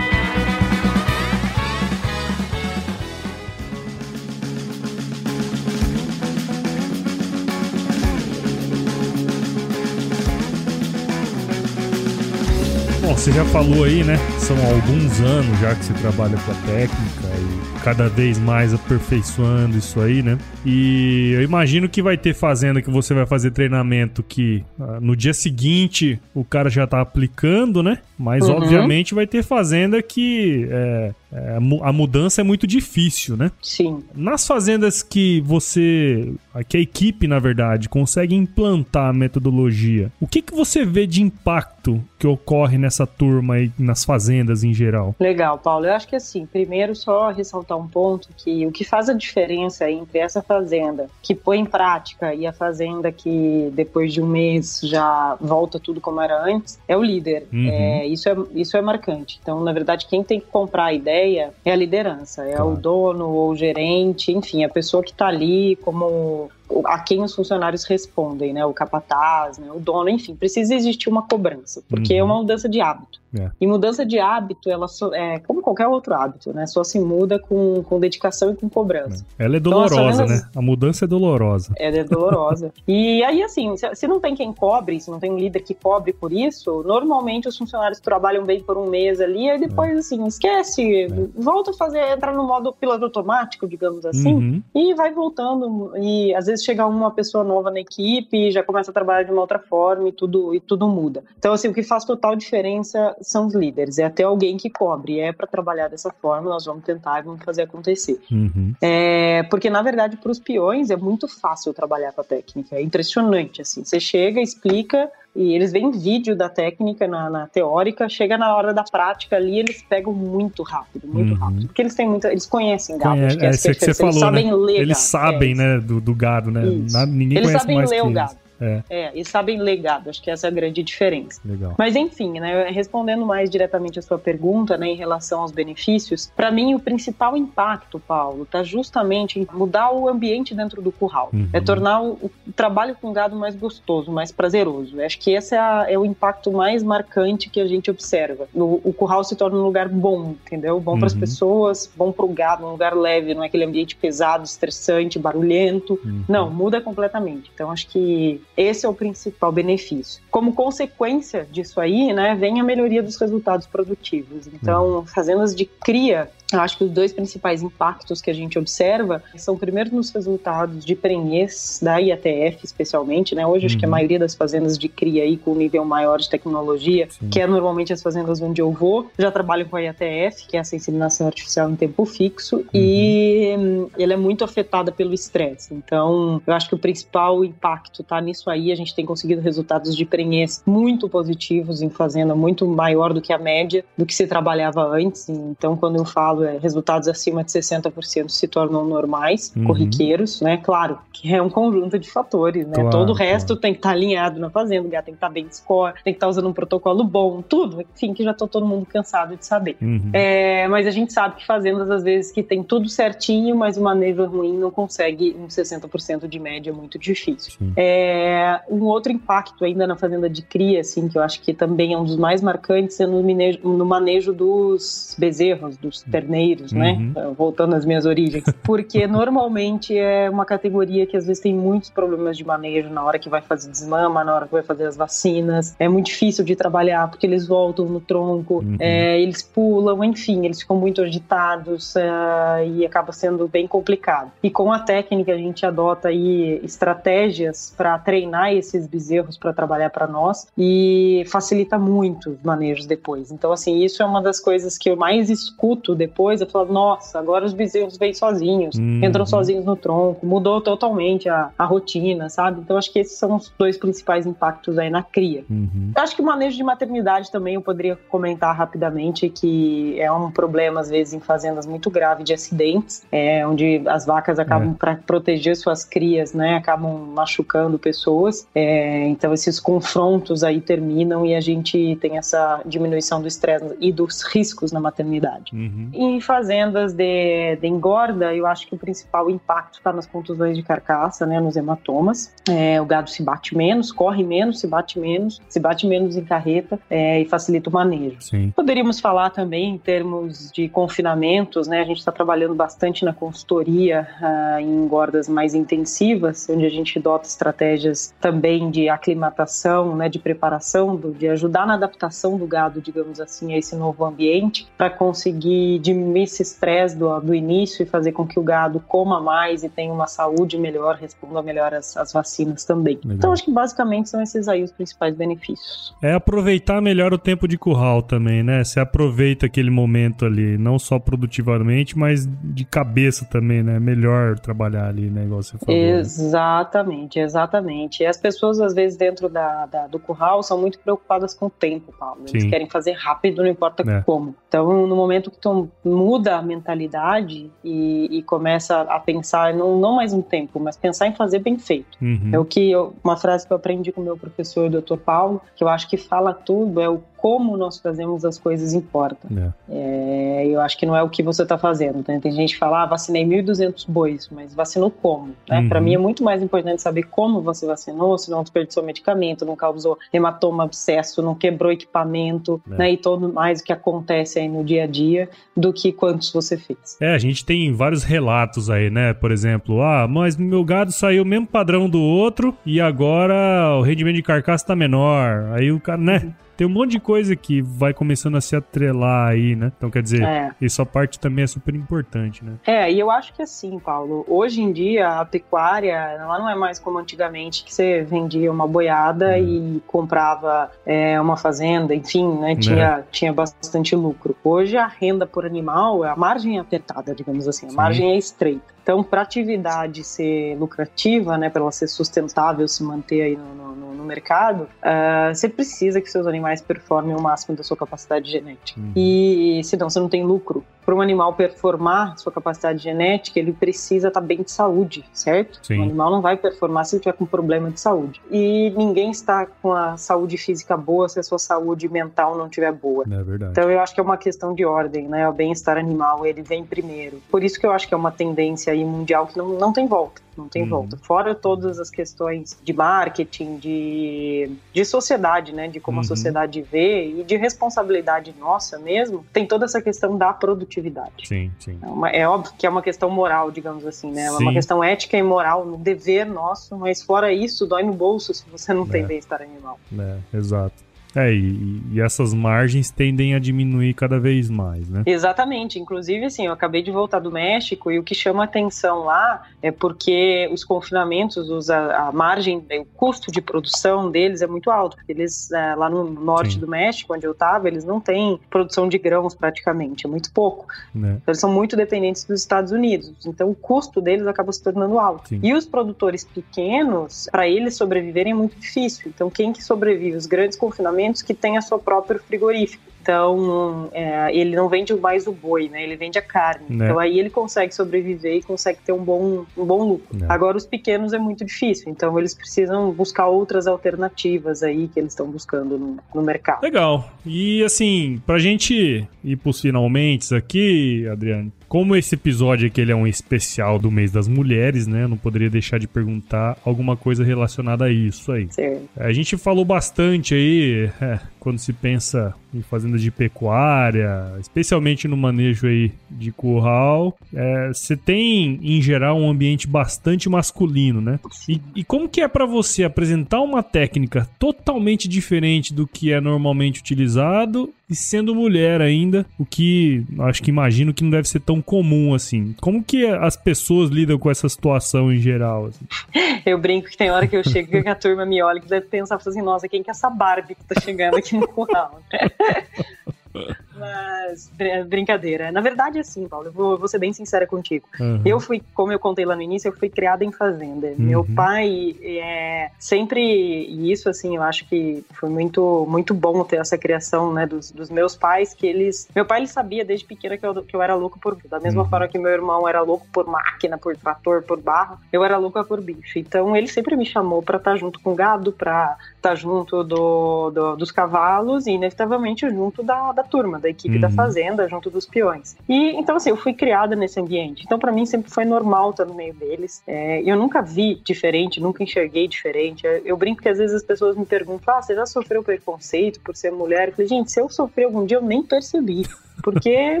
Você 13.22 13.30
já 13.30 13.44
falou 13.44 13.84
aí, 13.84 14.02
né? 14.02 14.16
São 14.36 14.56
alguns 14.66 15.20
anos 15.20 15.56
já 15.60 15.76
que 15.76 15.84
você 15.84 15.92
trabalha 15.92 16.36
com 16.38 16.50
a 16.50 16.54
técnica 16.66 17.28
e 17.38 17.80
cada 17.84 18.08
vez 18.08 18.36
mais 18.36 18.74
aperfeiçoando 18.74 19.78
isso 19.78 20.00
aí, 20.00 20.24
né? 20.24 20.36
E 20.66 21.30
eu 21.32 21.42
imagino 21.42 21.88
que 21.88 22.02
vai 22.02 22.16
ter 22.16 22.34
fazenda 22.34 22.82
que 22.82 22.90
você 22.90 23.14
vai 23.14 23.24
fazer 23.24 23.52
treinamento 23.52 24.24
que 24.24 24.64
ah, 24.80 24.98
no 25.00 25.14
dia 25.14 25.32
seguinte 25.32 26.20
o 26.34 26.42
cara 26.42 26.68
já 26.68 26.84
tá 26.84 27.00
aplicando, 27.00 27.80
né? 27.80 27.98
Mas 28.18 28.48
uhum. 28.48 28.56
obviamente 28.56 29.14
vai 29.14 29.26
ter 29.26 29.44
fazenda 29.44 30.02
que 30.02 30.66
é, 30.68 31.12
é, 31.32 31.58
a 31.82 31.92
mudança 31.92 32.40
é 32.40 32.44
muito 32.44 32.66
difícil, 32.66 33.36
né? 33.36 33.50
Sim. 33.62 34.02
Nas 34.14 34.46
fazendas 34.46 35.02
que 35.02 35.40
você, 35.42 36.32
que 36.68 36.76
a 36.76 36.80
equipe, 36.80 37.26
na 37.26 37.38
verdade, 37.38 37.88
consegue 37.88 38.34
implantar 38.34 39.10
a 39.10 39.12
metodologia, 39.12 40.12
o 40.20 40.26
que, 40.26 40.42
que 40.42 40.54
você 40.54 40.84
vê 40.84 41.06
de 41.06 41.22
impacto 41.22 42.02
que 42.22 42.26
ocorre 42.28 42.78
nessa 42.78 43.04
turma 43.04 43.58
e 43.58 43.72
nas 43.76 44.04
fazendas 44.04 44.62
em 44.62 44.72
geral? 44.72 45.12
Legal, 45.18 45.58
Paulo. 45.58 45.86
Eu 45.86 45.92
acho 45.92 46.06
que 46.06 46.14
assim, 46.14 46.46
primeiro 46.46 46.94
só 46.94 47.32
ressaltar 47.32 47.76
um 47.76 47.88
ponto 47.88 48.28
que 48.36 48.64
o 48.64 48.70
que 48.70 48.84
faz 48.84 49.08
a 49.08 49.12
diferença 49.12 49.90
entre 49.90 50.20
essa 50.20 50.40
fazenda 50.40 51.08
que 51.20 51.34
põe 51.34 51.58
em 51.58 51.64
prática 51.64 52.32
e 52.32 52.46
a 52.46 52.52
fazenda 52.52 53.10
que 53.10 53.72
depois 53.72 54.12
de 54.12 54.22
um 54.22 54.26
mês 54.28 54.78
já 54.84 55.36
volta 55.40 55.80
tudo 55.80 56.00
como 56.00 56.20
era 56.20 56.44
antes 56.44 56.78
é 56.86 56.96
o 56.96 57.02
líder. 57.02 57.48
Uhum. 57.52 57.68
É, 57.68 58.06
isso, 58.06 58.28
é, 58.28 58.36
isso 58.54 58.76
é 58.76 58.80
marcante. 58.80 59.40
Então, 59.42 59.60
na 59.60 59.72
verdade, 59.72 60.06
quem 60.06 60.22
tem 60.22 60.38
que 60.38 60.46
comprar 60.46 60.84
a 60.84 60.92
ideia 60.92 61.52
é 61.64 61.72
a 61.72 61.76
liderança, 61.76 62.44
é 62.44 62.52
claro. 62.52 62.70
o 62.70 62.76
dono 62.76 63.30
ou 63.30 63.50
o 63.50 63.56
gerente, 63.56 64.30
enfim, 64.30 64.62
a 64.62 64.68
pessoa 64.68 65.02
que 65.02 65.10
está 65.10 65.26
ali 65.26 65.74
como 65.82 66.52
a 66.84 66.98
quem 66.98 67.22
os 67.22 67.34
funcionários 67.34 67.84
respondem, 67.84 68.52
né? 68.52 68.64
O 68.64 68.72
capataz, 68.72 69.58
né? 69.58 69.68
o 69.72 69.78
dono, 69.78 70.08
enfim, 70.08 70.34
precisa 70.34 70.74
existir 70.74 71.08
uma 71.08 71.22
cobrança, 71.22 71.82
porque 71.88 72.14
uhum. 72.14 72.20
é 72.20 72.22
uma 72.24 72.36
mudança 72.36 72.68
de 72.68 72.80
hábito. 72.80 73.20
É. 73.38 73.50
E 73.60 73.66
mudança 73.66 74.04
de 74.04 74.18
hábito, 74.18 74.68
ela 74.70 74.86
só, 74.86 75.12
é 75.14 75.38
como 75.40 75.62
qualquer 75.62 75.88
outro 75.88 76.12
hábito, 76.14 76.52
né? 76.52 76.66
Só 76.66 76.84
se 76.84 77.00
muda 77.00 77.38
com, 77.38 77.82
com 77.82 77.98
dedicação 77.98 78.50
e 78.52 78.56
com 78.56 78.68
cobrança. 78.68 79.24
É. 79.38 79.44
Ela 79.44 79.56
é 79.56 79.58
então, 79.58 79.72
dolorosa, 79.72 80.24
então, 80.24 80.36
né? 80.36 80.42
A 80.54 80.60
mudança 80.60 81.04
é 81.04 81.08
dolorosa. 81.08 81.72
Ela 81.78 81.98
é 81.98 82.04
dolorosa. 82.04 82.72
e 82.86 83.24
aí, 83.24 83.42
assim, 83.42 83.74
se, 83.76 83.94
se, 83.94 84.06
não 84.06 84.20
tem 84.20 84.34
quem 84.34 84.52
cobre, 84.52 85.00
se 85.00 85.10
não 85.10 85.18
tem 85.18 85.32
um 85.32 85.38
líder 85.38 85.60
que 85.60 85.74
cobre 85.74 86.12
por 86.12 86.30
isso, 86.30 86.82
normalmente 86.86 87.48
os 87.48 87.56
funcionários 87.56 88.00
trabalham 88.00 88.44
bem 88.44 88.62
por 88.62 88.76
um 88.76 88.90
mês 88.90 89.20
ali, 89.20 89.48
e 89.48 89.58
depois, 89.58 89.94
é. 89.96 89.98
assim, 89.98 90.26
esquece, 90.26 91.04
é. 91.04 91.08
volta 91.34 91.70
a 91.70 91.74
fazer, 91.74 92.12
entrar 92.12 92.34
no 92.34 92.46
modo 92.46 92.72
piloto 92.72 93.04
automático, 93.04 93.66
digamos 93.66 94.04
assim, 94.04 94.34
uhum. 94.34 94.62
e 94.74 94.94
vai 94.94 95.10
voltando. 95.12 95.92
E 95.96 96.34
às 96.34 96.46
vezes 96.46 96.61
vezes 96.62 96.64
chega 96.64 96.86
uma 96.86 97.10
pessoa 97.10 97.44
nova 97.44 97.70
na 97.70 97.80
equipe, 97.80 98.50
já 98.50 98.62
começa 98.62 98.90
a 98.90 98.94
trabalhar 98.94 99.24
de 99.24 99.32
uma 99.32 99.40
outra 99.40 99.58
forma 99.58 100.08
e 100.08 100.12
tudo, 100.12 100.54
e 100.54 100.60
tudo 100.60 100.88
muda. 100.88 101.24
Então, 101.38 101.52
assim, 101.52 101.68
o 101.68 101.74
que 101.74 101.82
faz 101.82 102.04
total 102.04 102.36
diferença 102.36 103.14
são 103.20 103.46
os 103.46 103.54
líderes. 103.54 103.98
É 103.98 104.04
até 104.04 104.22
alguém 104.22 104.56
que 104.56 104.70
cobre. 104.70 105.18
É 105.18 105.32
para 105.32 105.46
trabalhar 105.46 105.88
dessa 105.88 106.10
forma, 106.10 106.48
nós 106.48 106.64
vamos 106.64 106.84
tentar 106.84 107.20
e 107.20 107.22
vamos 107.22 107.44
fazer 107.44 107.62
acontecer. 107.62 108.20
Uhum. 108.30 108.74
É, 108.80 109.42
porque, 109.44 109.68
na 109.68 109.82
verdade, 109.82 110.16
para 110.16 110.30
os 110.30 110.38
peões 110.38 110.90
é 110.90 110.96
muito 110.96 111.28
fácil 111.28 111.74
trabalhar 111.74 112.12
com 112.12 112.20
a 112.20 112.24
técnica. 112.24 112.76
É 112.76 112.82
impressionante, 112.82 113.60
assim. 113.60 113.84
Você 113.84 113.98
chega, 113.98 114.40
explica, 114.40 115.10
e 115.34 115.54
eles 115.54 115.72
veem 115.72 115.90
vídeo 115.90 116.36
da 116.36 116.48
técnica 116.48 117.08
na, 117.08 117.30
na, 117.30 117.46
teórica, 117.46 118.06
chega 118.06 118.36
na 118.36 118.54
hora 118.54 118.74
da 118.74 118.84
prática 118.84 119.36
ali, 119.36 119.58
eles 119.58 119.82
pegam 119.82 120.12
muito 120.12 120.62
rápido, 120.62 121.08
muito 121.08 121.32
uhum. 121.32 121.38
rápido. 121.38 121.66
Porque 121.68 121.80
eles 121.80 121.94
têm 121.94 122.06
muita, 122.06 122.30
eles 122.30 122.44
conhecem 122.44 122.98
gado. 122.98 123.16
Conhece, 123.16 123.36
é, 123.36 123.48
é, 123.48 123.50
que, 123.52 123.70
é 123.70 123.74
que 123.74 123.84
você 123.86 123.94
falou, 123.94 124.12
eles 124.12 124.20
sabem 124.20 124.46
né? 124.46 124.54
ler 124.54 124.80
Eles 124.80 124.88
gado. 124.88 125.00
sabem, 125.00 125.52
é, 125.52 125.54
né, 125.54 125.80
do, 125.80 126.00
do, 126.02 126.14
gado, 126.14 126.50
né? 126.50 126.60
Ninguém 127.06 127.38
eles 127.38 127.48
conhece 127.48 127.60
sabem 127.60 127.76
mais 127.76 127.90
ler 127.90 128.02
o 128.02 128.10
gado. 128.10 128.41
É. 128.62 128.82
é, 128.88 129.12
e 129.14 129.24
sabem 129.24 129.60
legado, 129.60 130.08
acho 130.10 130.22
que 130.22 130.30
essa 130.30 130.46
é 130.46 130.48
a 130.48 130.52
grande 130.52 130.82
diferença. 130.82 131.40
Legal. 131.44 131.74
Mas 131.78 131.96
enfim, 131.96 132.40
né, 132.40 132.68
respondendo 132.70 133.26
mais 133.26 133.50
diretamente 133.50 133.98
a 133.98 134.02
sua 134.02 134.18
pergunta, 134.18 134.76
né, 134.76 134.88
em 134.88 134.96
relação 134.96 135.40
aos 135.40 135.52
benefícios, 135.52 136.30
para 136.34 136.50
mim 136.50 136.74
o 136.74 136.80
principal 136.80 137.36
impacto, 137.36 137.98
Paulo, 138.00 138.46
tá 138.46 138.62
justamente 138.62 139.40
em 139.40 139.46
mudar 139.52 139.92
o 139.92 140.08
ambiente 140.08 140.54
dentro 140.54 140.80
do 140.80 140.92
curral, 140.92 141.30
uhum. 141.32 141.48
é 141.52 141.60
tornar 141.60 142.02
o, 142.02 142.30
trabalho 142.54 142.96
com 143.00 143.12
gado 143.12 143.36
mais 143.36 143.56
gostoso, 143.56 144.10
mais 144.10 144.30
prazeroso. 144.30 145.00
Eu 145.00 145.06
acho 145.06 145.18
que 145.18 145.32
esse 145.32 145.54
é, 145.54 145.58
a, 145.58 145.86
é, 145.88 145.98
o 145.98 146.04
impacto 146.04 146.52
mais 146.52 146.82
marcante 146.82 147.48
que 147.48 147.60
a 147.60 147.66
gente 147.66 147.90
observa. 147.90 148.48
O, 148.54 148.80
o 148.84 148.92
curral 148.92 149.24
se 149.24 149.34
torna 149.36 149.58
um 149.58 149.62
lugar 149.62 149.88
bom, 149.88 150.34
entendeu? 150.46 150.78
Bom 150.80 150.92
uhum. 150.92 150.98
para 150.98 151.06
as 151.06 151.14
pessoas, 151.14 151.90
bom 151.96 152.12
para 152.12 152.24
o 152.24 152.28
gado, 152.28 152.66
um 152.66 152.70
lugar 152.70 152.94
leve, 152.94 153.34
não 153.34 153.42
é 153.42 153.46
aquele 153.46 153.64
ambiente 153.64 153.96
pesado, 153.96 154.44
estressante, 154.44 155.18
barulhento. 155.18 155.98
Uhum. 156.04 156.24
Não, 156.28 156.50
muda 156.50 156.80
completamente. 156.80 157.50
Então 157.54 157.70
acho 157.70 157.88
que 157.88 158.40
esse 158.56 158.84
é 158.84 158.88
o 158.88 158.94
principal 158.94 159.50
benefício. 159.50 160.22
Como 160.30 160.54
consequência 160.54 161.46
disso 161.50 161.80
aí, 161.80 162.12
né, 162.12 162.34
vem 162.34 162.60
a 162.60 162.64
melhoria 162.64 163.02
dos 163.02 163.16
resultados 163.16 163.66
produtivos. 163.66 164.46
Então, 164.46 164.98
uhum. 164.98 165.06
fazendas 165.06 165.54
de 165.54 165.64
cria 165.64 166.30
eu 166.56 166.60
acho 166.60 166.76
que 166.76 166.84
os 166.84 166.90
dois 166.90 167.12
principais 167.12 167.62
impactos 167.62 168.20
que 168.20 168.30
a 168.30 168.34
gente 168.34 168.58
observa 168.58 169.22
são, 169.36 169.56
primeiro, 169.56 169.94
nos 169.94 170.10
resultados 170.10 170.84
de 170.84 170.94
prenhez 170.94 171.80
da 171.82 171.98
IATF, 171.98 172.64
especialmente, 172.64 173.34
né? 173.34 173.46
Hoje, 173.46 173.60
uhum. 173.60 173.66
acho 173.66 173.78
que 173.78 173.84
a 173.84 173.88
uhum. 173.88 173.92
maioria 173.92 174.18
das 174.18 174.34
fazendas 174.34 174.78
de 174.78 174.88
cria 174.88 175.22
aí 175.22 175.36
com 175.36 175.52
um 175.52 175.56
nível 175.56 175.84
maior 175.84 176.18
de 176.18 176.28
tecnologia, 176.28 177.08
Sim. 177.10 177.28
que 177.28 177.40
é 177.40 177.46
normalmente 177.46 177.92
as 177.92 178.02
fazendas 178.02 178.40
onde 178.40 178.60
eu 178.60 178.70
vou, 178.70 179.10
já 179.18 179.30
trabalham 179.30 179.66
com 179.68 179.76
a 179.76 179.80
IATF, 179.80 180.46
que 180.48 180.56
é 180.56 180.60
essa 180.60 180.76
inseminação 180.76 181.26
artificial 181.26 181.70
em 181.70 181.76
tempo 181.76 182.04
fixo, 182.04 182.56
uhum. 182.56 182.64
e 182.74 183.54
hum, 183.58 183.88
ela 183.98 184.12
é 184.14 184.16
muito 184.16 184.44
afetada 184.44 184.92
pelo 184.92 185.14
estresse. 185.14 185.74
Então, 185.74 186.40
eu 186.46 186.54
acho 186.54 186.68
que 186.68 186.74
o 186.74 186.78
principal 186.78 187.44
impacto 187.44 188.02
tá 188.02 188.20
nisso 188.20 188.50
aí. 188.50 188.72
A 188.72 188.74
gente 188.74 188.94
tem 188.94 189.04
conseguido 189.04 189.40
resultados 189.40 189.96
de 189.96 190.04
prenhez 190.04 190.62
muito 190.66 191.08
positivos 191.08 191.82
em 191.82 191.90
fazenda, 191.90 192.34
muito 192.34 192.66
maior 192.66 193.12
do 193.12 193.20
que 193.20 193.32
a 193.32 193.38
média 193.38 193.84
do 193.96 194.06
que 194.06 194.14
se 194.14 194.26
trabalhava 194.26 194.84
antes. 194.86 195.28
Então, 195.28 195.76
quando 195.76 195.96
eu 195.96 196.04
falo 196.04 196.41
resultados 196.60 197.08
acima 197.08 197.44
de 197.44 197.50
60% 197.52 198.28
se 198.30 198.48
tornam 198.48 198.84
normais, 198.84 199.52
uhum. 199.54 199.64
corriqueiros, 199.64 200.40
né? 200.40 200.56
Claro, 200.56 200.98
que 201.12 201.32
é 201.34 201.42
um 201.42 201.50
conjunto 201.50 201.98
de 201.98 202.10
fatores, 202.10 202.66
né? 202.66 202.74
Claro, 202.74 202.90
Todo 202.90 203.10
o 203.10 203.12
resto 203.12 203.48
claro. 203.48 203.60
tem 203.60 203.72
que 203.72 203.78
estar 203.78 203.90
tá 203.90 203.94
alinhado 203.94 204.40
na 204.40 204.50
fazenda, 204.50 204.86
o 204.86 204.90
gato 204.90 205.04
tem 205.04 205.14
que 205.14 205.18
estar 205.18 205.28
tá 205.28 205.32
bem 205.32 205.46
de 205.46 205.56
score, 205.56 205.94
tem 206.02 206.12
que 206.12 206.16
estar 206.16 206.26
tá 206.26 206.30
usando 206.30 206.48
um 206.48 206.52
protocolo 206.52 207.04
bom, 207.04 207.42
tudo, 207.42 207.84
enfim, 207.94 208.14
que 208.14 208.24
já 208.24 208.32
tô 208.32 208.48
todo 208.48 208.64
mundo 208.66 208.86
cansado 208.86 209.36
de 209.36 209.44
saber. 209.44 209.76
Uhum. 209.80 210.10
É, 210.12 210.66
mas 210.68 210.86
a 210.86 210.90
gente 210.90 211.12
sabe 211.12 211.36
que 211.36 211.46
fazendas, 211.46 211.90
às 211.90 212.02
vezes, 212.02 212.32
que 212.32 212.42
tem 212.42 212.62
tudo 212.62 212.88
certinho, 212.88 213.54
mas 213.54 213.76
o 213.76 213.82
manejo 213.82 214.24
ruim 214.24 214.56
não 214.56 214.70
consegue 214.70 215.36
um 215.38 215.46
60% 215.46 216.26
de 216.26 216.38
média, 216.38 216.70
é 216.70 216.72
muito 216.72 216.98
difícil. 216.98 217.52
É, 217.76 218.60
um 218.70 218.84
outro 218.84 219.12
impacto 219.12 219.64
ainda 219.64 219.86
na 219.86 219.96
fazenda 219.96 220.30
de 220.30 220.42
cria, 220.42 220.80
assim, 220.80 221.08
que 221.08 221.18
eu 221.18 221.22
acho 221.22 221.40
que 221.40 221.52
também 221.52 221.92
é 221.92 221.98
um 221.98 222.04
dos 222.04 222.16
mais 222.16 222.40
marcantes, 222.40 222.98
é 223.00 223.06
no 223.06 223.22
manejo, 223.22 223.60
no 223.62 223.84
manejo 223.84 224.32
dos 224.32 225.14
bezerros, 225.18 225.76
dos 225.76 226.02
termos 226.02 226.22
terneiros, 226.22 226.31
né? 226.72 226.92
Uhum. 226.92 227.08
Então, 227.10 227.34
Voltando 227.34 227.74
às 227.74 227.84
minhas 227.84 228.06
origens. 228.06 228.44
Porque 228.62 229.06
normalmente 229.08 229.96
é 229.96 230.28
uma 230.30 230.44
categoria 230.44 231.06
que 231.06 231.16
às 231.16 231.26
vezes 231.26 231.42
tem 231.42 231.54
muitos 231.54 231.90
problemas 231.90 232.36
de 232.36 232.44
manejo 232.44 232.88
na 232.90 233.04
hora 233.04 233.18
que 233.18 233.28
vai 233.28 233.40
fazer 233.42 233.70
desmama, 233.70 234.24
na 234.24 234.34
hora 234.34 234.46
que 234.46 234.52
vai 234.52 234.62
fazer 234.62 234.86
as 234.86 234.96
vacinas. 234.96 235.74
É 235.78 235.88
muito 235.88 236.06
difícil 236.06 236.44
de 236.44 236.54
trabalhar 236.56 237.08
porque 237.08 237.26
eles 237.26 237.46
voltam 237.46 237.86
no 237.86 238.00
tronco, 238.00 238.62
Uhum. 238.62 238.76
é, 238.78 239.20
eles 239.20 239.42
pulam, 239.42 240.04
enfim, 240.04 240.44
eles 240.44 240.60
ficam 240.60 240.76
muito 240.76 241.02
agitados 241.02 241.94
é, 241.96 242.66
e 242.66 242.86
acaba 242.86 243.12
sendo 243.12 243.48
bem 243.48 243.66
complicado. 243.66 244.30
E 244.42 244.50
com 244.50 244.72
a 244.72 244.78
técnica 244.78 245.32
a 245.32 245.36
gente 245.36 245.64
adota 245.66 246.08
aí 246.08 246.60
estratégias 246.62 247.72
para 247.76 247.98
treinar 247.98 248.52
esses 248.52 248.86
bezerros 248.86 249.36
para 249.36 249.52
trabalhar 249.52 249.90
para 249.90 250.06
nós 250.06 250.46
e 250.56 251.24
facilita 251.26 251.78
muito 251.78 252.30
os 252.30 252.42
manejos 252.42 252.86
depois. 252.86 253.30
Então, 253.30 253.52
assim, 253.52 253.78
isso 253.82 254.02
é 254.02 254.06
uma 254.06 254.22
das 254.22 254.38
coisas 254.40 254.76
que 254.78 254.90
eu 254.90 254.96
mais 254.96 255.30
escuto 255.30 255.94
depois. 255.94 256.21
Eu 256.30 256.46
falo, 256.46 256.72
nossa, 256.72 257.18
agora 257.18 257.44
os 257.44 257.52
bezerros 257.52 257.96
vêm 257.96 258.14
sozinhos, 258.14 258.76
Uhum. 258.76 259.00
entram 259.04 259.26
sozinhos 259.26 259.64
no 259.64 259.76
tronco, 259.76 260.24
mudou 260.26 260.60
totalmente 260.60 261.28
a, 261.28 261.50
a 261.58 261.64
rotina, 261.64 262.28
sabe? 262.28 262.60
Então, 262.60 262.76
acho 262.76 262.92
que 262.92 262.98
esses 262.98 263.18
são 263.18 263.36
os 263.36 263.52
dois 263.58 263.76
principais 263.76 264.26
impactos 264.26 264.78
aí 264.78 264.90
na 264.90 265.02
cria. 265.02 265.44
Uhum. 265.50 265.92
Acho 265.96 266.14
que 266.16 266.22
o 266.22 266.24
manejo 266.24 266.56
de 266.56 266.62
maternidade 266.62 267.30
também 267.30 267.54
eu 267.54 267.62
poderia 267.62 267.96
comentar 268.08 268.54
rapidamente 268.56 269.28
que 269.28 270.00
é 270.00 270.10
um 270.10 270.30
problema, 270.30 270.80
às 270.80 270.88
vezes, 270.88 271.14
em 271.14 271.20
fazendas 271.20 271.66
muito 271.66 271.90
grave 271.90 272.22
de 272.24 272.32
acidentes, 272.32 273.04
é, 273.10 273.46
onde 273.46 273.82
as 273.86 274.06
vacas 274.06 274.38
acabam, 274.38 274.74
para 274.74 274.96
proteger 274.96 275.56
suas 275.56 275.84
crias, 275.84 276.32
né, 276.32 276.56
acabam 276.56 276.92
machucando 277.14 277.78
pessoas. 277.78 278.46
É, 278.54 279.06
então, 279.08 279.32
esses 279.32 279.58
confrontos 279.60 280.42
aí 280.44 280.60
terminam 280.60 281.24
e 281.26 281.34
a 281.34 281.40
gente 281.40 281.96
tem 282.00 282.16
essa 282.18 282.60
diminuição 282.66 283.20
do 283.20 283.28
estresse 283.28 283.52
e 283.80 283.92
dos 283.92 284.22
riscos 284.22 284.72
na 284.72 284.80
maternidade. 284.80 285.54
Uhum. 285.54 285.90
Em 286.02 286.20
fazendas 286.20 286.92
de, 286.92 287.56
de 287.60 287.68
engorda, 287.68 288.34
eu 288.34 288.44
acho 288.44 288.66
que 288.66 288.74
o 288.74 288.78
principal 288.78 289.30
impacto 289.30 289.74
está 289.74 289.92
nas 289.92 290.04
contusões 290.04 290.56
de 290.56 290.62
carcaça, 290.64 291.24
né, 291.24 291.38
nos 291.38 291.54
hematomas. 291.54 292.34
É, 292.50 292.80
o 292.80 292.84
gado 292.84 293.08
se 293.08 293.22
bate 293.22 293.56
menos, 293.56 293.92
corre 293.92 294.24
menos, 294.24 294.58
se 294.58 294.66
bate 294.66 294.98
menos, 294.98 295.40
se 295.48 295.60
bate 295.60 295.86
menos 295.86 296.16
em 296.16 296.24
carreta 296.24 296.80
é, 296.90 297.20
e 297.20 297.24
facilita 297.24 297.70
o 297.70 297.72
manejo. 297.72 298.16
Sim. 298.20 298.50
Poderíamos 298.50 298.98
falar 298.98 299.30
também 299.30 299.74
em 299.74 299.78
termos 299.78 300.50
de 300.50 300.68
confinamentos, 300.68 301.68
né? 301.68 301.80
A 301.80 301.84
gente 301.84 301.98
está 301.98 302.10
trabalhando 302.10 302.54
bastante 302.54 303.04
na 303.04 303.12
consultoria 303.12 304.08
ah, 304.20 304.60
em 304.60 304.82
engordas 304.82 305.28
mais 305.28 305.54
intensivas, 305.54 306.48
onde 306.50 306.66
a 306.66 306.70
gente 306.70 306.98
adota 306.98 307.28
estratégias 307.28 308.12
também 308.20 308.72
de 308.72 308.88
aclimatação, 308.88 309.94
né, 309.94 310.08
de 310.08 310.18
preparação, 310.18 310.96
de 310.96 311.28
ajudar 311.28 311.64
na 311.64 311.74
adaptação 311.74 312.36
do 312.36 312.46
gado, 312.46 312.80
digamos 312.80 313.20
assim, 313.20 313.52
a 313.54 313.58
esse 313.58 313.76
novo 313.76 314.04
ambiente, 314.04 314.66
para 314.76 314.90
conseguir 314.90 315.78
diminuir 315.92 316.22
esse 316.24 316.42
estresse 316.42 316.96
do, 316.96 317.20
do 317.20 317.34
início 317.34 317.82
e 317.82 317.86
fazer 317.86 318.12
com 318.12 318.26
que 318.26 318.38
o 318.38 318.42
gado 318.42 318.80
coma 318.80 319.20
mais 319.20 319.62
e 319.62 319.68
tenha 319.68 319.92
uma 319.92 320.06
saúde 320.06 320.58
melhor, 320.58 320.96
responda 320.96 321.42
melhor 321.42 321.72
às, 321.74 321.96
às 321.96 322.12
vacinas 322.12 322.64
também. 322.64 322.96
Legal. 322.96 323.16
Então, 323.16 323.32
acho 323.32 323.44
que 323.44 323.50
basicamente 323.50 324.08
são 324.08 324.20
esses 324.20 324.48
aí 324.48 324.62
os 324.62 324.72
principais 324.72 325.14
benefícios. 325.14 325.94
É 326.02 326.12
aproveitar 326.14 326.80
melhor 326.80 327.12
o 327.12 327.18
tempo 327.18 327.46
de 327.46 327.56
curral 327.58 328.02
também, 328.02 328.42
né? 328.42 328.62
Você 328.64 328.80
aproveita 328.80 329.46
aquele 329.46 329.70
momento 329.70 330.24
ali, 330.24 330.56
não 330.58 330.78
só 330.78 330.98
produtivamente, 330.98 331.96
mas 331.98 332.26
de 332.42 332.64
cabeça 332.64 333.24
também, 333.24 333.62
né? 333.62 333.78
Melhor 333.78 334.38
trabalhar 334.38 334.88
ali, 334.88 335.08
né? 335.10 335.24
Igual 335.24 335.42
você 335.42 335.56
falou. 335.58 335.80
né? 335.80 336.00
Exatamente, 336.00 337.18
exatamente. 337.18 338.02
E 338.02 338.06
as 338.06 338.16
pessoas, 338.16 338.60
às 338.60 338.74
vezes, 338.74 338.96
dentro 338.96 339.28
da, 339.28 339.66
da- 339.66 339.86
do 339.86 339.98
curral, 339.98 340.42
são 340.42 340.60
muito 340.60 340.78
preocupadas 340.78 341.34
com 341.34 341.46
o 341.46 341.50
tempo, 341.50 341.92
Paulo. 341.98 342.22
Eles 342.28 342.42
Sim. 342.42 342.50
querem 342.50 342.68
fazer 342.68 342.92
rápido, 342.92 343.42
não 343.42 343.48
importa 343.50 343.82
É. 343.90 344.00
como. 344.02 344.34
Então, 344.48 344.86
no 344.86 344.96
momento 344.96 345.30
que 345.30 345.38
tu 345.38 345.68
muda 345.84 346.36
a 346.36 346.42
mentalidade 346.42 347.50
e, 347.64 348.08
e 348.18 348.22
começa 348.22 348.82
a 348.82 349.00
pensar, 349.00 349.52
não, 349.52 349.78
não 349.78 349.96
mais 349.96 350.12
no 350.12 350.22
tempo, 350.22 350.60
mas 350.60 350.76
pensar 350.76 351.08
em 351.08 351.14
fazer 351.14 351.40
bem 351.40 351.58
feito. 351.58 351.98
Uhum. 352.00 352.30
É 352.32 352.38
o 352.38 352.44
que 352.44 352.70
eu- 352.70 352.94
uma 353.02 353.16
frase 353.16 353.46
que 353.46 353.52
eu 353.52 353.56
aprendi 353.56 353.90
com 353.90 354.00
o 354.00 354.04
meu 354.04 354.16
professor, 354.16 354.70
Dr. 354.70 354.96
Paulo, 354.96 355.40
que 355.56 355.64
eu 355.64 355.68
acho 355.68 355.88
que 355.88 355.96
fala 355.96 356.32
tudo, 356.32 356.80
é 356.80 356.88
o 356.88 357.02
como 357.22 357.56
nós 357.56 357.78
fazemos 357.78 358.24
as 358.24 358.36
coisas 358.36 358.74
importa. 358.74 359.28
É. 359.30 359.52
É, 359.70 360.46
eu 360.48 360.60
acho 360.60 360.76
que 360.76 360.84
não 360.84 360.96
é 360.96 361.02
o 361.04 361.08
que 361.08 361.22
você 361.22 361.44
está 361.44 361.56
fazendo. 361.56 362.04
né? 362.08 362.18
Tem 362.20 362.32
gente 362.32 362.54
que 362.54 362.58
fala, 362.58 362.82
ah, 362.82 362.86
vacinei 362.86 363.24
1.200 363.24 363.84
bois, 363.88 364.28
mas 364.32 364.52
vacinou 364.52 364.90
como? 364.90 365.28
Né? 365.48 365.60
Uhum. 365.60 365.68
Para 365.68 365.80
mim 365.80 365.94
é 365.94 365.98
muito 365.98 366.24
mais 366.24 366.42
importante 366.42 366.82
saber 366.82 367.04
como 367.04 367.40
você 367.40 367.64
vacinou, 367.64 368.18
se 368.18 368.28
não 368.28 368.42
desperdiçou 368.42 368.82
medicamento, 368.82 369.46
não 369.46 369.54
causou 369.54 369.96
hematoma, 370.12 370.64
abscesso, 370.64 371.22
não 371.22 371.36
quebrou 371.36 371.70
equipamento, 371.70 372.60
É. 372.72 372.74
né? 372.76 372.92
E 372.92 372.96
todo 372.96 373.32
mais 373.32 373.60
o 373.60 373.64
que 373.64 373.72
acontece 373.72 374.40
aí 374.40 374.48
no 374.48 374.64
dia 374.64 374.82
a 374.82 374.86
dia, 374.88 375.28
do 375.56 375.72
que 375.72 375.92
quantos 375.92 376.32
você 376.32 376.56
fez. 376.56 376.96
É, 377.00 377.14
a 377.14 377.18
gente 377.18 377.44
tem 377.44 377.72
vários 377.72 378.02
relatos 378.02 378.68
aí, 378.68 378.90
né? 378.90 379.14
Por 379.14 379.30
exemplo, 379.30 379.80
ah, 379.80 380.08
mas 380.08 380.36
meu 380.36 380.64
gado 380.64 380.90
saiu 380.90 381.22
o 381.22 381.26
mesmo 381.26 381.46
padrão 381.46 381.88
do 381.88 382.00
outro 382.00 382.52
e 382.66 382.80
agora 382.80 383.76
o 383.78 383.82
rendimento 383.82 384.16
de 384.16 384.22
carcaça 384.22 384.66
tá 384.66 384.74
menor. 384.74 385.52
Aí 385.52 385.70
o 385.70 385.78
cara, 385.78 386.00
né? 386.00 386.32
Tem 386.56 386.66
um 386.66 386.70
monte 386.70 386.92
de 386.92 387.00
coisa 387.00 387.34
que 387.34 387.60
vai 387.62 387.92
começando 387.94 388.36
a 388.36 388.40
se 388.40 388.54
atrelar 388.54 389.28
aí, 389.30 389.56
né? 389.56 389.72
Então, 389.76 389.90
quer 389.90 390.02
dizer, 390.02 390.22
É. 390.22 390.50
essa 390.60 390.84
parte 390.84 391.18
também 391.18 391.44
é 391.44 391.46
super 391.46 391.74
importante, 391.74 392.44
né? 392.44 392.52
É, 392.66 392.90
e 392.92 392.98
eu 393.00 393.10
acho 393.10 393.32
que 393.34 393.42
assim, 393.42 393.78
Paulo, 393.78 394.24
hoje 394.28 394.60
em 394.62 394.72
dia 394.72 395.08
a 395.20 395.24
pecuária, 395.24 395.92
ela 395.92 396.38
não 396.38 396.48
é 396.48 396.54
mais 396.54 396.78
como 396.78 396.98
antigamente, 396.98 397.64
que 397.64 397.74
você 397.74 398.02
vendia 398.02 398.50
uma 398.52 398.66
boiada 398.66 399.36
Uhum. 399.38 399.76
e 399.76 399.82
comprava 399.86 400.70
é, 400.84 401.20
uma 401.20 401.36
fazenda, 401.36 401.94
enfim, 401.94 402.26
né, 402.38 402.54
tinha, 402.56 403.04
tinha 403.10 403.32
bastante 403.32 403.96
lucro. 403.96 404.36
Hoje 404.44 404.76
a 404.76 404.86
renda 404.86 405.26
por 405.26 405.46
animal, 405.46 406.02
a 406.04 406.14
margem 406.16 406.58
é 406.58 406.60
apertada, 406.60 407.14
digamos 407.14 407.48
assim, 407.48 407.66
a 407.66 407.70
Sim. 407.70 407.76
margem 407.76 408.10
é 408.12 408.18
estreita. 408.18 408.72
Então, 408.82 409.02
para 409.02 409.20
a 409.20 409.22
atividade 409.22 410.02
ser 410.04 410.56
lucrativa, 410.58 411.38
né, 411.38 411.48
para 411.48 411.62
ela 411.62 411.70
ser 411.72 411.86
sustentável, 411.86 412.66
se 412.66 412.82
manter 412.82 413.22
aí 413.22 413.36
no, 413.36 413.54
no- 413.54 413.72
no 413.94 414.04
mercado, 414.04 414.66
ah, 414.82 415.30
você 415.32 415.48
precisa 415.48 416.00
que 416.00 416.10
seus 416.10 416.26
animais 416.26 416.60
performem 416.60 417.14
o 417.14 417.20
máximo 417.22 417.56
da 417.56 417.62
sua 417.62 417.76
capacidade 417.76 418.28
genética. 418.30 418.80
Uhum. 418.80 418.92
E 418.96 419.60
senão 419.64 419.88
você 419.88 420.00
não 420.00 420.08
tem 420.08 420.24
lucro. 420.24 420.64
Para 420.84 420.96
um 420.96 421.00
animal 421.00 421.32
performar 421.34 422.18
sua 422.18 422.32
capacidade 422.32 422.82
genética, 422.82 423.38
ele 423.38 423.52
precisa 423.52 424.08
estar 424.08 424.20
bem 424.20 424.42
de 424.42 424.50
saúde, 424.50 425.04
certo? 425.12 425.60
Sim. 425.62 425.78
O 425.78 425.82
animal 425.84 426.10
não 426.10 426.20
vai 426.20 426.36
performar 426.36 426.84
se 426.84 426.96
ele 426.96 427.02
tiver 427.04 427.12
com 427.12 427.24
problema 427.24 427.70
de 427.70 427.78
saúde. 427.78 428.20
E 428.28 428.70
ninguém 428.76 429.12
está 429.12 429.46
com 429.46 429.72
a 429.72 429.96
saúde 429.96 430.36
física 430.36 430.76
boa 430.76 431.08
se 431.08 431.20
a 431.20 431.22
sua 431.22 431.38
saúde 431.38 431.88
mental 431.88 432.36
não 432.36 432.46
estiver 432.46 432.72
boa. 432.72 433.04
É 433.08 433.22
verdade. 433.22 433.52
Então 433.52 433.70
eu 433.70 433.78
acho 433.78 433.94
que 433.94 434.00
é 434.00 434.02
uma 434.02 434.16
questão 434.16 434.52
de 434.52 434.64
ordem, 434.64 435.06
né? 435.06 435.28
O 435.28 435.32
bem-estar 435.32 435.78
animal, 435.78 436.26
ele 436.26 436.42
vem 436.42 436.64
primeiro. 436.64 437.22
Por 437.30 437.44
isso 437.44 437.60
que 437.60 437.64
eu 437.66 437.70
acho 437.70 437.86
que 437.86 437.94
é 437.94 437.96
uma 437.96 438.10
tendência 438.10 438.71
aí 438.72 438.84
mundial 438.84 439.26
que 439.26 439.36
não, 439.38 439.48
não 439.50 439.72
tem 439.72 439.86
volta. 439.86 440.20
Não 440.36 440.48
tem 440.48 440.62
Uhum. 440.62 440.68
volta. 440.68 440.96
Fora 440.96 441.34
todas 441.34 441.78
as 441.78 441.90
questões 441.90 442.56
de 442.62 442.72
marketing, 442.72 443.58
de, 443.58 444.50
de 444.72 444.84
sociedade, 444.84 445.52
né? 445.54 445.68
De 445.68 445.78
como 445.78 445.98
Uhum. 445.98 446.00
a 446.00 446.04
sociedade 446.04 446.62
vê 446.62 447.06
e 447.20 447.22
de 447.22 447.36
responsabilidade 447.36 448.34
nossa 448.38 448.78
mesmo, 448.78 449.24
tem 449.32 449.46
toda 449.46 449.66
essa 449.66 449.80
questão 449.82 450.16
da 450.16 450.32
produtividade. 450.32 451.28
Sim, 451.28 451.52
sim. 451.60 451.78
É, 451.82 451.86
uma- 451.86 452.08
é 452.10 452.26
óbvio 452.26 452.54
que 452.56 452.66
é 452.66 452.70
uma 452.70 452.80
questão 452.82 453.10
moral, 453.10 453.50
digamos 453.50 453.84
assim, 453.86 454.10
né? 454.10 454.24
É 454.24 454.30
uma 454.30 454.52
questão 454.54 454.82
ética 454.82 455.16
e 455.18 455.22
moral, 455.22 455.66
no 455.66 455.76
dever 455.76 456.24
nosso, 456.24 456.76
mas 456.76 457.02
fora 457.02 457.30
isso, 457.32 457.66
dói 457.66 457.82
no 457.82 457.92
bolso 457.92 458.32
se 458.32 458.44
você 458.50 458.72
não 458.72 458.84
É. 458.84 458.88
tem 458.88 459.04
bem-estar 459.06 459.42
animal. 459.42 459.78
É, 459.98 460.36
exato. 460.36 460.74
É, 461.14 461.32
e, 461.32 461.82
e 461.92 462.00
essas 462.00 462.32
margens 462.32 462.90
tendem 462.90 463.34
a 463.34 463.38
diminuir 463.38 463.94
cada 463.94 464.18
vez 464.18 464.48
mais, 464.48 464.88
né? 464.88 465.02
Exatamente. 465.06 465.78
Inclusive, 465.78 466.24
assim, 466.24 466.46
eu 466.46 466.52
acabei 466.52 466.82
de 466.82 466.90
voltar 466.90 467.18
do 467.18 467.30
México 467.30 467.90
e 467.90 467.98
o 467.98 468.02
que 468.02 468.14
chama 468.14 468.44
atenção 468.44 469.04
lá 469.04 469.42
é 469.60 469.70
porque 469.70 470.48
os 470.52 470.64
confinamentos, 470.64 471.50
os, 471.50 471.70
a, 471.70 472.08
a 472.08 472.12
margem, 472.12 472.58
o 472.58 472.84
custo 472.96 473.30
de 473.30 473.40
produção 473.40 474.10
deles 474.10 474.42
é 474.42 474.46
muito 474.46 474.70
alto. 474.70 474.96
Porque 474.96 475.12
eles, 475.12 475.50
é, 475.52 475.74
lá 475.74 475.88
no 475.88 476.04
norte 476.10 476.54
Sim. 476.54 476.60
do 476.60 476.68
México, 476.68 477.14
onde 477.14 477.26
eu 477.26 477.32
estava, 477.32 477.68
eles 477.68 477.84
não 477.84 478.00
têm 478.00 478.40
produção 478.48 478.88
de 478.88 478.98
grãos 478.98 479.34
praticamente, 479.34 480.06
é 480.06 480.08
muito 480.08 480.32
pouco. 480.32 480.66
né? 480.94 481.18
Então, 481.22 481.32
eles 481.32 481.40
são 481.40 481.52
muito 481.52 481.76
dependentes 481.76 482.24
dos 482.24 482.40
Estados 482.40 482.72
Unidos. 482.72 483.12
Então, 483.26 483.50
o 483.50 483.54
custo 483.54 484.00
deles 484.00 484.26
acaba 484.26 484.52
se 484.52 484.62
tornando 484.62 484.98
alto. 484.98 485.28
Sim. 485.28 485.40
E 485.42 485.52
os 485.52 485.66
produtores 485.66 486.24
pequenos, 486.24 487.28
para 487.30 487.46
eles 487.48 487.76
sobreviverem 487.76 488.32
é 488.32 488.34
muito 488.34 488.58
difícil. 488.58 489.12
Então, 489.14 489.28
quem 489.28 489.52
que 489.52 489.62
sobrevive? 489.62 490.16
Os 490.16 490.26
grandes 490.26 490.56
confinamentos 490.56 491.01
que 491.22 491.34
têm 491.34 491.56
a 491.56 491.62
seu 491.62 491.78
próprio 491.78 492.20
frigorífico. 492.20 492.91
Então, 493.02 493.88
é, 493.92 494.34
ele 494.34 494.54
não 494.54 494.68
vende 494.68 494.94
mais 494.94 495.26
o 495.26 495.32
boi, 495.32 495.68
né? 495.68 495.82
Ele 495.82 495.96
vende 495.96 496.18
a 496.18 496.22
carne. 496.22 496.66
Né. 496.68 496.86
Então, 496.86 496.98
aí 497.00 497.18
ele 497.18 497.30
consegue 497.30 497.74
sobreviver 497.74 498.36
e 498.36 498.42
consegue 498.42 498.78
ter 498.84 498.92
um 498.92 499.02
bom, 499.02 499.44
um 499.56 499.64
bom 499.64 499.82
lucro. 499.82 500.16
Né. 500.16 500.26
Agora, 500.28 500.56
os 500.56 500.64
pequenos 500.64 501.12
é 501.12 501.18
muito 501.18 501.44
difícil. 501.44 501.90
Então, 501.90 502.16
eles 502.16 502.32
precisam 502.32 502.92
buscar 502.92 503.26
outras 503.26 503.66
alternativas 503.66 504.62
aí 504.62 504.86
que 504.86 505.00
eles 505.00 505.12
estão 505.12 505.28
buscando 505.28 505.76
no, 505.76 505.96
no 506.14 506.22
mercado. 506.22 506.62
Legal. 506.62 507.10
E 507.26 507.64
assim, 507.64 508.22
pra 508.24 508.38
gente 508.38 509.06
ir 509.24 509.36
pros 509.36 509.60
finalmente 509.60 510.32
aqui, 510.34 511.06
Adriano, 511.08 511.52
como 511.72 511.96
esse 511.96 512.14
episódio 512.14 512.66
aqui 512.66 512.82
ele 512.82 512.92
é 512.92 512.94
um 512.94 513.06
especial 513.06 513.78
do 513.78 513.90
mês 513.90 514.12
das 514.12 514.28
mulheres, 514.28 514.86
né? 514.86 515.04
Eu 515.04 515.08
não 515.08 515.16
poderia 515.16 515.48
deixar 515.48 515.78
de 515.78 515.88
perguntar 515.88 516.56
alguma 516.64 516.96
coisa 516.98 517.24
relacionada 517.24 517.86
a 517.86 517.90
isso 517.90 518.30
aí. 518.30 518.46
Certo. 518.50 518.82
A 518.94 519.10
gente 519.10 519.38
falou 519.38 519.64
bastante 519.64 520.34
aí, 520.34 520.90
é, 521.00 521.18
quando 521.42 521.58
se 521.58 521.72
pensa 521.72 522.32
em 522.54 522.62
fazendas 522.62 523.02
de 523.02 523.10
pecuária, 523.10 524.32
especialmente 524.38 525.08
no 525.08 525.16
manejo 525.16 525.66
aí 525.66 525.90
de 526.08 526.30
curral, 526.30 527.18
é, 527.34 527.66
você 527.66 527.96
tem, 527.96 528.60
em 528.62 528.80
geral, 528.80 529.18
um 529.18 529.28
ambiente 529.28 529.66
bastante 529.66 530.28
masculino, 530.28 531.00
né? 531.00 531.18
E, 531.48 531.60
e 531.74 531.82
como 531.82 532.08
que 532.08 532.20
é 532.20 532.28
para 532.28 532.46
você 532.46 532.84
apresentar 532.84 533.40
uma 533.40 533.60
técnica 533.60 534.28
totalmente 534.38 535.08
diferente 535.08 535.74
do 535.74 535.84
que 535.84 536.12
é 536.12 536.20
normalmente 536.20 536.78
utilizado 536.78 537.74
e 537.92 537.96
sendo 537.96 538.34
mulher 538.34 538.80
ainda, 538.80 539.26
o 539.38 539.44
que 539.44 540.04
acho 540.20 540.42
que 540.42 540.50
imagino 540.50 540.94
que 540.94 541.04
não 541.04 541.10
deve 541.10 541.28
ser 541.28 541.40
tão 541.40 541.60
comum 541.60 542.14
assim. 542.14 542.54
Como 542.60 542.82
que 542.82 543.06
as 543.06 543.36
pessoas 543.36 543.90
lidam 543.90 544.18
com 544.18 544.30
essa 544.30 544.48
situação 544.48 545.12
em 545.12 545.18
geral? 545.18 545.66
Assim? 545.66 545.84
Eu 546.46 546.58
brinco 546.58 546.88
que 546.88 546.96
tem 546.96 547.10
hora 547.10 547.26
que 547.26 547.36
eu 547.36 547.44
chego 547.44 547.70
que 547.70 547.88
a 547.88 547.94
turma 547.94 548.26
me 548.26 548.42
olha 548.42 548.58
e 548.58 548.68
deve 548.68 548.86
pensar 548.86 549.16
assim, 549.16 549.42
nossa, 549.42 549.68
quem 549.68 549.82
que 549.82 549.90
é 549.90 549.92
essa 549.92 550.10
Barbie 550.10 550.54
que 550.54 550.64
tá 550.64 550.80
chegando 550.80 551.16
aqui 551.16 551.36
no 551.36 551.46
curral? 551.46 552.00
Mas, 553.76 554.50
brincadeira. 554.86 555.50
Na 555.50 555.60
verdade, 555.60 555.98
assim, 555.98 556.28
Paulo, 556.28 556.46
eu 556.48 556.52
vou, 556.52 556.78
vou 556.78 556.88
ser 556.88 556.98
bem 556.98 557.12
sincera 557.12 557.46
contigo. 557.46 557.86
Uhum. 557.98 558.22
Eu 558.24 558.38
fui, 558.38 558.62
como 558.74 558.92
eu 558.92 558.98
contei 558.98 559.24
lá 559.24 559.34
no 559.34 559.42
início, 559.42 559.68
eu 559.68 559.76
fui 559.76 559.88
criada 559.88 560.24
em 560.24 560.32
fazenda. 560.32 560.88
Uhum. 560.88 560.94
Meu 560.98 561.24
pai 561.24 561.96
é 562.02 562.70
sempre, 562.78 563.20
e 563.22 563.90
isso, 563.90 564.08
assim, 564.08 564.36
eu 564.36 564.42
acho 564.42 564.66
que 564.68 565.04
foi 565.12 565.28
muito, 565.28 565.86
muito 565.88 566.12
bom 566.14 566.44
ter 566.44 566.56
essa 566.56 566.76
criação, 566.76 567.32
né, 567.32 567.46
dos, 567.46 567.70
dos 567.70 567.90
meus 567.90 568.14
pais, 568.16 568.54
que 568.54 568.66
eles. 568.66 569.08
Meu 569.14 569.24
pai, 569.24 569.40
ele 569.40 569.46
sabia 569.46 569.84
desde 569.84 570.04
pequena 570.04 570.36
que 570.36 570.46
eu, 570.46 570.62
que 570.62 570.76
eu 570.76 570.82
era 570.82 570.94
louco 570.94 571.18
por. 571.18 571.32
Da 571.48 571.58
mesma 571.58 571.82
uhum. 571.82 571.88
forma 571.88 572.08
que 572.08 572.18
meu 572.18 572.30
irmão 572.30 572.68
era 572.68 572.82
louco 572.82 573.06
por 573.12 573.26
máquina, 573.26 573.78
por 573.78 573.96
trator, 573.96 574.42
por 574.42 574.60
barro, 574.60 574.98
eu 575.12 575.24
era 575.24 575.38
louca 575.38 575.64
por 575.64 575.80
bicho. 575.80 576.18
Então, 576.18 576.54
ele 576.54 576.68
sempre 576.68 576.96
me 576.96 577.06
chamou 577.06 577.42
para 577.42 577.56
estar 577.56 577.72
tá 577.72 577.76
junto 577.76 578.00
com 578.00 578.12
o 578.12 578.14
gado, 578.14 578.52
para 578.52 578.96
estar 579.16 579.30
tá 579.30 579.34
junto 579.34 579.82
do, 579.82 580.50
do, 580.50 580.76
dos 580.76 580.90
cavalos 580.90 581.66
e, 581.66 581.72
inevitavelmente, 581.72 582.48
junto 582.50 582.82
da, 582.82 583.12
da 583.12 583.22
turma, 583.22 583.58
da 583.62 583.68
equipe 583.68 583.94
uhum. 583.94 584.00
da 584.00 584.10
fazenda, 584.10 584.68
junto 584.68 584.90
dos 584.90 585.06
peões. 585.06 585.56
E 585.68 585.92
então, 585.92 586.16
assim, 586.16 586.30
eu 586.30 586.36
fui 586.36 586.52
criada 586.52 586.94
nesse 586.94 587.20
ambiente. 587.20 587.62
Então, 587.64 587.78
para 587.78 587.92
mim, 587.92 588.04
sempre 588.04 588.30
foi 588.30 588.44
normal 588.44 588.90
estar 588.90 589.04
no 589.04 589.14
meio 589.14 589.32
deles. 589.34 589.82
É, 589.86 590.20
eu 590.22 590.36
nunca 590.36 590.60
vi 590.60 591.00
diferente, 591.04 591.60
nunca 591.60 591.82
enxerguei 591.82 592.28
diferente. 592.28 592.82
Eu 593.04 593.16
brinco 593.16 593.40
que 593.40 593.48
às 593.48 593.58
vezes 593.58 593.76
as 593.76 593.82
pessoas 593.82 594.16
me 594.16 594.26
perguntam: 594.26 594.74
ah, 594.74 594.82
você 594.82 594.94
já 594.94 595.06
sofreu 595.06 595.42
preconceito 595.42 596.20
por 596.20 596.36
ser 596.36 596.50
mulher? 596.52 596.88
Eu 596.88 596.92
falei, 596.92 597.08
gente, 597.08 597.30
se 597.30 597.40
eu 597.40 597.48
sofri 597.48 597.84
algum 597.84 598.04
dia, 598.04 598.18
eu 598.18 598.22
nem 598.22 598.42
percebi. 598.42 599.06
Porque 599.42 600.00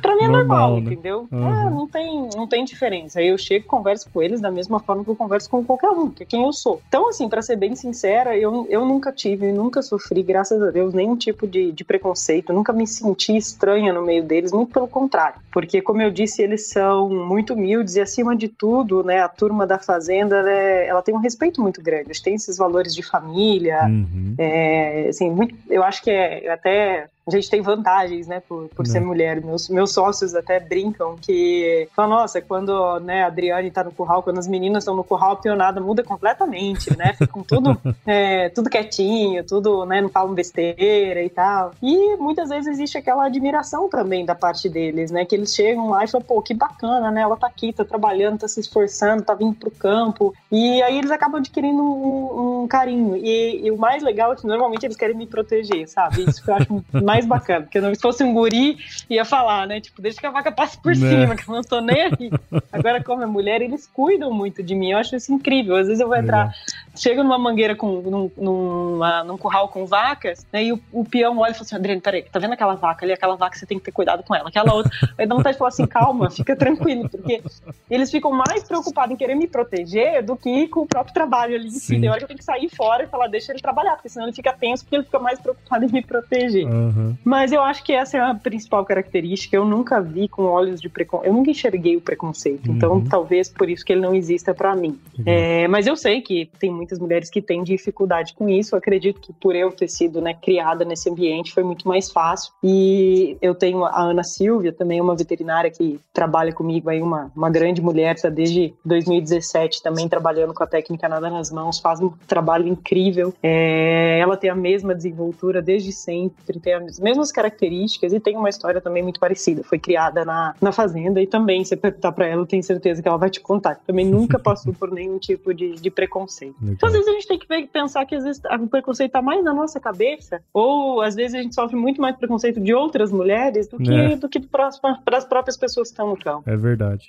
pra 0.00 0.14
mim 0.16 0.24
é 0.24 0.28
normal, 0.28 0.70
normal 0.70 0.80
né? 0.80 0.92
entendeu? 0.92 1.28
Uhum. 1.30 1.46
Ah, 1.46 1.70
não 1.70 1.88
tem, 1.88 2.28
não 2.34 2.46
tem 2.46 2.64
diferença. 2.64 3.20
Aí 3.20 3.28
eu 3.28 3.38
chego 3.38 3.64
e 3.64 3.68
converso 3.68 4.08
com 4.10 4.22
eles 4.22 4.40
da 4.40 4.50
mesma 4.50 4.80
forma 4.80 5.04
que 5.04 5.10
eu 5.10 5.16
converso 5.16 5.48
com 5.50 5.64
qualquer 5.64 5.90
um, 5.90 6.10
que 6.10 6.22
é 6.22 6.26
quem 6.26 6.44
eu 6.44 6.52
sou. 6.52 6.80
Então, 6.88 7.08
assim, 7.08 7.28
para 7.28 7.42
ser 7.42 7.56
bem 7.56 7.74
sincera, 7.74 8.36
eu, 8.36 8.66
eu 8.70 8.84
nunca 8.84 9.12
tive, 9.12 9.52
nunca 9.52 9.82
sofri, 9.82 10.22
graças 10.22 10.62
a 10.62 10.70
Deus, 10.70 10.94
nenhum 10.94 11.16
tipo 11.16 11.46
de, 11.46 11.72
de 11.72 11.84
preconceito. 11.84 12.52
Nunca 12.52 12.72
me 12.72 12.86
senti 12.86 13.36
estranha 13.36 13.92
no 13.92 14.02
meio 14.02 14.22
deles, 14.22 14.52
muito 14.52 14.72
pelo 14.72 14.88
contrário. 14.88 15.40
Porque, 15.52 15.80
como 15.80 16.02
eu 16.02 16.10
disse, 16.10 16.42
eles 16.42 16.68
são 16.68 17.08
muito 17.08 17.54
humildes 17.54 17.96
e, 17.96 18.00
acima 18.00 18.36
de 18.36 18.48
tudo, 18.48 19.02
né, 19.02 19.20
a 19.20 19.28
turma 19.28 19.66
da 19.66 19.78
Fazenda, 19.78 20.36
ela, 20.36 20.50
é, 20.50 20.86
ela 20.88 21.02
tem 21.02 21.14
um 21.14 21.20
respeito 21.20 21.60
muito 21.60 21.82
grande. 21.82 22.06
Eles 22.08 22.20
têm 22.20 22.34
esses 22.34 22.56
valores 22.56 22.94
de 22.94 23.02
família. 23.02 23.84
Uhum. 23.84 24.34
É, 24.38 25.08
assim, 25.08 25.30
muito, 25.30 25.54
eu 25.68 25.82
acho 25.82 26.02
que 26.02 26.10
é 26.10 26.50
até 26.50 27.08
a 27.28 27.30
gente 27.30 27.50
tem 27.50 27.60
vantagens, 27.60 28.26
né, 28.26 28.40
por, 28.40 28.68
por 28.68 28.86
ser 28.86 29.00
né. 29.00 29.06
mulher. 29.06 29.42
Meus, 29.42 29.68
meus 29.68 29.92
sócios 29.92 30.34
até 30.34 30.58
brincam 30.58 31.16
que, 31.16 31.88
falam, 31.94 32.18
nossa, 32.18 32.40
quando 32.40 32.98
né, 33.00 33.24
a 33.24 33.26
Adriane 33.26 33.70
tá 33.70 33.84
no 33.84 33.92
curral, 33.92 34.22
quando 34.22 34.38
as 34.38 34.48
meninas 34.48 34.82
estão 34.82 34.96
no 34.96 35.04
curral, 35.04 35.32
a 35.32 35.36
pionada 35.36 35.80
muda 35.80 36.02
completamente, 36.02 36.96
né? 36.96 37.14
Ficam 37.14 37.42
tudo, 37.42 37.76
é, 38.06 38.48
tudo 38.48 38.70
quietinho, 38.70 39.44
tudo, 39.44 39.84
né, 39.84 40.00
não 40.00 40.08
falam 40.08 40.34
besteira 40.34 41.22
e 41.22 41.30
tal. 41.30 41.72
E 41.82 42.16
muitas 42.16 42.48
vezes 42.48 42.66
existe 42.66 42.98
aquela 42.98 43.26
admiração 43.26 43.88
também 43.88 44.24
da 44.24 44.34
parte 44.34 44.68
deles, 44.68 45.10
né? 45.10 45.24
Que 45.24 45.34
eles 45.34 45.54
chegam 45.54 45.90
lá 45.90 46.04
e 46.04 46.08
falam, 46.08 46.26
pô, 46.26 46.42
que 46.42 46.54
bacana, 46.54 47.10
né? 47.10 47.22
Ela 47.22 47.36
tá 47.36 47.46
aqui, 47.46 47.72
tá 47.72 47.84
trabalhando, 47.84 48.38
tá 48.38 48.48
se 48.48 48.60
esforçando, 48.60 49.22
tá 49.22 49.34
vindo 49.34 49.54
pro 49.54 49.70
campo. 49.70 50.34
E 50.50 50.82
aí 50.82 50.98
eles 50.98 51.10
acabam 51.10 51.40
adquirindo 51.40 51.82
um, 51.82 52.62
um 52.62 52.68
carinho. 52.68 53.16
E, 53.16 53.66
e, 53.66 53.70
o 53.70 53.78
mais 53.78 54.02
legal 54.02 54.32
é 54.32 54.36
que 54.36 54.46
normalmente 54.46 54.84
eles 54.84 54.96
querem 54.96 55.16
me 55.16 55.26
proteger, 55.26 55.88
sabe? 55.88 56.24
Isso 56.28 56.42
que 56.42 56.50
eu 56.50 56.54
acho 56.54 56.84
mais 57.04 57.17
mais 57.18 57.26
bacana. 57.26 57.62
Porque 57.62 57.80
se 57.80 58.00
fosse 58.00 58.22
um 58.22 58.32
guri, 58.32 58.78
ia 59.10 59.24
falar, 59.24 59.66
né? 59.66 59.80
Tipo, 59.80 60.00
deixa 60.00 60.20
que 60.20 60.26
a 60.26 60.30
vaca 60.30 60.52
passe 60.52 60.80
por 60.80 60.94
né? 60.94 61.08
cima, 61.08 61.36
que 61.36 61.48
eu 61.48 61.54
não 61.54 61.62
tô 61.62 61.80
nem 61.80 62.02
aí. 62.02 62.30
Agora, 62.72 63.02
como 63.02 63.22
é 63.22 63.26
mulher, 63.26 63.60
eles 63.60 63.88
cuidam 63.92 64.32
muito 64.32 64.62
de 64.62 64.74
mim. 64.74 64.92
Eu 64.92 64.98
acho 64.98 65.16
isso 65.16 65.32
incrível. 65.32 65.76
Às 65.76 65.86
vezes 65.86 66.00
eu 66.00 66.08
vou 66.08 66.16
entrar, 66.16 66.52
chego 66.98 67.22
numa 67.22 67.38
mangueira 67.38 67.74
com 67.74 68.00
num, 68.00 68.30
numa, 68.36 69.24
num 69.24 69.36
curral 69.36 69.68
com 69.68 69.86
vacas, 69.86 70.46
né? 70.52 70.64
E 70.64 70.72
o, 70.72 70.80
o 70.92 71.04
peão 71.04 71.38
olha 71.38 71.50
e 71.50 71.54
fala 71.54 71.64
assim: 71.64 71.76
Adriane, 71.76 72.00
peraí, 72.00 72.22
tá 72.22 72.38
vendo 72.38 72.52
aquela 72.52 72.74
vaca 72.74 73.04
ali? 73.04 73.12
Aquela 73.12 73.36
vaca 73.36 73.56
você 73.56 73.66
tem 73.66 73.78
que 73.78 73.84
ter 73.84 73.92
cuidado 73.92 74.22
com 74.22 74.34
ela. 74.34 74.48
Aquela 74.48 74.74
outra. 74.74 74.90
Aí 75.16 75.26
dá 75.26 75.34
vontade 75.34 75.54
de 75.54 75.58
falar 75.58 75.68
assim: 75.68 75.86
calma, 75.86 76.30
fica 76.30 76.56
tranquilo, 76.56 77.08
porque 77.08 77.42
eles 77.90 78.10
ficam 78.10 78.32
mais 78.32 78.62
preocupados 78.64 79.14
em 79.14 79.16
querer 79.16 79.34
me 79.34 79.46
proteger 79.46 80.22
do 80.22 80.36
que 80.36 80.68
com 80.68 80.80
o 80.80 80.86
próprio 80.86 81.14
trabalho 81.14 81.54
ali 81.54 81.68
em 81.68 81.70
si. 81.70 81.98
Tem 81.98 82.08
hora 82.08 82.18
que 82.18 82.24
eu 82.24 82.28
tenho 82.28 82.38
que 82.38 82.44
sair 82.44 82.68
fora 82.68 83.04
e 83.04 83.06
falar: 83.06 83.28
deixa 83.28 83.52
ele 83.52 83.60
trabalhar, 83.60 83.94
porque 83.94 84.08
senão 84.08 84.26
ele 84.26 84.34
fica 84.34 84.52
tenso, 84.52 84.84
porque 84.84 84.96
ele 84.96 85.04
fica 85.04 85.18
mais 85.18 85.40
preocupado 85.40 85.84
em 85.84 85.88
me 85.88 86.02
proteger. 86.02 86.66
Uhum. 86.66 87.16
Mas 87.24 87.52
eu 87.52 87.62
acho 87.62 87.82
que 87.82 87.92
essa 87.92 88.16
é 88.16 88.20
a 88.20 88.34
principal 88.34 88.84
característica. 88.84 89.56
Eu 89.56 89.64
nunca 89.64 90.00
vi 90.00 90.28
com 90.28 90.42
olhos 90.42 90.80
de 90.80 90.88
preconceito. 90.88 91.28
Eu 91.28 91.32
nunca 91.32 91.50
enxerguei 91.50 91.96
o 91.96 92.00
preconceito. 92.00 92.70
Então, 92.70 92.92
uhum. 92.92 92.98
Então, 92.98 93.04
talvez 93.08 93.48
por 93.48 93.68
isso 93.68 93.84
que 93.84 93.92
ele 93.92 94.00
não 94.00 94.14
exista 94.14 94.54
para 94.54 94.74
mim. 94.74 94.98
Uhum. 95.18 95.24
É, 95.26 95.68
mas 95.68 95.86
eu 95.86 95.96
sei 95.96 96.20
que 96.20 96.50
tem 96.58 96.70
muitas 96.88 96.98
mulheres 96.98 97.30
que 97.30 97.42
têm 97.42 97.62
dificuldade 97.62 98.34
com 98.34 98.48
isso. 98.48 98.74
Eu 98.74 98.78
acredito 98.78 99.20
que 99.20 99.32
por 99.32 99.54
eu 99.54 99.70
ter 99.70 99.88
sido 99.88 100.20
né, 100.20 100.34
criada 100.34 100.84
nesse 100.84 101.10
ambiente 101.10 101.52
foi 101.52 101.62
muito 101.62 101.86
mais 101.86 102.10
fácil. 102.10 102.52
E 102.64 103.36
eu 103.42 103.54
tenho 103.54 103.84
a 103.84 104.00
Ana 104.00 104.24
Silvia, 104.24 104.72
também 104.72 105.00
uma 105.00 105.14
veterinária 105.14 105.70
que 105.70 106.00
trabalha 106.12 106.52
comigo 106.52 106.88
aí, 106.88 107.02
uma, 107.02 107.30
uma 107.36 107.50
grande 107.50 107.82
mulher, 107.82 108.14
está 108.14 108.28
desde 108.28 108.74
2017 108.84 109.82
também 109.82 110.08
trabalhando 110.08 110.54
com 110.54 110.62
a 110.62 110.66
técnica 110.66 111.08
nada 111.08 111.28
nas 111.28 111.50
mãos, 111.50 111.78
faz 111.78 112.00
um 112.00 112.10
trabalho 112.26 112.66
incrível. 112.66 113.34
É, 113.42 114.18
ela 114.18 114.36
tem 114.36 114.50
a 114.50 114.54
mesma 114.54 114.94
desenvoltura 114.94 115.60
desde 115.60 115.92
sempre, 115.92 116.58
tem 116.60 116.74
as 116.74 116.98
mesmas 116.98 117.30
características 117.30 118.12
e 118.12 118.20
tem 118.20 118.36
uma 118.36 118.48
história 118.48 118.80
também 118.80 119.02
muito 119.02 119.20
parecida. 119.20 119.62
Foi 119.62 119.78
criada 119.78 120.24
na, 120.24 120.54
na 120.60 120.72
fazenda 120.72 121.20
e 121.20 121.26
também, 121.26 121.64
se 121.64 121.76
perguntar 121.76 122.12
para 122.12 122.26
ela, 122.26 122.42
eu 122.42 122.46
tenho 122.46 122.62
certeza 122.62 123.02
que 123.02 123.08
ela 123.08 123.18
vai 123.18 123.30
te 123.30 123.40
contar. 123.40 123.80
Também 123.86 124.06
nunca 124.06 124.38
passou 124.38 124.72
por 124.72 124.90
nenhum 124.90 125.18
tipo 125.18 125.52
de, 125.52 125.74
de 125.74 125.90
preconceito. 125.90 126.54
Então, 126.78 126.88
às 126.88 126.92
vezes 126.92 127.08
a 127.08 127.12
gente 127.12 127.26
tem 127.26 127.38
que 127.38 127.66
pensar 127.66 128.06
que 128.06 128.14
às 128.14 128.22
vezes 128.22 128.40
o 128.44 128.68
preconceito 128.68 129.12
tá 129.12 129.20
mais 129.20 129.42
na 129.42 129.52
nossa 129.52 129.80
cabeça, 129.80 130.40
ou 130.54 131.02
às 131.02 131.16
vezes 131.16 131.34
a 131.34 131.42
gente 131.42 131.54
sofre 131.54 131.76
muito 131.76 132.00
mais 132.00 132.16
preconceito 132.16 132.60
de 132.60 132.72
outras 132.72 133.10
mulheres 133.10 133.68
do 133.68 133.78
que, 133.78 133.92
é. 133.92 134.16
do 134.16 134.28
que 134.28 134.40
para 134.40 134.68
as 134.68 135.24
próprias 135.24 135.56
pessoas 135.56 135.88
que 135.88 135.94
estão 135.94 136.08
no 136.08 136.16
campo. 136.16 136.48
É 136.48 136.56
verdade. 136.56 137.06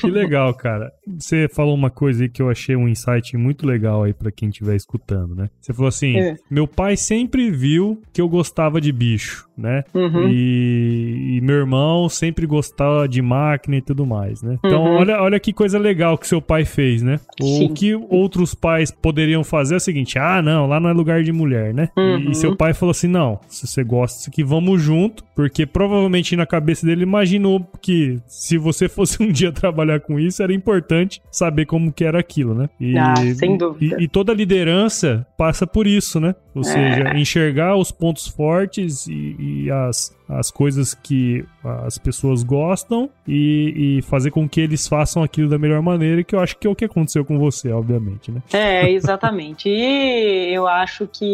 que 0.00 0.10
legal, 0.10 0.54
cara. 0.54 0.90
Você 1.06 1.46
falou 1.48 1.74
uma 1.74 1.90
coisa 1.90 2.24
aí 2.24 2.28
que 2.28 2.40
eu 2.40 2.48
achei 2.48 2.74
um 2.74 2.88
insight 2.88 3.36
muito 3.36 3.66
legal 3.66 4.02
aí 4.02 4.14
para 4.14 4.32
quem 4.32 4.48
estiver 4.48 4.74
escutando, 4.74 5.34
né? 5.34 5.50
Você 5.60 5.74
falou 5.74 5.88
assim: 5.88 6.18
é. 6.18 6.36
meu 6.50 6.66
pai 6.66 6.96
sempre 6.96 7.50
viu 7.50 8.00
que 8.12 8.20
eu 8.20 8.28
gostava 8.28 8.80
de 8.80 8.90
bicho 8.90 9.45
né? 9.56 9.84
Uhum. 9.94 10.28
E, 10.28 11.36
e, 11.36 11.40
meu 11.40 11.56
irmão 11.56 12.08
sempre 12.08 12.46
gostava 12.46 13.08
de 13.08 13.22
máquina 13.22 13.76
e 13.76 13.80
tudo 13.80 14.04
mais, 14.04 14.42
né? 14.42 14.58
Então, 14.64 14.84
uhum. 14.84 14.96
olha, 14.96 15.22
olha 15.22 15.40
que 15.40 15.52
coisa 15.52 15.78
legal 15.78 16.18
que 16.18 16.26
seu 16.26 16.42
pai 16.42 16.64
fez, 16.64 17.02
né? 17.02 17.18
Sim. 17.40 17.66
O 17.66 17.74
que 17.74 17.94
outros 17.94 18.54
pais 18.54 18.90
poderiam 18.90 19.42
fazer 19.42 19.74
é 19.74 19.76
o 19.78 19.80
seguinte: 19.80 20.18
ah, 20.18 20.42
não, 20.42 20.66
lá 20.66 20.78
não 20.78 20.90
é 20.90 20.92
lugar 20.92 21.22
de 21.22 21.32
mulher, 21.32 21.72
né? 21.72 21.88
Uhum. 21.96 22.30
E, 22.30 22.34
seu 22.34 22.54
pai 22.54 22.74
falou 22.74 22.90
assim: 22.90 23.08
não, 23.08 23.40
se 23.48 23.66
você 23.66 23.82
gosta 23.82 24.18
disso 24.18 24.30
aqui, 24.30 24.44
vamos 24.44 24.82
junto, 24.82 25.24
porque 25.34 25.64
provavelmente 25.64 26.36
na 26.36 26.46
cabeça 26.46 26.86
dele 26.86 27.02
imaginou 27.02 27.66
que 27.80 28.18
se 28.26 28.58
você 28.58 28.88
fosse 28.90 29.22
um 29.22 29.32
dia 29.32 29.50
trabalhar 29.52 30.00
com 30.00 30.20
isso, 30.20 30.42
era 30.42 30.52
importante 30.52 31.22
saber 31.30 31.66
como 31.66 31.92
que 31.92 32.04
era 32.04 32.18
aquilo, 32.18 32.54
né? 32.54 32.68
E, 32.78 32.96
ah, 32.98 33.14
sem 33.34 33.56
dúvida. 33.56 33.96
E, 34.00 34.04
e 34.04 34.08
toda 34.08 34.34
liderança 34.34 35.26
passa 35.38 35.66
por 35.66 35.86
isso, 35.86 36.20
né? 36.20 36.34
Ou 36.54 36.62
é. 36.62 36.64
seja, 36.64 37.18
enxergar 37.18 37.76
os 37.76 37.90
pontos 37.90 38.26
fortes 38.26 39.06
e, 39.06 39.36
e 39.46 39.70
as, 39.70 40.12
as 40.28 40.50
coisas 40.50 40.92
que 40.94 41.46
as 41.84 41.98
pessoas 41.98 42.42
gostam 42.42 43.08
e, 43.26 43.98
e, 43.98 44.02
fazer 44.02 44.30
com 44.30 44.48
que 44.48 44.60
eles 44.60 44.86
façam 44.86 45.22
aquilo 45.22 45.48
da 45.48 45.58
melhor 45.58 45.82
maneira, 45.82 46.22
que 46.22 46.34
eu 46.34 46.40
acho 46.40 46.56
que 46.56 46.66
é 46.66 46.70
o 46.70 46.74
que 46.74 46.84
aconteceu 46.84 47.24
com 47.24 47.38
você, 47.38 47.70
obviamente, 47.70 48.30
né? 48.30 48.42
É, 48.52 48.88
exatamente. 48.92 49.68
e 49.68 50.54
eu 50.54 50.66
acho 50.66 51.06
que 51.06 51.24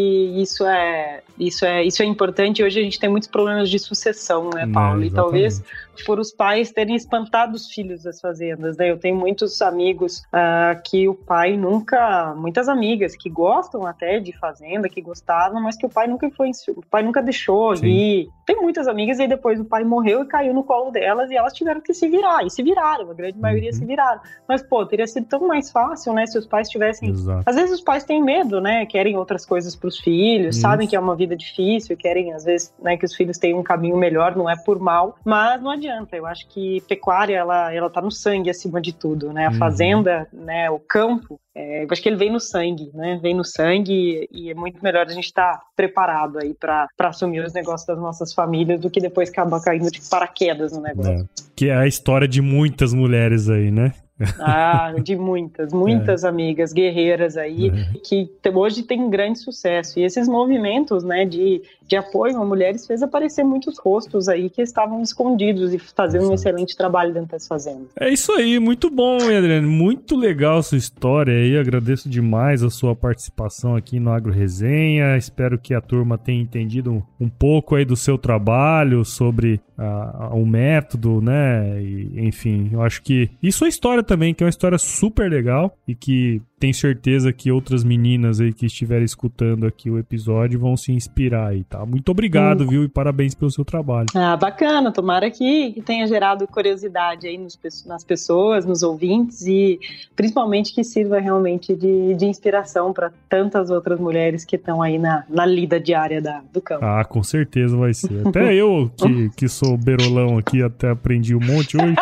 isso 0.40 0.64
é, 0.66 1.20
isso 1.38 1.64
é, 1.64 1.84
isso 1.84 2.02
é 2.02 2.06
importante. 2.06 2.62
Hoje 2.62 2.80
a 2.80 2.82
gente 2.82 2.98
tem 2.98 3.10
muitos 3.10 3.28
problemas 3.28 3.68
de 3.70 3.78
sucessão, 3.78 4.50
né, 4.54 4.64
é, 4.64 4.66
Paulo? 4.66 5.02
É, 5.02 5.06
e 5.06 5.10
talvez 5.10 5.62
por 6.06 6.18
os 6.18 6.32
pais 6.32 6.72
terem 6.72 6.96
espantado 6.96 7.54
os 7.54 7.66
filhos 7.66 8.02
das 8.02 8.20
fazendas, 8.20 8.76
né? 8.76 8.90
Eu 8.90 8.98
tenho 8.98 9.16
muitos 9.16 9.60
amigos 9.60 10.20
uh, 10.32 10.80
que 10.84 11.08
o 11.08 11.14
pai 11.14 11.56
nunca, 11.56 12.34
muitas 12.36 12.68
amigas 12.68 13.14
que 13.14 13.28
gostam 13.28 13.86
até 13.86 14.18
de 14.18 14.36
fazenda, 14.38 14.88
que 14.88 15.00
gostavam, 15.00 15.60
mas 15.62 15.76
que 15.76 15.86
o 15.86 15.88
pai 15.88 16.06
nunca 16.06 16.26
influenciou, 16.26 16.78
o 16.78 16.86
pai 16.86 17.02
nunca 17.02 17.22
deixou 17.22 17.70
ali, 17.70 18.28
tem 18.46 18.56
muitas 18.60 18.88
amigas 18.88 19.18
e 19.18 19.28
depois 19.28 19.60
o 19.60 19.64
pai 19.64 19.84
morreu 19.84 20.21
e 20.22 20.26
caiu 20.26 20.54
no 20.54 20.64
colo 20.64 20.90
delas 20.90 21.30
e 21.30 21.36
elas 21.36 21.52
tiveram 21.52 21.80
que 21.80 21.92
se 21.94 22.08
virar. 22.08 22.44
E 22.44 22.50
se 22.50 22.62
viraram, 22.62 23.10
a 23.10 23.14
grande 23.14 23.38
maioria 23.38 23.70
uhum. 23.70 23.76
se 23.76 23.84
viraram. 23.84 24.20
Mas, 24.48 24.62
pô, 24.62 24.84
teria 24.86 25.06
sido 25.06 25.26
tão 25.26 25.46
mais 25.46 25.70
fácil, 25.70 26.12
né? 26.12 26.26
Se 26.26 26.38
os 26.38 26.46
pais 26.46 26.68
tivessem. 26.68 27.10
Exato. 27.10 27.42
Às 27.46 27.56
vezes 27.56 27.72
os 27.72 27.80
pais 27.80 28.04
têm 28.04 28.22
medo, 28.22 28.60
né? 28.60 28.86
Querem 28.86 29.16
outras 29.16 29.44
coisas 29.44 29.74
para 29.74 29.88
os 29.88 29.98
filhos, 29.98 30.56
Isso. 30.56 30.62
sabem 30.62 30.86
que 30.86 30.96
é 30.96 31.00
uma 31.00 31.16
vida 31.16 31.36
difícil, 31.36 31.96
querem, 31.96 32.32
às 32.32 32.44
vezes, 32.44 32.74
né, 32.82 32.96
que 32.96 33.04
os 33.04 33.14
filhos 33.14 33.38
tenham 33.38 33.58
um 33.58 33.62
caminho 33.62 33.96
melhor, 33.96 34.36
não 34.36 34.48
é 34.48 34.56
por 34.56 34.78
mal. 34.78 35.16
Mas 35.24 35.60
não 35.60 35.70
adianta. 35.70 36.16
Eu 36.16 36.26
acho 36.26 36.46
que 36.48 36.80
pecuária, 36.88 37.36
ela, 37.36 37.72
ela 37.72 37.90
tá 37.90 38.00
no 38.00 38.10
sangue 38.10 38.50
acima 38.50 38.80
de 38.80 38.92
tudo, 38.92 39.32
né? 39.32 39.46
A 39.46 39.50
uhum. 39.50 39.58
fazenda, 39.58 40.28
né? 40.32 40.70
O 40.70 40.78
campo, 40.78 41.40
é, 41.54 41.84
eu 41.84 41.88
acho 41.90 42.02
que 42.02 42.08
ele 42.08 42.16
vem 42.16 42.30
no 42.30 42.40
sangue, 42.40 42.90
né? 42.94 43.18
Vem 43.22 43.34
no 43.34 43.44
sangue 43.44 44.26
e 44.32 44.50
é 44.50 44.54
muito 44.54 44.82
melhor 44.82 45.06
a 45.06 45.12
gente 45.12 45.26
estar 45.26 45.58
tá 45.58 45.62
preparado 45.76 46.38
aí 46.38 46.54
para 46.54 46.88
assumir 47.00 47.44
os 47.44 47.52
negócios 47.52 47.86
das 47.86 47.98
nossas 47.98 48.32
famílias 48.32 48.80
do 48.80 48.90
que 48.90 49.00
depois 49.00 49.28
acabar 49.28 49.60
caindo 49.60 49.90
de 49.90 50.00
paraquedas 50.08 50.72
no 50.72 50.80
negócio. 50.80 51.12
É, 51.12 51.24
que 51.54 51.68
é 51.68 51.76
a 51.76 51.86
história 51.86 52.26
de 52.26 52.40
muitas 52.40 52.94
mulheres 52.94 53.50
aí, 53.50 53.70
né? 53.70 53.92
Ah, 54.38 54.94
de 55.02 55.16
muitas, 55.16 55.72
muitas 55.72 56.24
é. 56.24 56.28
amigas 56.28 56.72
guerreiras 56.72 57.36
aí 57.36 57.70
é. 57.70 57.98
que 58.04 58.30
hoje 58.54 58.82
tem 58.82 59.08
grande 59.10 59.38
sucesso. 59.38 59.98
E 59.98 60.04
esses 60.04 60.28
movimentos, 60.28 61.02
né, 61.02 61.24
de, 61.24 61.62
de 61.86 61.96
apoio 61.96 62.40
a 62.40 62.44
mulheres 62.44 62.86
fez 62.86 63.02
aparecer 63.02 63.44
muitos 63.44 63.78
rostos 63.78 64.28
aí 64.28 64.48
que 64.50 64.62
estavam 64.62 65.02
escondidos 65.02 65.74
e 65.74 65.78
fazendo 65.78 66.22
Exato. 66.22 66.32
um 66.32 66.34
excelente 66.34 66.76
trabalho 66.76 67.12
dentro 67.12 67.30
das 67.30 67.46
fazendas. 67.46 67.88
É 67.98 68.08
isso 68.08 68.32
aí, 68.32 68.58
muito 68.58 68.90
bom, 68.90 69.16
Adriano. 69.16 69.68
Muito 69.68 70.16
legal 70.16 70.58
a 70.58 70.62
sua 70.62 70.78
história 70.78 71.34
aí. 71.34 71.56
Agradeço 71.58 72.08
demais 72.08 72.62
a 72.62 72.70
sua 72.70 72.94
participação 72.94 73.74
aqui 73.76 73.98
no 73.98 74.12
Agro 74.12 74.32
Resenha. 74.32 75.16
Espero 75.16 75.58
que 75.58 75.74
a 75.74 75.80
turma 75.80 76.18
tenha 76.18 76.40
entendido 76.40 77.02
um 77.20 77.28
pouco 77.28 77.74
aí 77.74 77.84
do 77.84 77.96
seu 77.96 78.18
trabalho 78.18 79.04
sobre 79.04 79.60
uh, 79.78 80.34
o 80.34 80.46
método, 80.46 81.20
né? 81.20 81.82
E, 81.82 82.26
enfim, 82.26 82.70
eu 82.72 82.82
acho 82.82 83.02
que. 83.02 83.30
E 83.42 83.50
sua 83.50 83.68
história 83.68 84.02
também, 84.02 84.11
que 84.34 84.42
é 84.42 84.46
uma 84.46 84.50
história 84.50 84.78
super 84.78 85.30
legal 85.30 85.76
e 85.86 85.94
que 85.94 86.40
tenho 86.62 86.74
certeza 86.74 87.32
que 87.32 87.50
outras 87.50 87.82
meninas 87.82 88.40
aí 88.40 88.52
que 88.52 88.66
estiverem 88.66 89.04
escutando 89.04 89.66
aqui 89.66 89.90
o 89.90 89.98
episódio 89.98 90.60
vão 90.60 90.76
se 90.76 90.92
inspirar 90.92 91.48
aí, 91.48 91.64
tá? 91.64 91.84
Muito 91.84 92.08
obrigado, 92.12 92.62
hum. 92.62 92.68
viu? 92.68 92.84
E 92.84 92.88
parabéns 92.88 93.34
pelo 93.34 93.50
seu 93.50 93.64
trabalho. 93.64 94.06
Ah, 94.14 94.36
bacana. 94.36 94.92
Tomara 94.92 95.28
que, 95.28 95.72
que 95.72 95.82
tenha 95.82 96.06
gerado 96.06 96.46
curiosidade 96.46 97.26
aí 97.26 97.36
nos, 97.36 97.58
nas 97.84 98.04
pessoas, 98.04 98.64
nos 98.64 98.84
ouvintes 98.84 99.44
e 99.44 99.80
principalmente 100.14 100.72
que 100.72 100.84
sirva 100.84 101.18
realmente 101.18 101.74
de, 101.74 102.14
de 102.14 102.26
inspiração 102.26 102.92
para 102.92 103.12
tantas 103.28 103.68
outras 103.68 103.98
mulheres 103.98 104.44
que 104.44 104.54
estão 104.54 104.80
aí 104.80 104.98
na, 104.98 105.24
na 105.28 105.44
lida 105.44 105.80
diária 105.80 106.22
da, 106.22 106.44
do 106.52 106.60
campo. 106.60 106.84
Ah, 106.84 107.04
com 107.04 107.24
certeza 107.24 107.76
vai 107.76 107.92
ser. 107.92 108.24
Até 108.24 108.54
eu, 108.54 108.88
que, 108.96 109.30
que 109.30 109.48
sou 109.48 109.76
berolão 109.76 110.38
aqui, 110.38 110.62
até 110.62 110.90
aprendi 110.90 111.34
um 111.34 111.40
monte 111.40 111.76
hoje. 111.76 111.96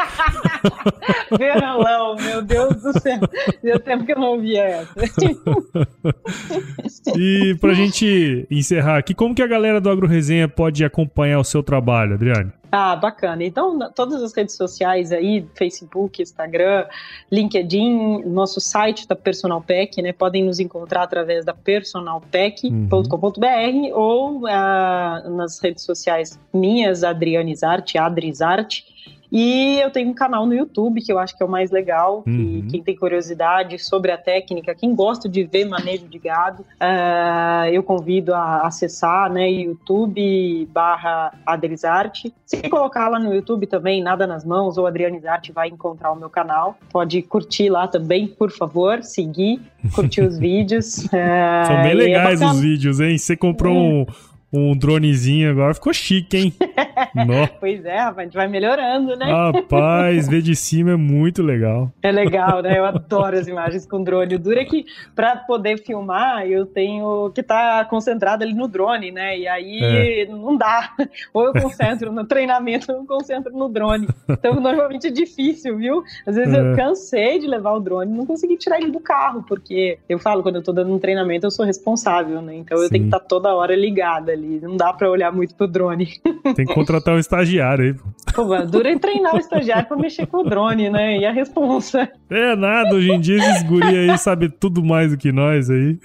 berolão, 1.38 2.16
meu 2.16 2.42
Deus 2.42 2.82
do 2.82 3.00
céu. 3.00 3.20
Deu 3.62 3.80
tempo 3.80 4.04
que 4.04 4.12
eu 4.12 4.18
não 4.18 4.32
ouvi 4.32 4.49
sabia 4.50 4.86
essa. 6.82 7.12
e 7.16 7.56
pra 7.60 7.74
gente 7.74 8.46
encerrar 8.50 8.98
aqui, 8.98 9.14
como 9.14 9.34
que 9.34 9.42
a 9.42 9.46
galera 9.46 9.80
do 9.80 9.88
Agro 9.88 10.06
Resenha 10.06 10.48
pode 10.48 10.84
acompanhar 10.84 11.38
o 11.38 11.44
seu 11.44 11.62
trabalho, 11.62 12.14
Adriane? 12.14 12.52
Ah, 12.72 12.94
bacana. 12.94 13.42
Então, 13.42 13.76
todas 13.92 14.22
as 14.22 14.32
redes 14.32 14.54
sociais 14.56 15.10
aí, 15.10 15.44
Facebook, 15.56 16.22
Instagram, 16.22 16.86
LinkedIn, 17.30 18.22
nosso 18.26 18.60
site 18.60 19.08
da 19.08 19.16
Personal 19.16 19.60
Pack, 19.60 20.00
né? 20.00 20.12
Podem 20.12 20.44
nos 20.44 20.60
encontrar 20.60 21.02
através 21.02 21.44
da 21.44 21.52
personalpack.com.br 21.52 22.90
uhum. 22.92 23.90
ou 23.92 24.46
ah, 24.46 25.20
nas 25.30 25.58
redes 25.58 25.82
sociais 25.84 26.38
minhas, 26.54 27.02
Adrianizarte, 27.02 27.98
Adrizarte 27.98 28.84
e 29.30 29.78
eu 29.80 29.90
tenho 29.90 30.10
um 30.10 30.14
canal 30.14 30.44
no 30.46 30.54
YouTube, 30.54 31.00
que 31.00 31.12
eu 31.12 31.18
acho 31.18 31.36
que 31.36 31.42
é 31.42 31.46
o 31.46 31.48
mais 31.48 31.70
legal, 31.70 32.24
uhum. 32.26 32.66
quem 32.70 32.82
tem 32.82 32.96
curiosidade 32.96 33.78
sobre 33.78 34.10
a 34.10 34.18
técnica, 34.18 34.74
quem 34.74 34.94
gosta 34.94 35.28
de 35.28 35.44
ver 35.44 35.66
manejo 35.66 36.06
de 36.08 36.18
gado, 36.18 36.62
uh, 36.62 37.66
eu 37.72 37.82
convido 37.82 38.34
a 38.34 38.66
acessar, 38.66 39.30
né, 39.32 39.48
YouTube 39.50 40.68
barra 40.72 41.32
Adrizarte. 41.46 42.32
Se 42.44 42.68
colocar 42.68 43.08
lá 43.08 43.18
no 43.18 43.32
YouTube 43.32 43.66
também, 43.66 44.02
Nada 44.02 44.26
nas 44.26 44.44
Mãos 44.44 44.76
ou 44.76 44.86
Adrianizarte, 44.86 45.52
vai 45.52 45.68
encontrar 45.68 46.10
o 46.10 46.16
meu 46.16 46.28
canal. 46.28 46.76
Pode 46.92 47.22
curtir 47.22 47.68
lá 47.68 47.86
também, 47.86 48.26
por 48.26 48.50
favor, 48.50 49.02
seguir, 49.02 49.60
curtir 49.94 50.22
os 50.22 50.36
vídeos. 50.38 51.04
Uh, 51.04 51.66
São 51.66 51.82
bem 51.82 51.92
é 51.92 51.94
legais 51.94 52.40
é 52.40 52.46
os 52.46 52.60
vídeos, 52.60 52.98
hein? 52.98 53.16
Você 53.16 53.36
comprou 53.36 53.76
um 53.76 54.06
um 54.52 54.76
dronezinho 54.76 55.50
agora 55.50 55.72
ficou 55.74 55.92
chique, 55.92 56.36
hein? 56.36 56.52
pois 57.60 57.84
é, 57.84 57.98
rapaz, 57.98 58.18
a 58.18 58.22
gente 58.24 58.34
vai 58.34 58.48
melhorando, 58.48 59.16
né? 59.16 59.26
Rapaz, 59.32 60.28
ver 60.28 60.42
de 60.42 60.56
cima 60.56 60.92
é 60.92 60.96
muito 60.96 61.42
legal. 61.42 61.92
É 62.02 62.10
legal, 62.10 62.60
né? 62.60 62.78
Eu 62.78 62.84
adoro 62.84 63.38
as 63.38 63.46
imagens 63.46 63.86
com 63.86 64.02
drone. 64.02 64.34
O 64.34 64.38
duro 64.38 64.58
é 64.58 64.64
que 64.64 64.86
para 65.14 65.36
poder 65.36 65.78
filmar, 65.78 66.46
eu 66.46 66.66
tenho 66.66 67.30
que 67.32 67.42
estar 67.42 67.84
tá 67.84 67.84
concentrado 67.84 68.42
ali 68.42 68.52
no 68.52 68.66
drone, 68.66 69.12
né? 69.12 69.38
E 69.38 69.46
aí 69.46 70.22
é. 70.22 70.26
não 70.26 70.56
dá. 70.56 70.94
Ou 71.32 71.46
eu 71.46 71.52
concentro 71.52 72.10
no 72.10 72.24
treinamento, 72.24 72.90
ou 72.90 72.98
eu 72.98 73.06
concentro 73.06 73.52
no 73.52 73.68
drone. 73.68 74.08
Então, 74.28 74.54
normalmente 74.60 75.06
é 75.06 75.10
difícil, 75.10 75.76
viu? 75.76 76.02
Às 76.26 76.34
vezes 76.34 76.52
é. 76.52 76.60
eu 76.60 76.76
cansei 76.76 77.38
de 77.38 77.46
levar 77.46 77.72
o 77.72 77.80
drone, 77.80 78.12
não 78.12 78.26
consegui 78.26 78.56
tirar 78.56 78.78
ele 78.80 78.90
do 78.90 79.00
carro, 79.00 79.44
porque 79.46 79.98
eu 80.08 80.18
falo, 80.18 80.42
quando 80.42 80.56
eu 80.56 80.62
tô 80.62 80.72
dando 80.72 80.92
um 80.92 80.98
treinamento, 80.98 81.46
eu 81.46 81.50
sou 81.50 81.64
responsável, 81.64 82.42
né? 82.42 82.56
Então 82.56 82.78
eu 82.78 82.84
Sim. 82.84 82.90
tenho 82.90 83.04
que 83.04 83.08
estar 83.08 83.20
tá 83.20 83.26
toda 83.26 83.54
hora 83.54 83.76
ligada 83.76 84.32
ali. 84.32 84.39
Não 84.60 84.76
dá 84.76 84.92
pra 84.92 85.10
olhar 85.10 85.32
muito 85.32 85.54
pro 85.54 85.66
drone. 85.66 86.08
Tem 86.54 86.66
que 86.66 86.74
contratar 86.74 87.14
um 87.14 87.18
estagiário 87.18 87.84
aí. 87.84 88.32
Pô, 88.34 88.56
dura 88.66 88.90
em 88.90 88.98
treinar 88.98 89.34
o 89.34 89.38
estagiário 89.38 89.86
pra 89.86 89.96
mexer 89.96 90.26
com 90.26 90.38
o 90.38 90.44
drone, 90.44 90.90
né? 90.90 91.18
E 91.18 91.26
a 91.26 91.32
responsa. 91.32 92.08
É 92.28 92.56
nada, 92.56 92.94
hoje 92.94 93.10
em 93.10 93.20
dia 93.20 93.36
esses 93.38 93.62
guri 93.64 93.96
aí 93.96 94.18
sabem 94.18 94.48
tudo 94.48 94.84
mais 94.84 95.10
do 95.10 95.16
que 95.16 95.32
nós 95.32 95.70
aí. 95.70 95.98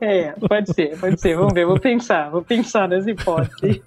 É, 0.00 0.32
pode 0.32 0.72
ser, 0.72 0.98
pode 0.98 1.20
ser. 1.20 1.36
Vamos 1.36 1.52
ver, 1.52 1.66
vou 1.66 1.78
pensar, 1.78 2.30
vou 2.30 2.42
pensar 2.42 2.88
nessa 2.88 3.10
hipótese. 3.10 3.82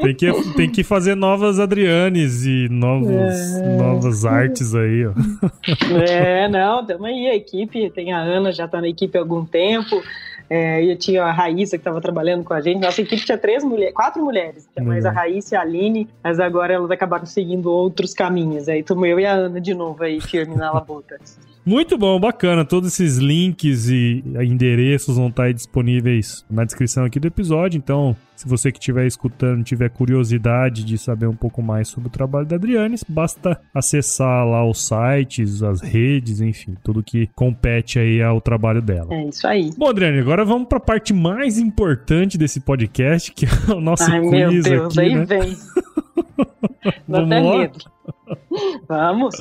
Tem 0.00 0.14
que, 0.14 0.54
tem 0.54 0.70
que 0.70 0.84
fazer 0.84 1.14
novas 1.14 1.58
Adrianes 1.58 2.44
e 2.44 2.68
novos, 2.70 3.10
é... 3.10 3.76
novas 3.76 4.24
artes 4.24 4.74
aí, 4.74 5.06
ó. 5.06 5.12
É, 6.08 6.48
não, 6.48 6.86
tamo 6.86 7.06
aí, 7.06 7.26
a 7.26 7.34
equipe, 7.34 7.90
tem 7.90 8.12
a 8.12 8.18
Ana, 8.18 8.52
já 8.52 8.68
tá 8.68 8.80
na 8.80 8.88
equipe 8.88 9.18
há 9.18 9.20
algum 9.20 9.44
tempo. 9.44 10.00
É, 10.50 10.82
e 10.82 10.96
tinha 10.96 11.24
a 11.24 11.32
Raíssa 11.32 11.76
que 11.76 11.82
estava 11.82 12.00
trabalhando 12.00 12.42
com 12.42 12.54
a 12.54 12.60
gente. 12.60 12.80
Nossa 12.80 13.02
equipe 13.02 13.24
tinha 13.24 13.36
três 13.36 13.62
mulheres, 13.62 13.94
quatro 13.94 14.24
mulheres, 14.24 14.68
tinha 14.72 14.84
mais 14.84 15.04
a 15.04 15.10
Raíssa 15.10 15.54
e 15.54 15.58
a 15.58 15.60
Aline, 15.60 16.08
mas 16.22 16.40
agora 16.40 16.72
elas 16.72 16.90
acabaram 16.90 17.26
seguindo 17.26 17.70
outros 17.70 18.14
caminhos. 18.14 18.68
Aí 18.68 18.82
tomou 18.82 19.06
eu 19.06 19.20
e 19.20 19.26
a 19.26 19.32
Ana 19.32 19.60
de 19.60 19.74
novo 19.74 20.02
aí, 20.02 20.20
firme 20.20 20.56
na 20.56 20.72
labuta. 20.72 21.18
Muito 21.68 21.98
bom, 21.98 22.18
bacana. 22.18 22.64
Todos 22.64 22.94
esses 22.94 23.18
links 23.18 23.90
e 23.90 24.24
endereços 24.42 25.16
vão 25.16 25.28
estar 25.28 25.52
disponíveis 25.52 26.42
na 26.50 26.64
descrição 26.64 27.04
aqui 27.04 27.20
do 27.20 27.28
episódio. 27.28 27.76
Então, 27.76 28.16
se 28.34 28.48
você 28.48 28.72
que 28.72 28.78
estiver 28.78 29.06
escutando 29.06 29.62
tiver 29.62 29.90
curiosidade 29.90 30.82
de 30.82 30.96
saber 30.96 31.26
um 31.26 31.36
pouco 31.36 31.60
mais 31.60 31.88
sobre 31.88 32.08
o 32.08 32.10
trabalho 32.10 32.46
da 32.46 32.56
Adriane, 32.56 32.96
basta 33.06 33.60
acessar 33.74 34.46
lá 34.48 34.66
os 34.66 34.88
sites, 34.88 35.62
as 35.62 35.82
redes, 35.82 36.40
enfim, 36.40 36.74
tudo 36.82 37.02
que 37.02 37.28
compete 37.34 37.98
aí 37.98 38.22
ao 38.22 38.40
trabalho 38.40 38.80
dela. 38.80 39.12
É 39.12 39.24
isso 39.26 39.46
aí. 39.46 39.70
Bom, 39.76 39.90
Adriane, 39.90 40.20
agora 40.20 40.46
vamos 40.46 40.68
para 40.68 40.78
a 40.78 40.80
parte 40.80 41.12
mais 41.12 41.58
importante 41.58 42.38
desse 42.38 42.60
podcast, 42.60 43.30
que 43.30 43.44
é 43.44 43.74
o 43.74 43.80
nosso 43.80 44.10
Ai, 44.10 44.22
quiz 44.22 44.30
meu 44.30 44.62
Deus, 44.62 44.98
aqui, 44.98 45.00
aí 45.00 45.14
né? 45.14 45.24
vem. 45.26 45.56
Dá 47.06 47.20
até 47.20 47.40
medo. 47.42 47.78
Vamos. 48.88 49.36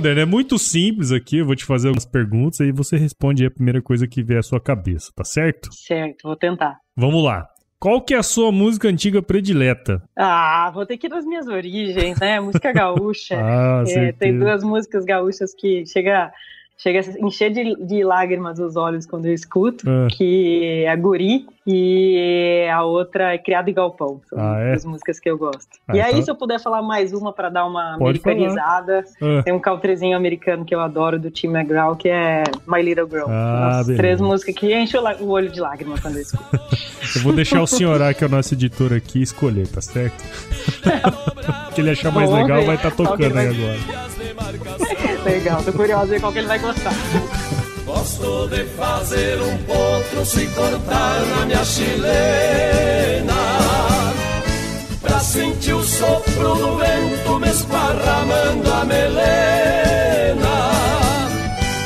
Dani, 0.00 0.20
é 0.20 0.24
muito 0.24 0.58
simples 0.58 1.12
aqui. 1.12 1.38
Eu 1.38 1.46
vou 1.46 1.54
te 1.54 1.64
fazer 1.64 1.88
algumas 1.88 2.06
perguntas 2.06 2.60
e 2.60 2.72
você 2.72 2.96
responde 2.96 3.44
a 3.44 3.50
primeira 3.50 3.82
coisa 3.82 4.06
que 4.06 4.22
vier 4.22 4.38
à 4.38 4.42
sua 4.42 4.60
cabeça, 4.60 5.12
tá 5.14 5.24
certo? 5.24 5.68
Certo, 5.72 6.22
vou 6.24 6.36
tentar. 6.36 6.78
Vamos 6.96 7.22
lá. 7.22 7.46
Qual 7.78 8.00
que 8.02 8.14
é 8.14 8.18
a 8.18 8.22
sua 8.22 8.50
música 8.52 8.88
antiga 8.88 9.22
predileta? 9.22 10.02
Ah, 10.16 10.70
vou 10.72 10.84
ter 10.84 10.98
que 10.98 11.06
ir 11.06 11.10
nas 11.10 11.24
minhas 11.24 11.46
origens, 11.46 12.18
né? 12.18 12.40
Música 12.40 12.72
gaúcha. 12.72 13.36
ah, 13.40 13.84
é, 13.86 14.12
tem 14.12 14.38
duas 14.38 14.62
músicas 14.62 15.04
gaúchas 15.04 15.54
que 15.54 15.84
chega 15.86 16.30
chega 16.80 17.00
a 17.00 17.26
encher 17.26 17.50
de, 17.50 17.76
de 17.76 18.02
lágrimas 18.02 18.58
os 18.58 18.74
olhos 18.74 19.06
quando 19.06 19.26
eu 19.26 19.34
escuto, 19.34 19.88
é. 19.88 20.08
que 20.08 20.82
é 20.84 20.88
a 20.88 20.96
Guri 20.96 21.46
e 21.66 22.66
a 22.72 22.82
outra 22.82 23.34
é 23.34 23.38
Criado 23.38 23.68
em 23.68 23.74
Galpão. 23.74 24.20
São 24.28 24.38
ah, 24.40 24.58
é? 24.60 24.72
as 24.72 24.84
músicas 24.84 25.20
que 25.20 25.30
eu 25.30 25.36
gosto. 25.36 25.68
Ah, 25.86 25.96
e 25.96 26.00
aí, 26.00 26.12
então... 26.12 26.22
se 26.22 26.30
eu 26.30 26.34
puder 26.34 26.58
falar 26.58 26.80
mais 26.80 27.12
uma 27.12 27.32
para 27.32 27.50
dar 27.50 27.66
uma 27.66 27.98
Pode 27.98 28.20
americanizada, 28.24 29.04
é. 29.20 29.42
tem 29.42 29.52
um 29.52 29.60
caltrezinho 29.60 30.16
americano 30.16 30.64
que 30.64 30.74
eu 30.74 30.80
adoro 30.80 31.18
do 31.18 31.30
Tim 31.30 31.48
McGraw, 31.48 31.94
que 31.96 32.08
é 32.08 32.44
My 32.66 32.82
Little 32.82 33.08
Girl. 33.08 33.26
Ah, 33.28 33.82
três 33.84 34.18
músicas 34.20 34.54
que 34.54 34.74
enchem 34.74 35.00
o 35.20 35.28
olho 35.28 35.50
de 35.50 35.60
lágrimas 35.60 36.00
quando 36.00 36.16
eu 36.16 36.22
escuto. 36.22 36.58
eu 37.14 37.22
vou 37.22 37.34
deixar 37.34 37.60
o 37.60 37.66
senhor, 37.66 38.00
que 38.14 38.24
é 38.24 38.26
o 38.26 38.30
nosso 38.30 38.54
editor 38.54 38.94
aqui, 38.94 39.20
escolher, 39.20 39.68
tá 39.68 39.82
certo? 39.82 40.24
que 41.74 41.82
ele 41.82 41.90
achar 41.90 42.10
mais 42.10 42.30
legal, 42.30 42.60
ver. 42.60 42.66
vai 42.66 42.76
estar 42.76 42.90
tá 42.90 42.96
tocando 42.96 43.36
aí 43.36 43.48
agora. 43.48 44.10
Legal, 45.24 45.62
tô 45.62 45.72
curioso 45.72 46.06
ver 46.06 46.20
qual 46.20 46.32
que 46.32 46.38
ele 46.38 46.48
vai 46.48 46.58
gostar. 46.72 46.92
Gosto 47.84 48.48
de 48.48 48.64
fazer 48.64 49.40
um 49.42 49.58
potro 49.64 50.24
se 50.24 50.46
cortar 50.48 51.20
na 51.26 51.46
minha 51.46 51.64
chilena 51.64 53.34
Pra 55.00 55.18
sentir 55.18 55.72
o 55.72 55.82
sopro 55.82 56.54
do 56.54 56.76
vento 56.76 57.40
me 57.40 57.48
esparramando 57.48 58.72
a 58.72 58.84
melena 58.84 60.70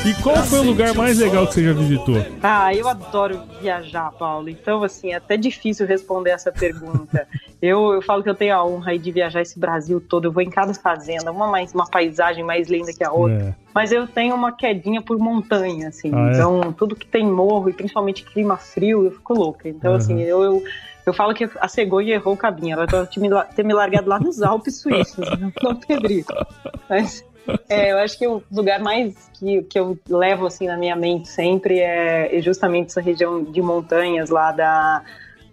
E 0.04 0.14
qual 0.22 0.36
foi 0.44 0.58
o 0.58 0.64
lugar 0.64 0.92
mais 0.94 1.18
legal 1.18 1.46
que 1.46 1.54
você 1.54 1.64
já 1.64 1.72
visitou? 1.72 2.26
Ah, 2.42 2.74
eu 2.74 2.86
adoro 2.86 3.42
viajar, 3.62 4.10
Paulo. 4.12 4.50
Então, 4.50 4.82
assim, 4.82 5.12
é 5.12 5.16
até 5.16 5.38
difícil 5.38 5.86
responder 5.86 6.30
essa 6.30 6.52
pergunta. 6.52 7.26
Eu, 7.62 7.92
eu 7.94 8.02
falo 8.02 8.22
que 8.22 8.28
eu 8.28 8.34
tenho 8.34 8.54
a 8.54 8.64
honra 8.64 8.98
de 8.98 9.10
viajar 9.10 9.40
esse 9.42 9.58
Brasil 9.58 10.00
todo. 10.00 10.26
Eu 10.26 10.32
vou 10.32 10.42
em 10.42 10.50
cada 10.50 10.74
fazenda, 10.74 11.32
uma, 11.32 11.46
mais, 11.46 11.72
uma 11.72 11.86
paisagem 11.86 12.44
mais 12.44 12.68
linda 12.68 12.92
que 12.92 13.02
a 13.04 13.10
outra. 13.12 13.34
É. 13.50 13.54
Mas 13.74 13.90
eu 13.92 14.06
tenho 14.06 14.34
uma 14.34 14.52
quedinha 14.52 15.00
por 15.02 15.18
montanha, 15.18 15.88
assim. 15.88 16.10
Ah, 16.14 16.28
é? 16.28 16.32
então, 16.34 16.72
tudo 16.72 16.94
que 16.94 17.06
tem 17.06 17.26
morro 17.26 17.68
e 17.70 17.72
principalmente 17.72 18.24
clima 18.24 18.56
frio, 18.56 19.04
eu 19.04 19.10
fico 19.12 19.34
louca. 19.34 19.68
Então, 19.68 19.92
Uhum. 19.92 19.96
assim, 19.96 20.20
eu, 20.22 20.42
eu, 20.42 20.62
eu 21.06 21.12
falo 21.14 21.34
que 21.34 21.48
a 21.58 21.68
cegonha 21.68 22.14
errou 22.14 22.34
o 22.34 22.36
caminho. 22.36 22.74
Ela 22.74 22.86
deve 22.86 23.06
ter 23.08 23.20
me 23.20 23.28
la- 23.28 23.44
ter 23.44 23.64
me 23.64 23.72
largado 23.72 24.08
lá 24.08 24.18
nos 24.20 24.42
Alpes 24.42 24.80
suíços, 24.80 25.26
não 25.62 25.76
Pedrito. 25.76 26.32
Mas 26.88 27.24
é, 27.68 27.92
eu 27.92 27.98
acho 27.98 28.18
que 28.18 28.26
o 28.26 28.42
lugar 28.52 28.80
mais 28.80 29.14
que, 29.38 29.62
que 29.64 29.78
eu 29.78 29.98
levo 30.08 30.46
assim 30.46 30.66
na 30.66 30.76
minha 30.76 30.96
mente 30.96 31.28
sempre 31.28 31.78
é, 31.78 32.36
é 32.36 32.40
justamente 32.40 32.86
essa 32.88 33.00
região 33.00 33.42
de 33.42 33.60
montanhas 33.60 34.30
lá 34.30 34.52
da, 34.52 35.02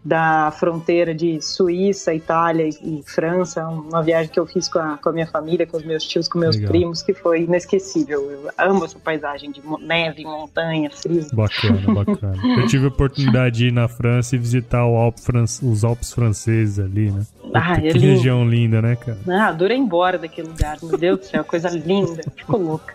da 0.03 0.51
fronteira 0.51 1.13
de 1.13 1.39
Suíça, 1.41 2.13
Itália 2.13 2.67
e, 2.67 3.03
França. 3.05 3.67
Uma 3.67 4.01
viagem 4.01 4.31
que 4.31 4.39
eu 4.39 4.47
fiz 4.47 4.67
com 4.67 4.79
a, 4.79 4.97
com 4.97 5.09
a 5.09 5.13
minha 5.13 5.27
família, 5.27 5.65
com 5.67 5.77
os 5.77 5.83
meus 5.83 6.03
tios, 6.03 6.27
com 6.27 6.39
meus 6.39 6.55
Legal. 6.55 6.71
primos, 6.71 7.03
que 7.03 7.13
foi 7.13 7.43
inesquecível. 7.43 8.31
Eu 8.31 8.51
amo 8.57 8.85
essa 8.85 8.97
paisagem 8.99 9.51
de 9.51 9.61
neve, 9.81 10.23
montanha, 10.23 10.89
frio. 10.89 11.25
Bacana, 11.33 11.81
bacana. 11.93 12.37
Eu 12.59 12.67
tive 12.67 12.85
a 12.85 12.87
oportunidade 12.89 13.57
de 13.57 13.67
ir 13.67 13.71
na 13.71 13.87
França 13.87 14.35
e 14.35 14.39
visitar 14.39 14.79
Alpe 14.79 15.21
os 15.61 15.83
Alpes 15.83 16.11
franceses 16.11 16.79
ali, 16.79 17.11
né? 17.11 17.25
Ah, 17.53 17.79
que 17.79 17.87
é 17.87 17.91
região 17.91 18.47
linda, 18.47 18.81
né, 18.81 18.95
cara? 18.95 19.17
Ah, 19.27 19.47
adorei 19.47 19.77
ir 19.77 19.79
embora 19.81 20.17
daquele 20.17 20.47
lugar. 20.47 20.77
Meu 20.81 20.97
Deus 20.97 21.19
do 21.19 21.25
céu, 21.25 21.43
coisa 21.43 21.69
linda. 21.69 22.23
Fico 22.35 22.57
louca. 22.57 22.93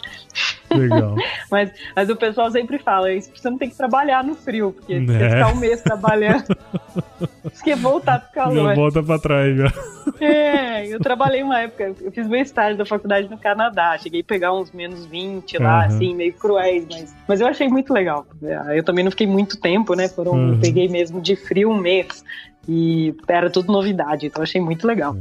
Legal. 0.70 1.14
Mas, 1.50 1.70
mas 1.94 2.10
o 2.10 2.16
pessoal 2.16 2.50
sempre 2.50 2.78
fala, 2.80 3.12
isso 3.12 3.30
você 3.34 3.48
não 3.48 3.56
tem 3.56 3.70
que 3.70 3.76
trabalhar 3.76 4.24
no 4.24 4.34
frio, 4.34 4.72
porque 4.72 4.98
Né? 4.98 5.06
você 5.18 5.28
ficar 5.30 5.48
um 5.52 5.54
mês 5.54 5.80
trabalhando, 5.80 6.42
você 7.52 7.62
quer 7.64 7.76
voltar 7.76 8.18
pro 8.18 8.28
Já 8.34 8.44
calor. 8.56 8.74
volta 8.74 9.00
pra 9.02 9.18
trás, 9.18 9.56
já. 9.56 9.72
É, 10.20 10.86
eu 10.88 10.98
trabalhei 11.00 11.42
uma 11.42 11.60
época, 11.60 11.94
eu 12.00 12.10
fiz 12.10 12.26
meu 12.28 12.40
estágio 12.40 12.76
da 12.76 12.84
faculdade 12.84 13.28
no 13.30 13.38
Canadá, 13.38 13.96
cheguei 13.98 14.22
a 14.22 14.24
pegar 14.24 14.52
uns 14.52 14.72
menos 14.72 15.06
20 15.06 15.56
lá, 15.58 15.84
Aham. 15.84 15.86
assim, 15.86 16.14
meio 16.16 16.32
cruéis, 16.34 16.84
mas, 16.90 17.14
mas 17.28 17.40
eu 17.40 17.46
achei 17.46 17.68
muito 17.68 17.92
legal. 17.94 18.26
Eu 18.74 18.82
também 18.84 19.04
não 19.04 19.10
fiquei 19.12 19.26
muito 19.26 19.60
tempo, 19.60 19.94
né? 19.94 20.08
Foram, 20.08 20.32
Uhum. 20.34 20.58
peguei 20.60 20.88
mesmo 20.88 21.20
de 21.22 21.36
frio 21.36 21.70
um 21.70 21.78
mês. 21.80 22.24
E 22.68 23.14
era 23.28 23.48
tudo 23.48 23.72
novidade, 23.72 24.26
então 24.26 24.42
achei 24.42 24.60
muito 24.60 24.86
legal. 24.86 25.14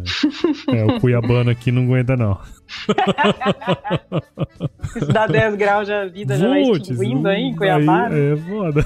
É, 0.70 0.84
o 0.84 1.00
Cuiabano 1.00 1.52
aqui 1.52 1.72
não 1.72 1.84
aguenta, 1.84 2.16
não. 2.16 2.40
Se 4.94 5.06
dá 5.06 5.28
10 5.28 5.56
graus, 5.56 5.88
já 5.88 6.02
a 6.02 6.06
vida 6.08 6.38
já 6.38 6.48
vai 6.50 6.62
extinguindo 6.62 7.28
aí 7.28 7.42
em 7.44 7.56
Cuiabá. 7.56 8.08
aí 8.08 8.32
É 8.32 8.36
foda. 8.38 8.84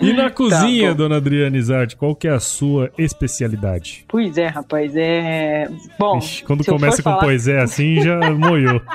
e 0.00 0.12
na 0.12 0.30
cozinha, 0.30 0.88
Tá 0.88 0.94
dona 0.94 1.16
Adriana 1.16 1.56
Izarte, 1.56 1.94
qual 1.96 2.14
que 2.16 2.26
é 2.26 2.32
a 2.32 2.40
sua 2.40 2.90
especialidade? 2.98 4.04
Pois 4.08 4.36
é, 4.36 4.46
rapaz, 4.48 4.92
é. 4.96 5.68
Bom, 5.98 6.18
Ixi, 6.18 6.44
quando 6.44 6.64
começa 6.64 6.96
com 7.02 7.10
falar- 7.10 7.22
pois 7.22 7.46
é 7.46 7.60
assim, 7.60 8.00
já 8.02 8.18
moiou. 8.32 8.80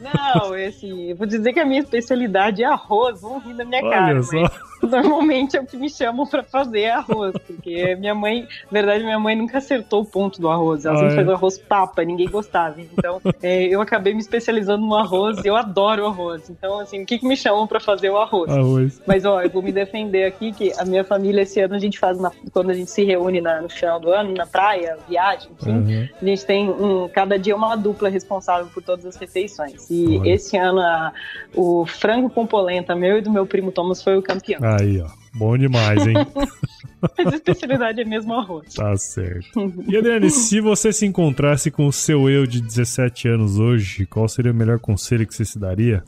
Não, 0.00 0.54
esse, 0.56 0.86
eu 1.10 1.16
vou 1.16 1.26
dizer 1.26 1.52
que 1.52 1.60
a 1.60 1.64
minha 1.64 1.80
especialidade 1.80 2.62
é 2.62 2.66
arroz, 2.66 3.20
vão 3.22 3.38
rir 3.40 3.54
da 3.54 3.64
minha 3.64 3.80
cara. 3.80 4.04
Olha 4.06 4.14
mas 4.16 4.28
só. 4.28 4.71
Normalmente 4.82 5.56
é 5.56 5.60
o 5.60 5.66
que 5.66 5.76
me 5.76 5.88
chamam 5.88 6.26
pra 6.26 6.42
fazer 6.42 6.86
arroz, 6.90 7.32
porque 7.46 7.94
minha 7.96 8.14
mãe, 8.14 8.42
na 8.70 8.80
verdade, 8.80 9.04
minha 9.04 9.18
mãe 9.18 9.36
nunca 9.36 9.58
acertou 9.58 10.02
o 10.02 10.04
ponto 10.04 10.40
do 10.40 10.48
arroz. 10.48 10.84
Ela 10.84 10.94
Ah, 10.94 10.98
sempre 10.98 11.12
é? 11.12 11.16
fez 11.16 11.28
o 11.28 11.32
arroz 11.32 11.58
papa, 11.58 12.04
ninguém 12.04 12.28
gostava. 12.28 12.80
Então, 12.80 13.20
é, 13.42 13.64
eu 13.64 13.80
acabei 13.80 14.12
me 14.12 14.20
especializando 14.20 14.84
no 14.84 14.94
arroz 14.96 15.38
e 15.44 15.48
eu 15.48 15.56
adoro 15.56 16.06
arroz. 16.06 16.50
Então, 16.50 16.80
assim, 16.80 17.02
o 17.02 17.06
que, 17.06 17.18
que 17.18 17.26
me 17.26 17.36
chamam 17.36 17.66
pra 17.66 17.78
fazer 17.80 18.10
o 18.10 18.16
arroz? 18.18 18.50
Arroz. 18.50 19.00
Mas 19.06 19.24
ó, 19.24 19.40
eu 19.40 19.50
vou 19.50 19.62
me 19.62 19.72
defender 19.72 20.24
aqui 20.24 20.52
que 20.52 20.72
a 20.78 20.84
minha 20.84 21.04
família 21.04 21.42
esse 21.42 21.60
ano 21.60 21.74
a 21.74 21.78
gente 21.78 21.98
faz 21.98 22.18
na- 22.20 22.32
quando 22.52 22.70
a 22.70 22.74
gente 22.74 22.90
se 22.90 23.04
reúne 23.04 23.40
na- 23.40 23.60
no 23.62 23.68
final 23.68 24.00
do 24.00 24.10
ano, 24.10 24.34
na 24.34 24.46
praia, 24.46 24.96
viagem, 25.08 25.50
enfim, 25.60 25.70
Uhum. 25.70 26.08
a 26.20 26.24
gente 26.24 26.44
tem 26.44 26.68
um, 26.70 27.08
cada 27.08 27.38
dia 27.38 27.54
uma 27.54 27.76
dupla 27.76 28.08
responsável 28.08 28.66
por 28.72 28.82
todas 28.82 29.06
as 29.06 29.16
refeições. 29.16 29.88
E 29.90 30.18
Olha. 30.18 30.30
esse 30.34 30.56
ano 30.56 30.80
a- 30.80 31.12
o 31.54 31.86
frango 31.86 32.28
com 32.28 32.46
polenta 32.46 32.94
meu 32.94 33.18
e 33.18 33.20
do 33.20 33.30
meu 33.30 33.46
primo 33.46 33.70
Thomas 33.70 34.02
foi 34.02 34.16
o 34.16 34.22
campeão. 34.22 34.60
Aí, 34.80 35.00
ó. 35.00 35.08
Bom 35.34 35.56
demais, 35.56 36.06
hein? 36.06 36.14
Mas 37.18 37.26
a 37.26 37.36
especialidade 37.36 38.00
é 38.00 38.04
mesmo 38.04 38.32
arroz. 38.34 38.74
Tá 38.74 38.96
certo. 38.96 39.72
E 39.88 39.96
Adriane, 39.96 40.30
se 40.30 40.60
você 40.60 40.92
se 40.92 41.04
encontrasse 41.04 41.70
com 41.70 41.86
o 41.86 41.92
seu 41.92 42.30
eu 42.30 42.46
de 42.46 42.60
17 42.60 43.28
anos 43.28 43.58
hoje, 43.58 44.06
qual 44.06 44.28
seria 44.28 44.52
o 44.52 44.54
melhor 44.54 44.78
conselho 44.78 45.26
que 45.26 45.34
você 45.34 45.44
se 45.44 45.58
daria? 45.58 46.04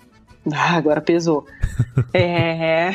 Ah, 0.53 0.77
agora 0.77 1.01
pesou. 1.01 1.47
É, 2.13 2.95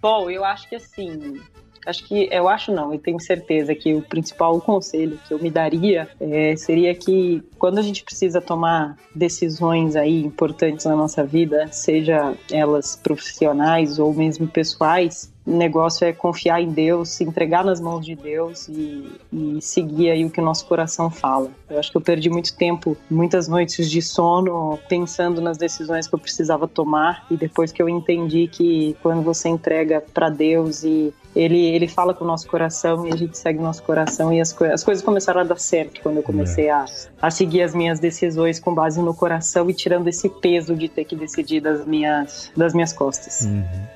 Bom, 0.00 0.30
eu 0.30 0.44
acho 0.44 0.68
que 0.68 0.76
assim. 0.76 1.40
Acho 1.86 2.04
que, 2.04 2.28
eu 2.30 2.48
acho 2.48 2.72
não, 2.72 2.92
eu 2.92 2.98
tenho 2.98 3.20
certeza 3.20 3.74
que 3.74 3.94
o 3.94 4.02
principal 4.02 4.60
conselho 4.60 5.18
que 5.26 5.32
eu 5.32 5.38
me 5.38 5.50
daria 5.50 6.08
é, 6.20 6.56
seria 6.56 6.94
que 6.94 7.42
quando 7.58 7.78
a 7.78 7.82
gente 7.82 8.02
precisa 8.02 8.40
tomar 8.40 8.96
decisões 9.14 9.96
aí 9.96 10.24
importantes 10.24 10.84
na 10.84 10.96
nossa 10.96 11.24
vida, 11.24 11.68
seja 11.70 12.34
elas 12.50 12.96
profissionais 12.96 13.98
ou 13.98 14.12
mesmo 14.12 14.46
pessoais, 14.48 15.32
o 15.46 15.56
negócio 15.56 16.04
é 16.04 16.12
confiar 16.12 16.60
em 16.60 16.70
Deus, 16.70 17.10
se 17.10 17.22
entregar 17.22 17.64
nas 17.64 17.80
mãos 17.80 18.04
de 18.04 18.16
Deus 18.16 18.66
e, 18.68 19.08
e 19.32 19.62
seguir 19.62 20.10
aí 20.10 20.24
o 20.24 20.30
que 20.30 20.40
o 20.40 20.44
nosso 20.44 20.66
coração 20.66 21.08
fala. 21.08 21.50
Eu 21.70 21.78
acho 21.78 21.90
que 21.90 21.96
eu 21.96 22.00
perdi 22.00 22.28
muito 22.28 22.56
tempo, 22.56 22.96
muitas 23.08 23.46
noites 23.46 23.88
de 23.88 24.02
sono, 24.02 24.76
pensando 24.88 25.40
nas 25.40 25.56
decisões 25.56 26.08
que 26.08 26.14
eu 26.14 26.18
precisava 26.18 26.66
tomar 26.66 27.24
e 27.30 27.36
depois 27.36 27.70
que 27.70 27.80
eu 27.80 27.88
entendi 27.88 28.48
que 28.48 28.96
quando 29.00 29.22
você 29.22 29.48
entrega 29.48 30.02
para 30.12 30.28
Deus 30.28 30.82
e 30.82 31.14
ele, 31.36 31.58
ele 31.66 31.86
fala 31.86 32.14
com 32.14 32.24
o 32.24 32.26
nosso 32.26 32.48
coração 32.48 33.06
e 33.06 33.12
a 33.12 33.16
gente 33.16 33.36
segue 33.36 33.58
o 33.58 33.62
nosso 33.62 33.82
coração 33.82 34.32
e 34.32 34.40
as, 34.40 34.52
coi- 34.52 34.72
as 34.72 34.82
coisas 34.82 35.04
começaram 35.04 35.42
a 35.42 35.44
dar 35.44 35.58
certo 35.58 36.00
quando 36.02 36.16
eu 36.16 36.22
comecei 36.22 36.70
a, 36.70 36.84
a 37.20 37.30
seguir 37.30 37.62
as 37.62 37.74
minhas 37.74 38.00
decisões 38.00 38.58
com 38.58 38.74
base 38.74 39.00
no 39.00 39.14
coração 39.14 39.68
e 39.68 39.74
tirando 39.74 40.08
esse 40.08 40.28
peso 40.28 40.74
de 40.74 40.88
ter 40.88 41.04
que 41.04 41.14
decidir 41.14 41.60
das 41.60 41.84
minhas, 41.86 42.50
das 42.56 42.72
minhas 42.74 42.92
costas. 42.92 43.48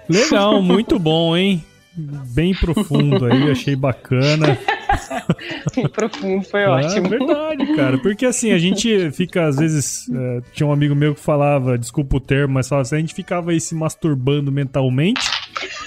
Legal, 0.08 0.60
muito 0.62 0.98
bom, 0.98 1.36
hein? 1.36 1.64
Bem 1.92 2.54
profundo 2.54 3.24
aí, 3.26 3.50
achei 3.50 3.74
bacana. 3.74 4.56
Profundo, 5.92 6.44
foi 6.44 6.64
Ah, 6.64 6.72
ótimo. 6.72 7.08
verdade, 7.08 7.74
cara. 7.74 7.98
Porque 7.98 8.26
assim, 8.26 8.52
a 8.52 8.58
gente 8.58 9.10
fica, 9.12 9.46
às 9.46 9.56
vezes. 9.56 10.08
é, 10.10 10.40
tinha 10.52 10.66
um 10.66 10.72
amigo 10.72 10.94
meu 10.94 11.14
que 11.14 11.20
falava, 11.20 11.76
desculpa 11.78 12.16
o 12.16 12.20
termo, 12.20 12.54
mas 12.54 12.68
falava 12.68 12.82
assim, 12.82 12.96
a 12.96 13.00
gente 13.00 13.14
ficava 13.14 13.50
aí 13.50 13.60
se 13.60 13.74
masturbando 13.74 14.50
mentalmente, 14.52 15.20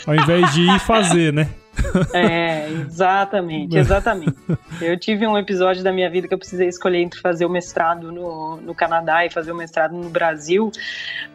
ao 0.08 0.16
invés 0.16 0.54
de 0.54 0.62
ir 0.62 0.80
fazer, 0.80 1.32
né? 1.34 1.49
É, 2.14 2.70
exatamente, 2.70 3.76
exatamente. 3.76 4.36
Eu 4.80 4.97
tive 4.97 5.26
um 5.26 5.36
episódio 5.36 5.84
da 5.84 5.91
minha 5.91 6.08
vida 6.10 6.28
que 6.28 6.34
eu 6.34 6.38
precisei 6.38 6.68
escolher 6.68 6.99
entre 7.01 7.20
fazer 7.20 7.45
o 7.45 7.49
mestrado 7.49 8.12
no, 8.12 8.58
no 8.58 8.76
Canadá 8.76 9.26
e 9.26 9.32
fazer 9.32 9.51
o 9.51 9.56
mestrado 9.56 9.91
no 9.95 10.08
Brasil. 10.08 10.72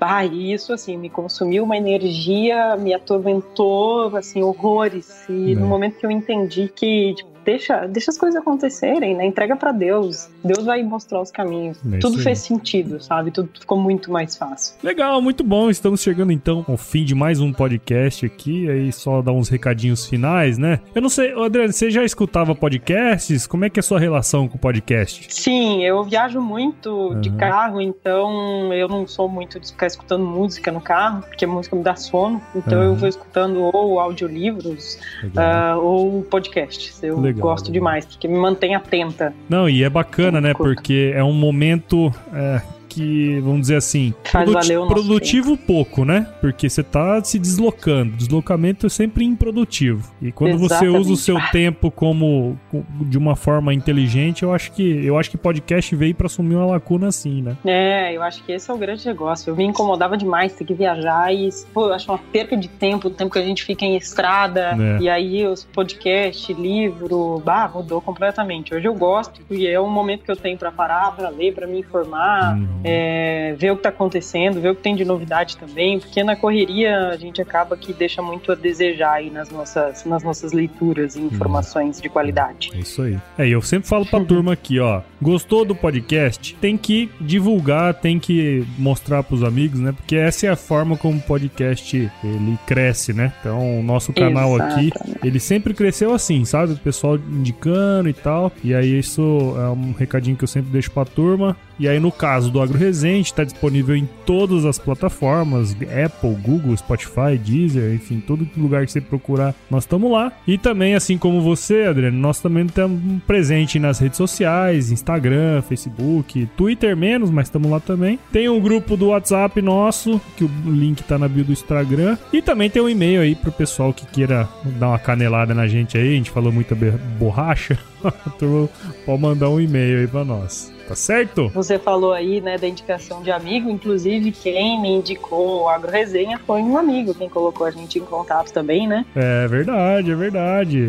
Ah, 0.00 0.24
e 0.24 0.52
isso, 0.52 0.72
assim, 0.72 0.96
me 0.96 1.10
consumiu 1.10 1.64
uma 1.64 1.76
energia, 1.76 2.76
me 2.76 2.94
atormentou, 2.94 4.16
assim, 4.16 4.40
horrores. 4.42 5.24
E 5.28 5.52
É. 5.52 5.54
no 5.56 5.66
momento 5.66 5.98
que 5.98 6.06
eu 6.06 6.10
entendi 6.10 6.70
que, 6.74 7.14
tipo, 7.16 7.30
deixa, 7.48 7.86
deixa 7.86 8.10
as 8.10 8.18
coisas 8.18 8.38
acontecerem, 8.38 9.16
né? 9.16 9.24
Entrega 9.24 9.56
pra 9.56 9.72
Deus. 9.72 10.28
Deus 10.44 10.64
vai 10.66 10.82
mostrar 10.82 11.20
os 11.22 11.30
caminhos. 11.30 11.78
É 11.86 11.96
isso 11.96 12.00
Tudo 12.00 12.18
aí. 12.18 12.22
fez 12.24 12.38
sentido, 12.40 13.02
sabe? 13.02 13.30
Tudo 13.30 13.48
ficou 13.58 13.78
muito 13.80 14.12
mais 14.12 14.36
fácil. 14.36 14.76
Legal, 14.82 15.20
muito 15.22 15.42
bom. 15.42 15.70
Estamos 15.70 16.02
chegando 16.02 16.30
então 16.30 16.62
ao 16.68 16.76
fim 16.76 17.04
de 17.04 17.14
mais 17.14 17.40
um 17.40 17.50
podcast 17.52 18.26
aqui. 18.26 18.68
Aí 18.68 18.92
só 18.92 19.22
dar 19.22 19.32
uns 19.32 19.48
recadinhos 19.48 20.06
finais, 20.06 20.58
né? 20.58 20.80
Eu 20.94 21.00
não 21.00 21.08
sei, 21.08 21.32
Adriano, 21.32 21.72
você 21.72 21.90
já 21.90 22.04
escutava 22.04 22.54
podcasts? 22.54 23.46
Como 23.46 23.64
é 23.64 23.70
que 23.70 23.78
é 23.78 23.80
a 23.80 23.82
sua 23.82 23.98
relação 23.98 24.46
com 24.46 24.58
podcast? 24.58 25.26
Sim, 25.32 25.82
eu 25.84 26.04
viajo 26.04 26.40
muito 26.42 27.14
de 27.20 27.30
Uhum. 27.30 27.36
carro, 27.38 27.80
então 27.80 28.72
eu 28.74 28.88
não 28.88 29.06
sou 29.06 29.26
muito 29.28 29.58
de 29.58 29.68
ficar 29.68 29.86
escutando 29.86 30.24
música 30.24 30.70
no 30.70 30.80
carro, 30.82 31.22
porque 31.22 31.44
a 31.44 31.48
música 31.48 31.74
me 31.74 31.82
dá 31.82 31.96
sono. 31.96 32.42
Então 32.54 32.78
Uhum. 32.78 32.84
eu 32.84 32.94
vou 32.94 33.08
escutando 33.08 33.60
ou 33.72 33.98
audiolivros 34.00 34.98
ah, 35.36 35.76
ou 35.78 36.22
podcasts. 36.22 37.02
Eu 37.02 37.18
Legal, 37.20 37.37
gosto 37.38 37.66
legal. 37.66 37.80
demais, 37.80 38.04
porque 38.06 38.28
me 38.28 38.38
mantém 38.38 38.74
atenta. 38.74 39.32
Não, 39.48 39.68
e 39.68 39.82
é 39.82 39.90
bacana, 39.90 40.40
né? 40.40 40.52
Porque 40.54 41.12
é 41.14 41.22
um 41.22 41.32
momento 41.32 42.12
é, 42.32 42.60
que, 42.88 43.38
vamos 43.40 43.62
dizer 43.62 43.76
assim, 43.76 44.14
Faz 44.24 44.48
produti- 44.50 44.88
produtivo 44.88 45.56
pouco, 45.56 46.04
né? 46.04 46.26
Porque 46.40 46.68
você 46.68 46.82
tá 46.82 47.22
se 47.22 47.38
deslocando. 47.38 48.16
Deslocamento 48.16 48.86
é 48.86 48.88
sempre 48.88 49.24
improdutivo. 49.24 50.10
E 50.22 50.32
quando 50.32 50.58
você 50.58 50.74
Exatamente. 50.74 50.98
usa 51.00 51.12
o 51.12 51.16
seu 51.16 51.36
tempo 51.52 51.90
como 51.90 52.58
com- 52.70 52.84
de 53.00 53.18
uma 53.18 53.36
forma 53.36 53.72
inteligente, 53.74 54.42
eu 54.42 54.52
acho 54.52 54.72
que 54.72 55.04
eu 55.04 55.18
acho 55.18 55.30
que 55.30 55.36
podcast 55.36 55.94
veio 55.94 56.14
pra 56.14 56.26
assumir 56.26 56.54
uma 56.56 56.66
lacuna 56.66 57.08
assim, 57.08 57.42
né? 57.42 57.56
É, 57.64 58.16
eu 58.16 58.22
acho 58.22 58.42
que 58.44 58.52
esse 58.52 58.70
é 58.70 58.74
o 58.74 58.78
grande 58.78 59.06
negócio. 59.06 59.50
Eu 59.50 59.56
me 59.56 59.64
incomodava 59.64 60.16
demais 60.16 60.52
ter 60.52 60.64
que 60.64 60.74
viajar 60.74 61.32
e, 61.34 61.48
pô, 61.72 61.86
eu 61.86 61.94
acho 61.94 62.10
uma 62.10 62.18
perca 62.18 62.56
de 62.56 62.68
tempo, 62.68 63.08
o 63.08 63.10
tempo 63.10 63.30
que 63.30 63.38
a 63.38 63.42
gente 63.42 63.64
fica 63.64 63.84
em 63.84 63.96
estrada. 63.96 64.76
É. 64.78 65.02
E 65.02 65.08
aí, 65.08 65.46
os 65.46 65.64
podcast, 65.64 66.52
livro, 66.54 67.42
bah, 67.44 67.70
mudou 67.72 68.00
completamente. 68.00 68.74
Hoje 68.74 68.86
eu 68.86 68.94
gosto 68.94 69.40
e 69.50 69.66
é 69.66 69.80
um 69.80 69.90
momento 69.90 70.24
que 70.24 70.30
eu 70.30 70.36
tenho 70.36 70.56
pra 70.56 70.70
parar, 70.72 71.12
pra 71.14 71.28
ler, 71.28 71.52
pra 71.54 71.66
me 71.66 71.78
informar, 71.80 72.56
Uhum. 72.56 72.68
É, 72.84 73.54
ver 73.58 73.72
o 73.72 73.76
que 73.76 73.82
tá 73.82 73.88
acontecendo, 73.88 74.60
ver 74.60 74.70
o 74.70 74.74
que 74.74 74.82
tem 74.82 74.94
de 74.94 75.04
novidade 75.04 75.56
também, 75.56 75.98
porque 75.98 76.22
na 76.22 76.36
correria 76.36 77.08
a 77.08 77.16
gente 77.16 77.40
acaba 77.40 77.76
que 77.76 77.92
deixa 77.92 78.22
muito 78.22 78.52
a 78.52 78.54
desejar 78.54 79.14
aí 79.14 79.30
nas 79.30 79.50
nossas, 79.50 80.04
nas 80.04 80.22
nossas 80.22 80.52
leituras 80.52 81.16
e 81.16 81.20
informações 81.20 82.00
de 82.00 82.08
qualidade. 82.08 82.70
É 82.74 82.78
isso 82.78 83.02
aí. 83.02 83.18
É, 83.36 83.46
e 83.46 83.52
eu 83.52 83.62
sempre 83.62 83.88
falo 83.88 84.06
pra 84.06 84.20
turma 84.20 84.52
aqui, 84.52 84.78
ó. 84.78 85.02
Gostou 85.20 85.64
do 85.64 85.74
podcast? 85.74 86.56
Tem 86.60 86.76
que 86.76 87.10
divulgar, 87.20 87.94
tem 87.94 88.18
que 88.18 88.64
mostrar 88.78 89.22
pros 89.22 89.42
amigos, 89.42 89.80
né? 89.80 89.92
Porque 89.92 90.16
essa 90.16 90.46
é 90.46 90.50
a 90.50 90.56
forma 90.56 90.96
como 90.96 91.18
o 91.18 91.22
podcast 91.22 91.96
ele 91.96 92.58
cresce, 92.66 93.12
né? 93.12 93.32
Então, 93.40 93.80
o 93.80 93.82
nosso 93.82 94.12
canal 94.12 94.56
aqui, 94.56 94.90
ele 95.24 95.40
sempre 95.40 95.74
cresceu 95.74 96.14
assim, 96.14 96.44
sabe? 96.44 96.72
O 96.74 96.78
pessoal 96.78 97.16
indicando 97.16 98.08
e 98.08 98.12
tal. 98.12 98.52
E 98.62 98.74
aí, 98.74 98.98
isso 98.98 99.54
é 99.56 99.68
um 99.70 99.92
recadinho 99.92 100.36
que 100.36 100.44
eu 100.44 100.48
sempre 100.48 100.70
deixo 100.70 100.90
pra 100.90 101.04
turma. 101.04 101.56
E 101.78 101.88
aí, 101.88 102.00
no 102.00 102.10
caso 102.10 102.50
do 102.50 102.60
Agro 102.68 102.78
Resente, 102.78 103.32
tá 103.32 103.44
disponível 103.44 103.96
em 103.96 104.06
todas 104.26 104.66
as 104.66 104.78
plataformas: 104.78 105.72
Apple, 105.72 106.36
Google, 106.42 106.76
Spotify, 106.76 107.38
Deezer, 107.42 107.94
enfim, 107.94 108.20
todo 108.20 108.46
lugar 108.56 108.84
que 108.84 108.92
você 108.92 109.00
procurar, 109.00 109.54
nós 109.70 109.84
estamos 109.84 110.10
lá. 110.12 110.30
E 110.46 110.58
também, 110.58 110.94
assim 110.94 111.16
como 111.16 111.40
você, 111.40 111.84
Adriano, 111.84 112.18
nós 112.18 112.40
também 112.40 112.66
estamos 112.66 113.00
presente 113.26 113.78
nas 113.78 113.98
redes 113.98 114.18
sociais: 114.18 114.92
Instagram, 114.92 115.62
Facebook, 115.62 116.46
Twitter 116.56 116.94
menos, 116.94 117.30
mas 117.30 117.46
estamos 117.46 117.70
lá 117.70 117.80
também. 117.80 118.18
Tem 118.30 118.48
um 118.50 118.60
grupo 118.60 118.96
do 118.96 119.08
WhatsApp 119.08 119.62
nosso, 119.62 120.20
que 120.36 120.44
o 120.44 120.50
link 120.66 121.02
tá 121.04 121.16
na 121.18 121.26
bio 121.26 121.44
do 121.44 121.52
Instagram. 121.52 122.18
E 122.32 122.42
também 122.42 122.68
tem 122.68 122.82
um 122.82 122.88
e-mail 122.88 123.22
aí 123.22 123.34
pro 123.34 123.50
pessoal 123.50 123.94
que 123.94 124.06
queira 124.06 124.46
dar 124.78 124.88
uma 124.88 124.98
canelada 124.98 125.54
na 125.54 125.66
gente 125.66 125.96
aí. 125.96 126.08
A 126.08 126.16
gente 126.16 126.30
falou 126.30 126.52
muita 126.52 126.76
borracha. 127.18 127.78
Turma 128.38 128.68
Pode 129.06 129.22
mandar 129.22 129.48
um 129.48 129.58
e-mail 129.58 130.00
aí 130.00 130.06
pra 130.06 130.24
nós. 130.24 130.77
Tá 130.88 130.94
certo? 130.94 131.48
Você 131.54 131.78
falou 131.78 132.12
aí, 132.14 132.40
né, 132.40 132.56
da 132.56 132.66
indicação 132.66 133.22
de 133.22 133.30
amigo, 133.30 133.68
inclusive 133.68 134.32
quem 134.32 134.80
me 134.80 134.88
indicou 134.88 135.62
o 135.64 135.68
Agro 135.68 135.90
Resenha 135.90 136.40
foi 136.46 136.62
um 136.62 136.78
amigo, 136.78 137.14
quem 137.14 137.28
colocou 137.28 137.66
a 137.66 137.70
gente 137.70 137.98
em 137.98 138.02
contato 138.02 138.50
também, 138.52 138.86
né? 138.88 139.04
É 139.14 139.46
verdade, 139.46 140.10
é 140.10 140.14
verdade. 140.14 140.86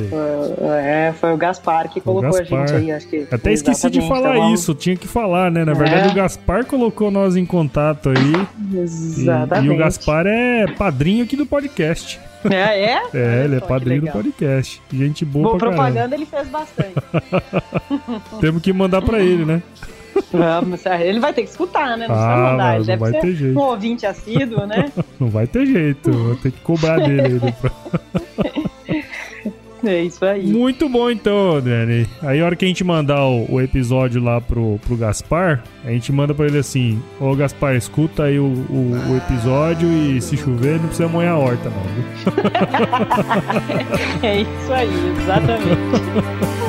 É, 0.62 1.14
foi 1.20 1.34
o 1.34 1.38
Gaspar 1.38 1.90
que 1.90 2.00
colocou 2.00 2.30
a 2.36 2.40
Gaspar. 2.40 2.68
gente 2.68 2.78
aí, 2.78 2.92
acho 2.92 3.08
que. 3.08 3.28
Até 3.32 3.52
esqueci 3.52 3.90
de 3.90 4.02
falar 4.08 4.36
bom? 4.36 4.54
isso, 4.54 4.74
tinha 4.74 4.96
que 4.96 5.08
falar, 5.08 5.52
né? 5.52 5.66
Na 5.66 5.74
verdade, 5.74 6.08
É. 6.08 6.12
o 6.12 6.16
Gaspar 6.16 6.66
colocou 6.66 7.12
nós 7.12 7.36
em 7.36 7.46
contato 7.46 8.10
aí. 8.10 8.16
E, 8.74 8.78
Exatamente. 8.78 9.68
e 9.68 9.70
o 9.70 9.78
Gaspar 9.78 10.26
é 10.28 10.66
padrinho 10.68 11.24
aqui 11.24 11.36
do 11.36 11.46
podcast. 11.46 12.20
É, 12.50 12.84
é? 12.94 13.02
É, 13.14 13.44
ele 13.46 13.56
é 13.56 13.60
padrinho 13.60 14.02
do 14.02 14.12
podcast. 14.12 14.82
Gente 14.92 15.26
boa 15.26 15.44
Boa 15.44 15.58
pra 15.58 15.70
caramba. 15.72 15.84
propaganda 15.84 16.16
ele 16.16 16.26
fez 16.26 16.48
bastante. 16.48 16.94
Temos 18.40 18.62
que 18.62 18.72
mandar 18.72 19.02
pra 19.02 19.20
ele, 19.20 19.46
né? 19.46 19.62
Vamos, 20.32 20.86
ele 20.86 21.20
vai 21.20 21.34
ter 21.34 21.44
que 21.44 21.50
escutar, 21.50 21.98
né? 21.98 22.08
Não 22.08 22.16
Ah, 22.16 22.18
precisa 22.20 22.52
mandar. 22.52 22.70
Ele 22.72 22.80
não 22.80 22.86
deve 22.86 23.00
vai 23.00 23.12
ser 23.12 23.20
ter 23.22 23.36
jeito. 23.36 23.58
um 23.60 23.62
ouvinte 23.64 24.06
assíduo, 24.06 24.66
né? 24.68 24.92
Não 25.20 25.30
vai 25.30 25.48
ter 25.48 25.66
jeito. 25.66 26.12
Vou 26.12 26.36
ter 26.36 26.52
que 26.52 26.60
cobrar 26.62 26.98
dele. 26.98 27.42
É 29.84 30.04
isso 30.04 30.24
aí. 30.26 30.46
Muito 30.46 30.90
bom 30.90 31.10
então, 31.10 31.62
Dani. 31.62 32.08
Aí 32.22 32.42
a 32.42 32.46
hora 32.46 32.56
que 32.56 32.66
a 32.66 32.68
gente 32.68 32.84
mandar 32.84 33.24
o, 33.26 33.46
o 33.50 33.62
episódio 33.62 34.22
lá 34.22 34.42
pro, 34.42 34.80
pro 34.86 34.98
Gaspar, 34.98 35.64
a 35.86 35.92
gente 35.92 36.12
manda 36.12 36.34
pra 36.34 36.48
ele 36.48 36.58
assim: 36.58 37.02
Ô 37.20 37.36
Gaspar, 37.36 37.76
escuta 37.76 38.24
aí 38.24 38.40
o, 38.40 38.44
o, 38.46 39.12
o 39.12 39.18
episódio 39.18 39.88
e 39.90 40.22
se 40.22 40.36
chover, 40.38 40.80
não 40.80 40.88
precisa 40.88 41.08
molhar 41.08 41.34
a 41.34 41.38
horta, 41.38 41.70
não. 41.70 41.80
É 44.22 44.42
isso 44.42 44.74
aí, 44.74 44.90
exatamente. 45.22 46.60